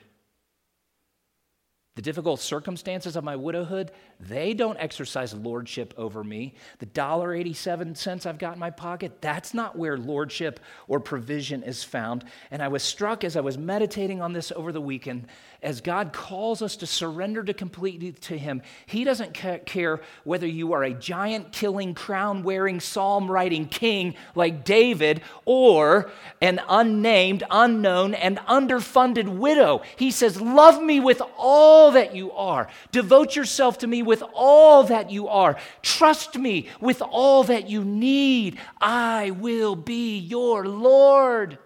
The 1.98 2.04
difficult 2.04 2.40
circumstances 2.40 3.16
of 3.16 3.24
my 3.24 3.36
widowhood, 3.36 3.90
they 4.20 4.54
don't 4.54 4.78
exercise 4.78 5.34
lordship 5.34 5.96
over 5.98 6.24
me. 6.24 6.54
The 6.78 6.86
dollar 6.86 7.34
87 7.34 7.96
cents 7.96 8.28
I've 8.28 8.38
got 8.38 8.54
in 8.54 8.60
my 8.60 8.70
pocket, 8.70 9.20
that's 9.20 9.56
not 9.56 9.76
where 9.76 9.98
lordship 9.98 10.60
or 10.88 11.00
provision 11.00 11.64
is 11.64 11.84
found. 11.84 12.24
And 12.52 12.62
I 12.62 12.68
was 12.68 12.84
struck 12.84 13.24
as 13.24 13.36
I 13.36 13.42
was 13.42 13.58
meditating 13.58 14.22
on 14.22 14.32
this 14.32 14.52
over 14.52 14.72
the 14.72 14.80
weekend 14.80 15.26
as 15.62 15.82
God 15.82 16.14
calls 16.14 16.62
us 16.62 16.76
to 16.78 16.88
surrender 16.88 17.44
to 17.44 17.54
completely 17.54 18.12
to 18.12 18.38
Him, 18.38 18.62
He 18.86 19.04
doesn't 19.04 19.34
care 19.34 20.02
whether 20.24 20.48
you 20.48 20.74
are 20.74 20.84
a 20.84 20.94
giant 20.94 21.52
killing, 21.52 21.94
crown 21.94 22.44
wearing, 22.44 22.80
psalm 22.80 23.30
writing 23.30 23.66
king 23.66 24.16
like 24.36 24.64
David 24.64 25.22
or 25.46 26.12
an 26.42 26.62
unnamed, 26.70 27.44
unknown, 27.50 28.14
and 28.14 28.38
underfunded 28.40 29.28
widow. 29.28 29.82
He 29.96 30.12
says, 30.12 30.40
Love 30.40 30.82
me 30.82 31.00
with 31.00 31.22
all 31.38 31.87
that 31.92 32.16
you 32.16 32.32
are. 32.32 32.68
Devote 32.92 33.36
yourself 33.36 33.80
to 33.80 33.88
me 33.88 34.02
with 34.02 34.24
all 34.34 34.84
that 34.84 35.12
you 35.12 35.28
are. 35.28 35.58
Trust 35.82 36.38
me 36.38 36.68
with 36.80 37.02
all 37.02 37.44
that 37.46 37.70
you 37.70 37.84
need. 37.84 38.60
I 38.80 39.32
will 39.32 39.76
be 39.76 40.18
your 40.18 40.68
Lord. 40.68 41.58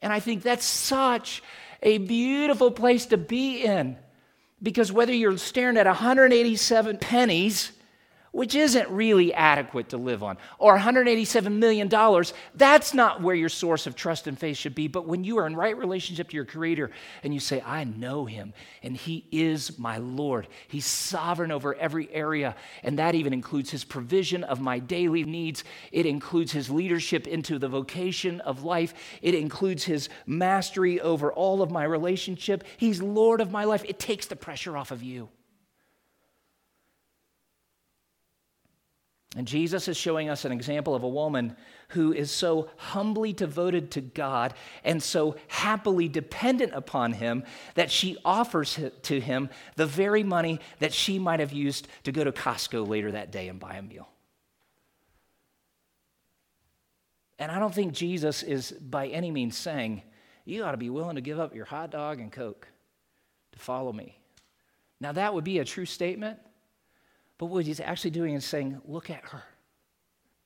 And 0.00 0.12
I 0.12 0.20
think 0.20 0.42
that's 0.42 0.66
such 0.66 1.42
a 1.82 1.98
beautiful 1.98 2.70
place 2.70 3.06
to 3.06 3.16
be 3.16 3.62
in. 3.62 3.96
Because 4.62 4.92
whether 4.92 5.12
you're 5.12 5.36
staring 5.38 5.76
at 5.76 5.86
187 5.86 6.98
pennies 6.98 7.72
which 8.34 8.56
isn't 8.56 8.88
really 8.88 9.32
adequate 9.32 9.90
to 9.90 9.96
live 9.96 10.24
on, 10.24 10.36
or 10.58 10.76
$187 10.76 11.52
million, 11.52 11.88
that's 12.56 12.92
not 12.92 13.22
where 13.22 13.36
your 13.36 13.48
source 13.48 13.86
of 13.86 13.94
trust 13.94 14.26
and 14.26 14.36
faith 14.36 14.56
should 14.56 14.74
be. 14.74 14.88
But 14.88 15.06
when 15.06 15.22
you 15.22 15.38
are 15.38 15.46
in 15.46 15.54
right 15.54 15.78
relationship 15.78 16.30
to 16.30 16.34
your 16.34 16.44
Creator 16.44 16.90
and 17.22 17.32
you 17.32 17.38
say, 17.38 17.62
I 17.64 17.84
know 17.84 18.24
Him 18.24 18.52
and 18.82 18.96
He 18.96 19.24
is 19.30 19.78
my 19.78 19.98
Lord, 19.98 20.48
He's 20.66 20.84
sovereign 20.84 21.52
over 21.52 21.76
every 21.76 22.12
area, 22.12 22.56
and 22.82 22.98
that 22.98 23.14
even 23.14 23.32
includes 23.32 23.70
His 23.70 23.84
provision 23.84 24.42
of 24.42 24.60
my 24.60 24.80
daily 24.80 25.22
needs, 25.22 25.62
it 25.92 26.04
includes 26.04 26.50
His 26.50 26.68
leadership 26.68 27.28
into 27.28 27.60
the 27.60 27.68
vocation 27.68 28.40
of 28.40 28.64
life, 28.64 28.94
it 29.22 29.36
includes 29.36 29.84
His 29.84 30.08
mastery 30.26 31.00
over 31.00 31.32
all 31.32 31.62
of 31.62 31.70
my 31.70 31.84
relationship. 31.84 32.64
He's 32.78 33.00
Lord 33.00 33.40
of 33.40 33.52
my 33.52 33.62
life. 33.62 33.84
It 33.86 34.00
takes 34.00 34.26
the 34.26 34.34
pressure 34.34 34.76
off 34.76 34.90
of 34.90 35.04
you. 35.04 35.28
And 39.36 39.48
Jesus 39.48 39.88
is 39.88 39.96
showing 39.96 40.28
us 40.28 40.44
an 40.44 40.52
example 40.52 40.94
of 40.94 41.02
a 41.02 41.08
woman 41.08 41.56
who 41.88 42.12
is 42.12 42.30
so 42.30 42.68
humbly 42.76 43.32
devoted 43.32 43.90
to 43.92 44.00
God 44.00 44.54
and 44.84 45.02
so 45.02 45.36
happily 45.48 46.08
dependent 46.08 46.72
upon 46.72 47.12
Him 47.12 47.44
that 47.74 47.90
she 47.90 48.16
offers 48.24 48.78
to 49.02 49.20
Him 49.20 49.48
the 49.74 49.86
very 49.86 50.22
money 50.22 50.60
that 50.78 50.92
she 50.92 51.18
might 51.18 51.40
have 51.40 51.52
used 51.52 51.88
to 52.04 52.12
go 52.12 52.22
to 52.22 52.32
Costco 52.32 52.86
later 52.86 53.12
that 53.12 53.32
day 53.32 53.48
and 53.48 53.58
buy 53.58 53.74
a 53.74 53.82
meal. 53.82 54.08
And 57.38 57.50
I 57.50 57.58
don't 57.58 57.74
think 57.74 57.92
Jesus 57.92 58.44
is 58.44 58.70
by 58.70 59.08
any 59.08 59.32
means 59.32 59.56
saying, 59.56 60.02
you 60.44 60.62
ought 60.62 60.72
to 60.72 60.76
be 60.76 60.90
willing 60.90 61.16
to 61.16 61.22
give 61.22 61.40
up 61.40 61.54
your 61.54 61.64
hot 61.64 61.90
dog 61.90 62.20
and 62.20 62.30
Coke 62.30 62.68
to 63.52 63.58
follow 63.58 63.92
me. 63.92 64.18
Now, 65.00 65.12
that 65.12 65.34
would 65.34 65.44
be 65.44 65.58
a 65.58 65.64
true 65.64 65.86
statement. 65.86 66.38
But 67.38 67.46
what 67.46 67.64
he's 67.64 67.80
actually 67.80 68.12
doing 68.12 68.34
is 68.34 68.44
saying, 68.44 68.80
look 68.86 69.10
at 69.10 69.24
her. 69.30 69.42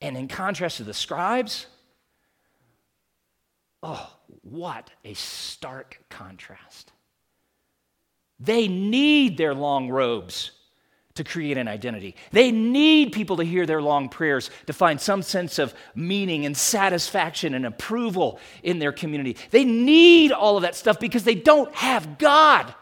And 0.01 0.17
in 0.17 0.29
contrast 0.29 0.79
to 0.79 0.85
the 0.85 0.95
scribes, 0.95 1.67
oh, 3.83 4.11
what 4.43 4.91
a 5.05 5.15
stark 5.15 6.01
contrast. 6.09 6.93
They 8.41 8.69
need 8.69 9.37
their 9.37 9.55
long 9.55 9.91
robes 9.91 10.53
to 11.19 11.25
create 11.25 11.59
an 11.59 11.67
identity. 11.67 12.15
They 12.31 12.53
need 12.53 13.13
people 13.13 13.39
to 13.39 13.45
hear 13.45 13.67
their 13.67 13.83
long 13.83 14.09
prayers 14.09 14.51
to 14.67 14.73
find 14.73 15.01
some 15.01 15.23
sense 15.23 15.59
of 15.59 15.75
meaning 15.97 16.47
and 16.47 16.57
satisfaction 16.57 17.55
and 17.55 17.67
approval 17.67 18.39
in 18.63 18.79
their 18.79 18.93
community. 18.93 19.37
They 19.51 19.65
need 19.65 20.31
all 20.31 20.57
of 20.57 20.63
that 20.63 20.77
stuff 20.77 21.01
because 21.01 21.25
they 21.25 21.35
don't 21.35 21.75
have 21.75 22.19
God. 22.19 22.73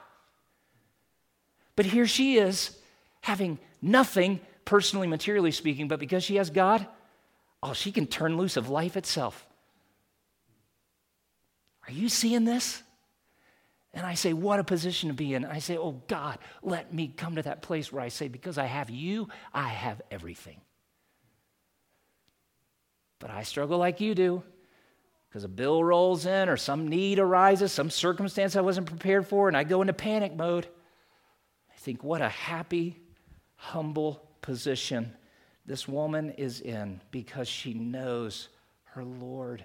But 1.76 1.86
here 1.86 2.06
she 2.06 2.36
is 2.36 2.76
having 3.22 3.58
nothing 3.80 4.40
personally, 4.64 5.06
materially 5.06 5.52
speaking, 5.52 5.88
but 5.88 6.00
because 6.00 6.24
she 6.24 6.36
has 6.36 6.50
God, 6.50 6.86
oh, 7.62 7.72
she 7.72 7.92
can 7.92 8.06
turn 8.06 8.36
loose 8.36 8.56
of 8.56 8.68
life 8.68 8.96
itself. 8.96 9.46
Are 11.86 11.92
you 11.92 12.08
seeing 12.08 12.44
this? 12.44 12.82
And 13.94 14.04
I 14.04 14.14
say, 14.14 14.32
What 14.32 14.60
a 14.60 14.64
position 14.64 15.08
to 15.08 15.14
be 15.14 15.34
in. 15.34 15.44
I 15.44 15.60
say, 15.60 15.76
Oh 15.78 16.02
God, 16.08 16.38
let 16.62 16.92
me 16.92 17.08
come 17.08 17.36
to 17.36 17.42
that 17.42 17.62
place 17.62 17.90
where 17.92 18.02
I 18.02 18.08
say, 18.08 18.28
Because 18.28 18.58
I 18.58 18.66
have 18.66 18.90
you, 18.90 19.28
I 19.54 19.68
have 19.68 20.02
everything. 20.10 20.60
But 23.18 23.30
I 23.30 23.42
struggle 23.44 23.78
like 23.78 24.00
you 24.00 24.14
do 24.14 24.42
because 25.28 25.44
a 25.44 25.48
bill 25.48 25.84
rolls 25.84 26.24
in 26.24 26.48
or 26.48 26.56
some 26.56 26.88
need 26.88 27.18
arises, 27.18 27.70
some 27.70 27.90
circumstance 27.90 28.56
I 28.56 28.62
wasn't 28.62 28.86
prepared 28.86 29.26
for, 29.26 29.48
and 29.48 29.56
I 29.56 29.64
go 29.64 29.82
into 29.82 29.92
panic 29.92 30.34
mode. 30.34 30.66
I 31.70 31.76
think, 31.78 32.02
what 32.02 32.22
a 32.22 32.28
happy, 32.30 32.98
humble 33.56 34.28
position 34.40 35.12
this 35.66 35.88
woman 35.88 36.30
is 36.30 36.60
in 36.60 37.00
because 37.10 37.48
she 37.48 37.74
knows 37.74 38.48
her 38.84 39.04
Lord. 39.04 39.64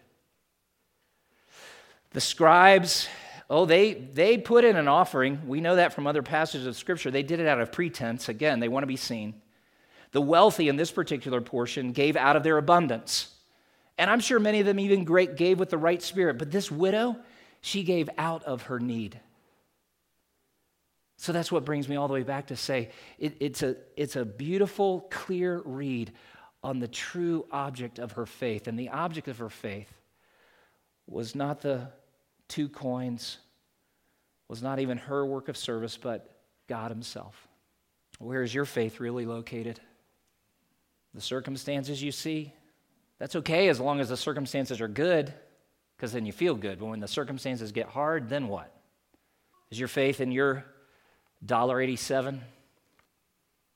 The 2.09 2.21
scribes, 2.21 3.07
oh, 3.49 3.65
they, 3.65 3.93
they 3.93 4.37
put 4.37 4.65
in 4.65 4.75
an 4.75 4.87
offering. 4.87 5.47
We 5.47 5.61
know 5.61 5.75
that 5.75 5.93
from 5.93 6.07
other 6.07 6.23
passages 6.23 6.65
of 6.65 6.75
Scripture. 6.75 7.11
They 7.11 7.23
did 7.23 7.39
it 7.39 7.47
out 7.47 7.61
of 7.61 7.71
pretense. 7.71 8.29
Again, 8.29 8.59
they 8.59 8.67
want 8.67 8.83
to 8.83 8.87
be 8.87 8.97
seen. 8.97 9.35
The 10.11 10.21
wealthy 10.21 10.67
in 10.67 10.75
this 10.75 10.91
particular 10.91 11.39
portion 11.39 11.91
gave 11.91 12.17
out 12.17 12.35
of 12.35 12.43
their 12.43 12.57
abundance. 12.57 13.29
And 13.97 14.09
I'm 14.09 14.19
sure 14.19 14.39
many 14.39 14.59
of 14.59 14.65
them 14.65 14.79
even 14.79 15.03
great 15.03 15.37
gave 15.37 15.59
with 15.59 15.69
the 15.69 15.77
right 15.77 16.01
spirit. 16.01 16.39
But 16.39 16.51
this 16.51 16.71
widow, 16.71 17.15
she 17.61 17.83
gave 17.83 18.09
out 18.17 18.43
of 18.43 18.63
her 18.63 18.79
need. 18.79 19.19
So 21.21 21.31
that's 21.31 21.51
what 21.51 21.65
brings 21.65 21.87
me 21.87 21.97
all 21.97 22.07
the 22.07 22.15
way 22.15 22.23
back 22.23 22.47
to 22.47 22.55
say 22.55 22.89
it, 23.19 23.37
it's, 23.39 23.61
a, 23.61 23.75
it's 23.95 24.15
a 24.15 24.25
beautiful, 24.25 25.01
clear 25.11 25.61
read 25.63 26.11
on 26.63 26.79
the 26.79 26.87
true 26.87 27.45
object 27.51 27.99
of 27.99 28.13
her 28.13 28.25
faith. 28.25 28.67
And 28.67 28.77
the 28.77 28.89
object 28.89 29.27
of 29.27 29.37
her 29.37 29.49
faith 29.49 29.93
was 31.05 31.35
not 31.35 31.61
the 31.61 31.89
two 32.47 32.67
coins, 32.67 33.37
was 34.47 34.63
not 34.63 34.79
even 34.79 34.97
her 34.97 35.23
work 35.23 35.47
of 35.47 35.57
service, 35.57 35.95
but 35.95 36.41
God 36.67 36.89
Himself. 36.89 37.47
Where 38.17 38.41
is 38.41 38.51
your 38.51 38.65
faith 38.65 38.99
really 38.99 39.27
located? 39.27 39.79
The 41.13 41.21
circumstances 41.21 42.01
you 42.01 42.11
see? 42.11 42.51
That's 43.19 43.35
okay 43.35 43.69
as 43.69 43.79
long 43.79 43.99
as 43.99 44.09
the 44.09 44.17
circumstances 44.17 44.81
are 44.81 44.87
good, 44.87 45.31
because 45.95 46.13
then 46.13 46.25
you 46.25 46.31
feel 46.31 46.55
good. 46.55 46.79
But 46.79 46.87
when 46.87 46.99
the 46.99 47.07
circumstances 47.07 47.71
get 47.71 47.89
hard, 47.89 48.27
then 48.27 48.47
what? 48.47 48.75
Is 49.69 49.77
your 49.77 49.87
faith 49.87 50.19
in 50.19 50.31
your 50.31 50.65
$1.87? 51.45 52.39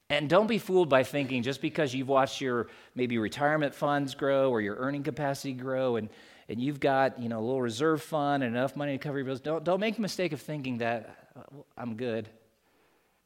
And 0.10 0.30
don't 0.30 0.48
be 0.48 0.60
fooled 0.60 0.88
by 0.88 1.04
thinking 1.04 1.42
just 1.42 1.62
because 1.62 1.94
you've 1.94 2.08
watched 2.08 2.40
your 2.40 2.68
maybe 2.94 3.18
retirement 3.18 3.74
funds 3.74 4.14
grow 4.14 4.52
or 4.52 4.62
your 4.62 4.76
earning 4.76 5.04
capacity 5.04 5.54
grow 5.54 5.96
and, 5.96 6.10
and 6.48 6.62
you've 6.62 6.80
got 6.80 7.20
you 7.20 7.28
know, 7.28 7.40
a 7.40 7.42
little 7.42 7.62
reserve 7.62 8.04
fund 8.04 8.44
and 8.44 8.56
enough 8.56 8.76
money 8.76 8.92
to 8.92 8.98
cover 9.00 9.18
your 9.18 9.26
bills, 9.26 9.42
don't, 9.42 9.64
don't 9.64 9.80
make 9.80 9.96
the 9.96 10.02
mistake 10.02 10.32
of 10.32 10.42
thinking 10.42 10.78
that 10.78 11.32
I'm 11.76 11.96
good. 11.96 12.30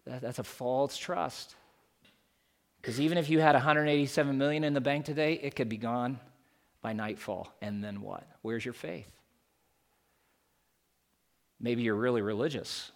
That, 0.06 0.22
that's 0.22 0.40
a 0.40 0.44
false 0.44 0.96
trust. 0.96 1.56
Because 2.82 3.02
even 3.02 3.18
if 3.18 3.30
you 3.30 3.40
had 3.40 3.56
187 3.56 4.38
million 4.38 4.64
in 4.64 4.74
the 4.74 4.82
bank 4.82 5.04
today, 5.04 5.34
it 5.34 5.56
could 5.56 5.68
be 5.68 5.78
gone 5.78 6.18
by 6.82 6.94
nightfall. 6.94 7.52
And 7.62 7.84
then 7.84 8.00
what? 8.00 8.26
Where's 8.42 8.64
your 8.64 8.74
faith? 8.74 9.12
Maybe 11.60 11.84
you're 11.84 11.96
really 11.96 12.22
religious. 12.22 12.92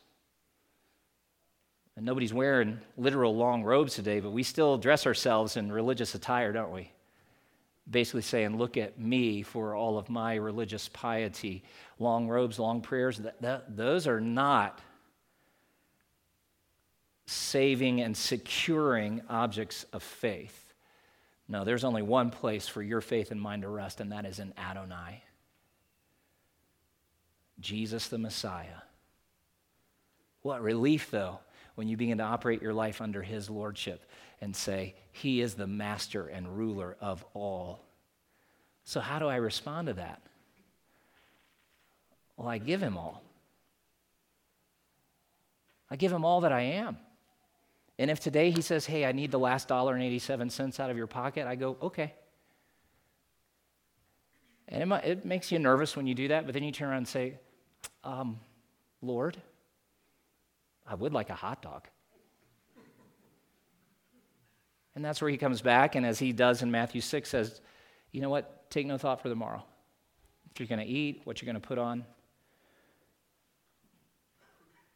And 1.95 2.05
nobody's 2.05 2.33
wearing 2.33 2.79
literal 2.97 3.35
long 3.35 3.63
robes 3.63 3.95
today, 3.95 4.19
but 4.19 4.31
we 4.31 4.43
still 4.43 4.77
dress 4.77 5.05
ourselves 5.05 5.57
in 5.57 5.71
religious 5.71 6.15
attire, 6.15 6.51
don't 6.51 6.71
we? 6.71 6.91
Basically 7.89 8.21
saying, 8.21 8.57
Look 8.57 8.77
at 8.77 8.99
me 8.99 9.43
for 9.43 9.75
all 9.75 9.97
of 9.97 10.09
my 10.09 10.35
religious 10.35 10.89
piety. 10.89 11.63
Long 11.99 12.27
robes, 12.27 12.57
long 12.57 12.81
prayers, 12.81 13.21
those 13.69 14.07
are 14.07 14.21
not 14.21 14.81
saving 17.25 18.01
and 18.01 18.17
securing 18.17 19.21
objects 19.29 19.85
of 19.93 20.03
faith. 20.03 20.73
No, 21.47 21.63
there's 21.63 21.83
only 21.83 22.01
one 22.01 22.31
place 22.31 22.67
for 22.67 22.81
your 22.81 23.01
faith 23.01 23.31
and 23.31 23.39
mine 23.39 23.61
to 23.61 23.69
rest, 23.69 23.99
and 23.99 24.11
that 24.11 24.25
is 24.25 24.39
in 24.39 24.53
Adonai. 24.57 25.23
Jesus 27.59 28.07
the 28.07 28.17
Messiah. 28.17 28.81
What 30.41 30.61
relief, 30.61 31.11
though, 31.11 31.39
when 31.75 31.87
you 31.87 31.97
begin 31.97 32.19
to 32.19 32.23
operate 32.23 32.61
your 32.61 32.73
life 32.73 33.01
under 33.01 33.21
His 33.21 33.49
Lordship 33.49 34.03
and 34.41 34.55
say, 34.55 34.95
He 35.11 35.41
is 35.41 35.55
the 35.55 35.67
master 35.67 36.27
and 36.27 36.57
ruler 36.57 36.95
of 37.01 37.25
all. 37.33 37.85
So, 38.83 38.99
how 38.99 39.19
do 39.19 39.27
I 39.27 39.37
respond 39.37 39.87
to 39.87 39.93
that? 39.93 40.21
Well, 42.37 42.47
I 42.47 42.57
give 42.57 42.81
Him 42.81 42.97
all. 42.97 43.23
I 45.89 45.95
give 45.95 46.11
Him 46.11 46.25
all 46.25 46.41
that 46.41 46.51
I 46.51 46.61
am. 46.61 46.97
And 47.99 48.09
if 48.09 48.19
today 48.19 48.51
He 48.51 48.61
says, 48.61 48.85
Hey, 48.85 49.05
I 49.05 49.11
need 49.11 49.31
the 49.31 49.39
last 49.39 49.67
dollar 49.67 49.93
and 49.93 50.03
87 50.03 50.49
cents 50.49 50.79
out 50.79 50.89
of 50.89 50.97
your 50.97 51.07
pocket, 51.07 51.47
I 51.47 51.55
go, 51.55 51.77
Okay. 51.81 52.13
And 54.67 54.91
it, 55.03 55.25
makes 55.25 55.51
you 55.51 55.59
nervous 55.59 55.95
when 55.95 56.07
you 56.07 56.15
do 56.15 56.29
that, 56.29 56.45
but 56.45 56.53
then 56.53 56.63
you 56.63 56.71
turn 56.71 56.89
around 56.89 56.97
and 56.99 57.07
say, 57.07 57.37
um, 58.03 58.39
Lord, 59.01 59.37
I 60.85 60.95
would 60.95 61.13
like 61.13 61.29
a 61.29 61.35
hot 61.35 61.61
dog. 61.61 61.87
And 64.95 65.03
that's 65.03 65.21
where 65.21 65.31
he 65.31 65.37
comes 65.37 65.61
back, 65.61 65.95
and 65.95 66.05
as 66.05 66.19
he 66.19 66.33
does 66.33 66.61
in 66.61 66.69
Matthew 66.69 67.01
6, 67.01 67.27
says, 67.27 67.61
You 68.11 68.21
know 68.21 68.29
what? 68.29 68.69
Take 68.69 68.85
no 68.85 68.97
thought 68.97 69.21
for 69.21 69.29
the 69.29 69.35
morrow. 69.35 69.63
What 70.43 70.59
you're 70.59 70.67
going 70.67 70.85
to 70.85 70.91
eat, 70.91 71.21
what 71.23 71.41
you're 71.41 71.51
going 71.51 71.59
to 71.59 71.67
put 71.67 71.77
on. 71.77 72.05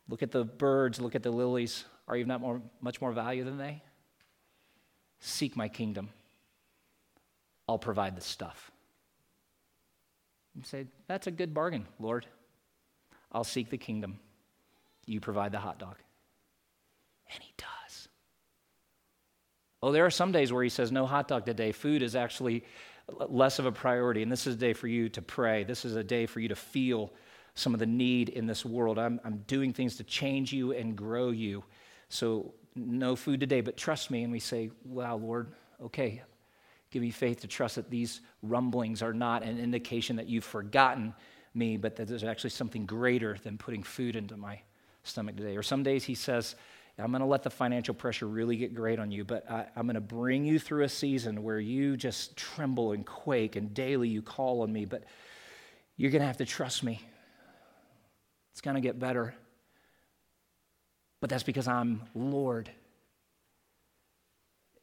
Look 0.07 0.21
at 0.21 0.31
the 0.31 0.43
birds, 0.43 1.01
look 1.01 1.15
at 1.15 1.23
the 1.23 1.31
lilies. 1.31 1.85
Are 2.07 2.15
you 2.15 2.25
not 2.25 2.41
more, 2.41 2.61
much 2.79 3.01
more 3.01 3.11
value 3.11 3.43
than 3.43 3.57
they? 3.57 3.81
Seek 5.19 5.55
my 5.57 5.67
kingdom. 5.67 6.09
I'll 7.67 7.79
provide 7.79 8.15
the 8.15 8.21
stuff. 8.21 8.71
You 10.55 10.63
say, 10.63 10.85
That's 11.07 11.27
a 11.27 11.31
good 11.31 11.53
bargain, 11.53 11.87
Lord. 11.99 12.27
I'll 13.31 13.43
seek 13.43 13.69
the 13.69 13.77
kingdom 13.77 14.19
you 15.07 15.19
provide 15.19 15.51
the 15.51 15.59
hot 15.59 15.79
dog. 15.79 15.95
And 17.33 17.41
he 17.41 17.53
does. 17.57 18.07
Oh, 19.81 19.91
there 19.91 20.05
are 20.05 20.11
some 20.11 20.31
days 20.31 20.53
where 20.53 20.63
he 20.63 20.69
says, 20.69 20.91
no 20.91 21.05
hot 21.05 21.27
dog 21.27 21.45
today. 21.45 21.71
Food 21.71 22.01
is 22.03 22.15
actually 22.15 22.63
less 23.29 23.57
of 23.59 23.65
a 23.65 23.71
priority. 23.71 24.21
And 24.21 24.31
this 24.31 24.45
is 24.45 24.55
a 24.55 24.59
day 24.59 24.73
for 24.73 24.87
you 24.87 25.09
to 25.09 25.21
pray. 25.21 25.63
This 25.63 25.85
is 25.85 25.95
a 25.95 26.03
day 26.03 26.25
for 26.25 26.39
you 26.39 26.49
to 26.49 26.55
feel 26.55 27.11
some 27.55 27.73
of 27.73 27.79
the 27.79 27.85
need 27.85 28.29
in 28.29 28.45
this 28.45 28.65
world. 28.65 28.99
I'm, 28.99 29.19
I'm 29.23 29.43
doing 29.47 29.73
things 29.73 29.95
to 29.97 30.03
change 30.03 30.53
you 30.53 30.73
and 30.73 30.95
grow 30.95 31.31
you. 31.31 31.63
So, 32.09 32.53
no 32.75 33.15
food 33.15 33.39
today, 33.39 33.61
but 33.61 33.75
trust 33.75 34.11
me. 34.11 34.21
And 34.23 34.31
we 34.31 34.39
say, 34.39 34.69
wow, 34.85 35.15
Lord, 35.15 35.51
okay, 35.83 36.21
give 36.91 37.01
me 37.01 37.09
faith 37.09 37.41
to 37.41 37.47
trust 37.47 37.75
that 37.75 37.89
these 37.89 38.21
rumblings 38.43 39.01
are 39.01 39.13
not 39.13 39.41
an 39.41 39.57
indication 39.57 40.15
that 40.17 40.27
you've 40.27 40.43
forgotten 40.43 41.15
me, 41.55 41.75
but 41.77 41.95
that 41.95 42.07
there's 42.07 42.23
actually 42.23 42.51
something 42.51 42.85
greater 42.85 43.35
than 43.41 43.57
putting 43.57 43.81
food 43.81 44.15
into 44.15 44.37
my 44.37 44.59
stomach 45.07 45.35
today. 45.35 45.57
Or 45.57 45.63
some 45.63 45.83
days 45.83 46.03
he 46.03 46.15
says, 46.15 46.55
I'm 46.99 47.11
going 47.11 47.21
to 47.21 47.27
let 47.27 47.43
the 47.43 47.51
financial 47.51 47.93
pressure 47.93 48.27
really 48.27 48.57
get 48.57 48.73
great 48.73 48.97
on 48.97 49.11
you, 49.11 49.23
but 49.23 49.49
I, 49.49 49.67
am 49.75 49.85
going 49.85 49.95
to 49.95 50.01
bring 50.01 50.45
you 50.45 50.57
through 50.57 50.83
a 50.83 50.89
season 50.89 51.43
where 51.43 51.59
you 51.59 51.95
just 51.95 52.35
tremble 52.35 52.91
and 52.91 53.05
quake, 53.05 53.55
and 53.55 53.73
daily 53.73 54.09
you 54.09 54.23
call 54.23 54.61
on 54.61 54.73
me, 54.73 54.85
but 54.85 55.03
you're 55.95 56.09
going 56.09 56.21
to 56.21 56.27
have 56.27 56.37
to 56.37 56.45
trust 56.45 56.83
me. 56.83 57.01
It's 58.51 58.61
going 58.61 58.75
to 58.75 58.81
get 58.81 58.97
better. 58.97 59.35
But 61.21 61.29
that's 61.29 61.43
because 61.43 61.67
I'm 61.67 62.01
Lord. 62.15 62.71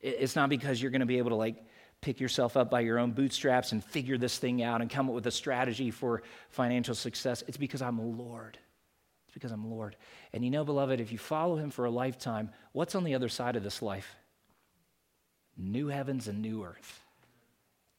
It's 0.01 0.37
not 0.37 0.49
because 0.49 0.81
you're 0.81 0.93
going 0.93 1.01
to 1.01 1.07
be 1.07 1.19
able 1.19 1.31
to 1.31 1.37
like 1.37 1.57
pick 2.01 2.21
yourself 2.21 2.57
up 2.57 2.71
by 2.71 2.81
your 2.81 3.01
own 3.01 3.11
bootstraps 3.11 3.73
and 3.73 3.83
figure 3.83 4.19
this 4.19 4.39
thing 4.39 4.63
out 4.63 4.83
and 4.83 4.91
come 4.91 5.09
up 5.09 5.15
with 5.15 5.27
a 5.27 5.33
strategy 5.33 5.91
for 5.91 6.23
financial 6.51 6.95
success. 6.95 7.43
It's 7.49 7.57
because 7.57 7.83
I'm 7.83 8.19
Lord 8.19 8.59
because 9.35 9.53
I'm 9.53 9.71
Lord. 9.71 9.97
And 10.33 10.45
you 10.45 10.51
know, 10.51 10.65
beloved, 10.65 11.01
if 11.01 11.13
you 11.13 11.19
follow 11.19 11.57
him 11.57 11.71
for 11.71 11.85
a 11.85 11.91
lifetime, 11.91 12.51
what's 12.73 12.95
on 12.95 13.05
the 13.05 13.15
other 13.15 13.29
side 13.29 13.57
of 13.57 13.63
this 13.63 13.83
life? 13.83 14.17
New 15.57 15.89
heavens 15.89 16.29
and 16.29 16.41
new 16.41 16.65
earth. 16.65 17.01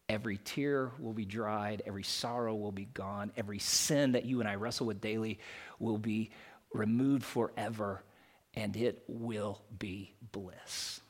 Every 0.07 0.37
tear 0.37 0.91
will 0.99 1.13
be 1.13 1.25
dried, 1.25 1.81
every 1.85 2.03
sorrow 2.03 2.55
will 2.55 2.71
be 2.71 2.85
gone, 2.85 3.31
every 3.35 3.59
sin 3.59 4.11
that 4.11 4.25
you 4.25 4.39
and 4.39 4.47
I 4.47 4.55
wrestle 4.55 4.85
with 4.85 5.01
daily 5.01 5.39
will 5.79 5.97
be 5.97 6.29
removed 6.73 7.23
forever, 7.23 8.03
and 8.53 8.75
it 8.77 9.03
will 9.07 9.61
be 9.77 10.13
bliss. 10.31 11.01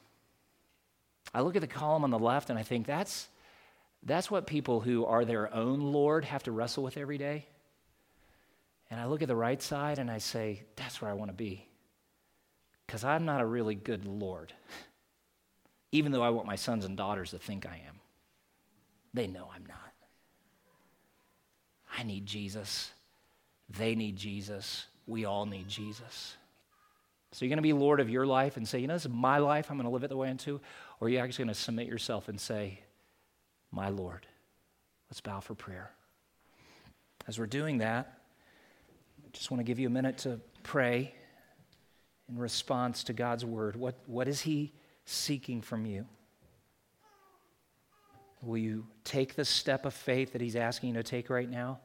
I 1.33 1.41
look 1.41 1.57
at 1.57 1.61
the 1.61 1.67
column 1.67 2.05
on 2.05 2.11
the 2.11 2.19
left 2.19 2.49
and 2.49 2.57
I 2.57 2.63
think 2.63 2.87
that's, 2.87 3.27
that's 4.03 4.31
what 4.31 4.47
people 4.47 4.79
who 4.79 5.05
are 5.05 5.25
their 5.25 5.53
own 5.53 5.81
Lord 5.81 6.23
have 6.23 6.43
to 6.43 6.51
wrestle 6.53 6.83
with 6.83 6.95
every 6.95 7.17
day. 7.17 7.45
And 8.89 8.99
I 8.99 9.05
look 9.05 9.21
at 9.21 9.27
the 9.27 9.35
right 9.35 9.61
side 9.61 9.99
and 9.99 10.09
I 10.11 10.19
say, 10.19 10.63
that's 10.75 11.01
where 11.01 11.09
I 11.09 11.15
want 11.15 11.29
to 11.29 11.35
be. 11.35 11.67
Because 12.85 13.03
I'm 13.03 13.25
not 13.25 13.41
a 13.41 13.45
really 13.45 13.75
good 13.75 14.05
Lord, 14.05 14.53
even 15.91 16.11
though 16.11 16.21
I 16.21 16.29
want 16.29 16.47
my 16.47 16.55
sons 16.55 16.85
and 16.85 16.95
daughters 16.95 17.31
to 17.31 17.39
think 17.39 17.65
I 17.65 17.81
am. 17.87 17.99
They 19.13 19.27
know 19.27 19.49
I'm 19.53 19.65
not. 19.65 19.79
I 21.97 22.03
need 22.03 22.25
Jesus. 22.25 22.91
They 23.69 23.95
need 23.95 24.17
Jesus. 24.17 24.85
We 25.07 25.25
all 25.25 25.45
need 25.45 25.67
Jesus. 25.67 26.35
So 27.31 27.43
you're 27.43 27.49
going 27.49 27.57
to 27.57 27.63
be 27.63 27.73
Lord 27.73 27.99
of 27.99 28.09
your 28.09 28.25
life 28.25 28.57
and 28.57 28.67
say, 28.67 28.79
you 28.79 28.87
know, 28.87 28.93
this 28.93 29.05
is 29.05 29.11
my 29.11 29.39
life. 29.39 29.69
I'm 29.69 29.77
going 29.77 29.85
to 29.85 29.91
live 29.91 30.03
it 30.03 30.09
the 30.09 30.17
way 30.17 30.27
I 30.27 30.31
want 30.31 30.41
to. 30.41 30.61
Or 30.99 31.09
you're 31.09 31.19
you 31.19 31.25
actually 31.25 31.45
going 31.45 31.55
to 31.55 31.59
submit 31.59 31.87
yourself 31.87 32.29
and 32.29 32.39
say, 32.39 32.79
my 33.71 33.89
Lord? 33.89 34.25
Let's 35.09 35.21
bow 35.21 35.39
for 35.39 35.55
prayer. 35.55 35.91
As 37.27 37.39
we're 37.39 37.47
doing 37.47 37.79
that, 37.79 38.19
just 39.35 39.51
want 39.51 39.59
to 39.59 39.65
give 39.65 39.79
you 39.79 39.87
a 39.87 39.91
minute 39.91 40.19
to 40.19 40.39
pray 40.63 41.13
in 42.29 42.39
response 42.39 43.03
to 43.03 43.13
God's 43.13 43.43
word. 43.43 43.75
What, 43.75 43.95
what 44.05 44.29
is 44.29 44.39
He 44.41 44.71
seeking 45.03 45.61
from 45.61 45.85
you? 45.85 46.05
Will 48.41 48.57
you 48.57 48.87
take 49.03 49.35
the 49.35 49.43
step 49.43 49.85
of 49.85 49.93
faith 49.93 50.31
that 50.33 50.41
He's 50.41 50.55
asking 50.55 50.89
you 50.89 50.95
to 50.95 51.03
take 51.03 51.29
right 51.29 51.49
now? 51.49 51.79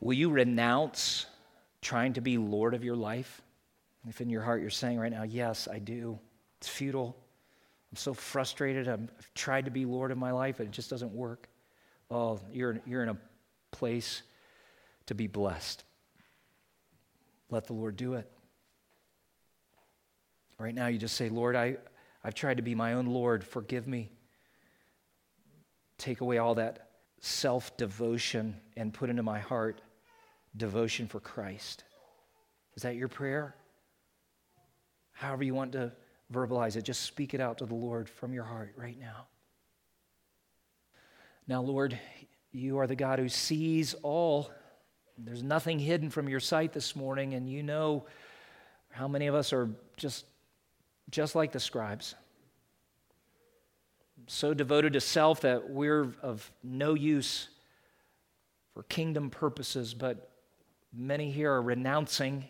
Will 0.00 0.14
you 0.14 0.30
renounce 0.30 1.26
trying 1.82 2.12
to 2.12 2.20
be 2.20 2.38
Lord 2.38 2.72
of 2.72 2.84
your 2.84 2.96
life? 2.96 3.42
If 4.08 4.20
in 4.20 4.30
your 4.30 4.42
heart 4.42 4.60
you're 4.60 4.70
saying 4.70 4.98
right 4.98 5.10
now, 5.10 5.24
Yes, 5.24 5.66
I 5.70 5.80
do, 5.80 6.20
it's 6.60 6.68
futile. 6.68 7.16
I'm 7.90 7.96
so 7.96 8.14
frustrated. 8.14 8.86
i 8.86 8.92
have 8.92 9.10
tried 9.34 9.64
to 9.64 9.72
be 9.72 9.84
Lord 9.84 10.12
of 10.12 10.18
my 10.18 10.30
life, 10.30 10.60
and 10.60 10.68
it 10.68 10.72
just 10.72 10.88
doesn't 10.88 11.12
work. 11.12 11.48
Oh, 12.12 12.38
you're, 12.52 12.80
you're 12.86 13.02
in 13.02 13.08
a 13.08 13.16
place 13.72 14.22
to 15.08 15.14
be 15.14 15.26
blessed. 15.26 15.84
Let 17.50 17.66
the 17.66 17.72
Lord 17.72 17.96
do 17.96 18.14
it. 18.14 18.30
Right 20.58 20.74
now, 20.74 20.88
you 20.88 20.98
just 20.98 21.16
say, 21.16 21.28
Lord, 21.28 21.56
I, 21.56 21.76
I've 22.24 22.34
tried 22.34 22.56
to 22.56 22.62
be 22.62 22.74
my 22.74 22.94
own 22.94 23.06
Lord. 23.06 23.44
Forgive 23.44 23.86
me. 23.86 24.10
Take 25.98 26.20
away 26.20 26.38
all 26.38 26.54
that 26.56 26.90
self 27.20 27.76
devotion 27.76 28.56
and 28.76 28.92
put 28.92 29.10
into 29.10 29.22
my 29.22 29.38
heart 29.38 29.80
devotion 30.56 31.06
for 31.06 31.20
Christ. 31.20 31.84
Is 32.76 32.82
that 32.82 32.96
your 32.96 33.08
prayer? 33.08 33.54
However, 35.12 35.42
you 35.42 35.54
want 35.54 35.72
to 35.72 35.92
verbalize 36.32 36.76
it, 36.76 36.82
just 36.82 37.02
speak 37.02 37.34
it 37.34 37.40
out 37.40 37.58
to 37.58 37.66
the 37.66 37.74
Lord 37.74 38.08
from 38.08 38.32
your 38.32 38.44
heart 38.44 38.74
right 38.76 38.98
now. 38.98 39.26
Now, 41.46 41.62
Lord, 41.62 41.98
you 42.52 42.78
are 42.78 42.86
the 42.86 42.94
God 42.94 43.18
who 43.18 43.28
sees 43.28 43.94
all. 44.02 44.50
There's 45.18 45.42
nothing 45.42 45.78
hidden 45.80 46.10
from 46.10 46.28
your 46.28 46.40
sight 46.40 46.72
this 46.72 46.94
morning, 46.94 47.34
and 47.34 47.50
you 47.50 47.62
know 47.62 48.06
how 48.90 49.08
many 49.08 49.26
of 49.26 49.34
us 49.34 49.52
are 49.52 49.68
just 49.96 50.24
just 51.10 51.34
like 51.34 51.52
the 51.52 51.60
scribes. 51.60 52.14
So 54.26 54.54
devoted 54.54 54.92
to 54.92 55.00
self 55.00 55.40
that 55.40 55.70
we're 55.70 56.12
of 56.22 56.50
no 56.62 56.94
use 56.94 57.48
for 58.74 58.82
kingdom 58.84 59.30
purposes, 59.30 59.94
but 59.94 60.30
many 60.92 61.30
here 61.30 61.52
are 61.52 61.62
renouncing 61.62 62.44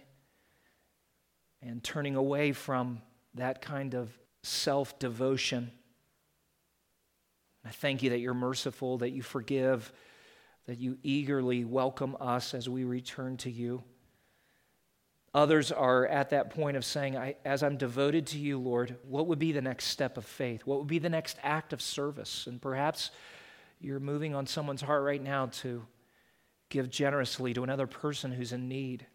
and 1.63 1.83
turning 1.83 2.17
away 2.17 2.53
from 2.53 3.01
that 3.35 3.63
kind 3.63 3.95
of 3.95 4.11
self 4.43 4.99
devotion. 4.99 5.71
I 7.65 7.71
thank 7.71 8.03
you 8.03 8.11
that 8.11 8.19
you're 8.19 8.35
merciful, 8.35 8.99
that 8.99 9.11
you 9.11 9.23
forgive, 9.23 9.93
that 10.69 10.79
you 10.79 10.99
eagerly 11.03 11.65
welcome 11.65 12.15
us 12.21 12.53
as 12.53 12.69
we 12.69 12.85
return 12.85 13.39
to 13.39 13.51
you. 13.51 13.83
Others 15.33 15.73
are 15.73 16.07
at 16.07 16.29
that 16.29 16.51
point 16.51 16.77
of 16.77 16.85
saying, 16.85 17.17
As 17.43 17.63
I'm 17.63 17.79
devoted 17.79 18.27
to 18.29 18.39
you, 18.39 18.59
Lord, 18.59 18.97
what 19.09 19.29
would 19.29 19.39
be 19.39 19.53
the 19.53 19.63
next 19.63 19.87
step 19.87 20.19
of 20.19 20.27
faith? 20.27 20.67
What 20.67 20.79
would 20.79 20.87
be 20.87 20.99
the 20.99 21.09
next 21.09 21.39
act 21.43 21.73
of 21.73 21.81
service? 21.81 22.47
And 22.47 22.61
perhaps 22.61 23.13
you're 23.81 23.99
moving 23.99 24.35
on 24.35 24.47
someone's 24.47 24.83
heart 24.83 25.03
right 25.03 25.23
now 25.23 25.47
to 25.47 25.87
give 26.69 26.91
generously 26.91 27.55
to 27.55 27.65
another 27.65 27.87
person 27.87 28.31
who's 28.31 28.53
in 28.53 28.69
need. 28.69 29.07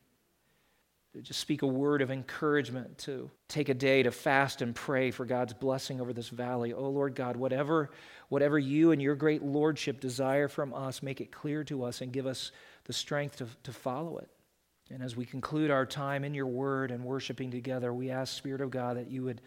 Just 1.22 1.40
speak 1.40 1.62
a 1.62 1.68
word 1.68 2.02
of 2.02 2.10
encouragement, 2.10 2.98
to 3.00 3.30
take 3.48 3.70
a 3.70 3.74
day 3.76 4.02
to 4.02 4.12
fast 4.12 4.64
and 4.64 4.74
pray 4.74 5.12
for 5.12 5.26
God's 5.26 5.54
blessing 5.54 6.02
over 6.02 6.12
this 6.12 6.30
valley. 6.30 6.74
Oh 6.74 6.90
Lord 6.90 7.14
God, 7.14 7.38
whatever, 7.38 7.92
whatever 8.30 8.58
you 8.58 8.92
and 8.92 9.02
your 9.02 9.16
great 9.16 9.44
lordship 9.44 10.00
desire 10.00 10.48
from 10.48 10.74
us, 10.74 11.04
make 11.04 11.22
it 11.22 11.32
clear 11.32 11.64
to 11.66 11.84
us 11.84 12.02
and 12.02 12.12
give 12.12 12.26
us 12.26 12.52
the 12.86 12.94
strength 12.94 13.38
to, 13.38 13.48
to 13.62 13.72
follow 13.72 14.18
it. 14.18 14.30
And 14.90 15.04
as 15.04 15.16
we 15.16 15.26
conclude 15.26 15.70
our 15.70 15.86
time 15.86 16.24
in 16.24 16.34
your 16.34 16.48
word 16.48 16.90
and 16.90 17.06
worshiping 17.06 17.52
together, 17.52 17.94
we 17.94 18.10
ask, 18.10 18.36
Spirit 18.36 18.62
of 18.62 18.72
God, 18.72 18.98
that 18.98 19.10
you 19.10 19.24
would 19.24 19.42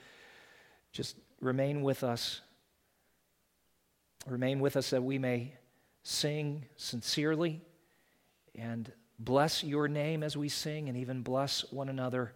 just 0.92 1.16
remain 1.40 1.82
with 1.82 2.04
us. 2.04 2.40
Remain 4.26 4.60
with 4.60 4.76
us 4.76 4.90
that 4.90 5.02
we 5.02 5.18
may 5.18 5.54
sing 6.04 6.64
sincerely 6.76 7.60
and 8.54 8.90
bless 9.18 9.64
your 9.64 9.88
name 9.88 10.22
as 10.22 10.36
we 10.36 10.48
sing, 10.48 10.88
and 10.88 10.96
even 10.96 11.22
bless 11.22 11.70
one 11.72 11.88
another 11.88 12.32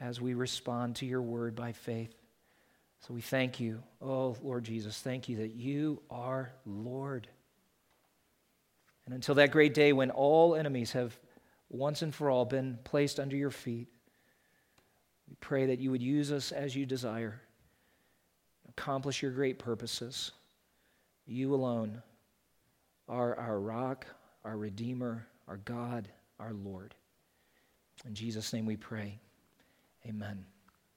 as 0.00 0.20
we 0.20 0.34
respond 0.34 0.96
to 0.96 1.06
your 1.06 1.22
word 1.22 1.54
by 1.54 1.72
faith. 1.72 2.14
So 3.00 3.14
we 3.14 3.20
thank 3.20 3.58
you. 3.60 3.82
Oh, 4.00 4.36
Lord 4.42 4.64
Jesus, 4.64 5.00
thank 5.00 5.28
you 5.28 5.38
that 5.38 5.54
you 5.54 6.02
are 6.10 6.52
Lord. 6.64 7.28
And 9.04 9.14
until 9.14 9.34
that 9.36 9.50
great 9.50 9.74
day 9.74 9.92
when 9.92 10.10
all 10.10 10.54
enemies 10.54 10.92
have 10.92 11.18
once 11.72 12.02
and 12.02 12.14
for 12.14 12.30
all 12.30 12.44
been 12.44 12.78
placed 12.84 13.18
under 13.18 13.34
your 13.34 13.50
feet. 13.50 13.88
We 15.28 15.34
pray 15.40 15.66
that 15.66 15.80
you 15.80 15.90
would 15.90 16.02
use 16.02 16.30
us 16.30 16.52
as 16.52 16.76
you 16.76 16.84
desire, 16.84 17.40
accomplish 18.68 19.22
your 19.22 19.32
great 19.32 19.58
purposes. 19.58 20.32
You 21.26 21.54
alone 21.54 22.02
are 23.08 23.34
our 23.36 23.58
rock, 23.58 24.06
our 24.44 24.56
Redeemer, 24.56 25.26
our 25.48 25.58
God, 25.58 26.08
our 26.38 26.52
Lord. 26.52 26.94
In 28.06 28.14
Jesus' 28.14 28.52
name 28.52 28.66
we 28.66 28.76
pray. 28.76 29.20
Amen. 30.06 30.44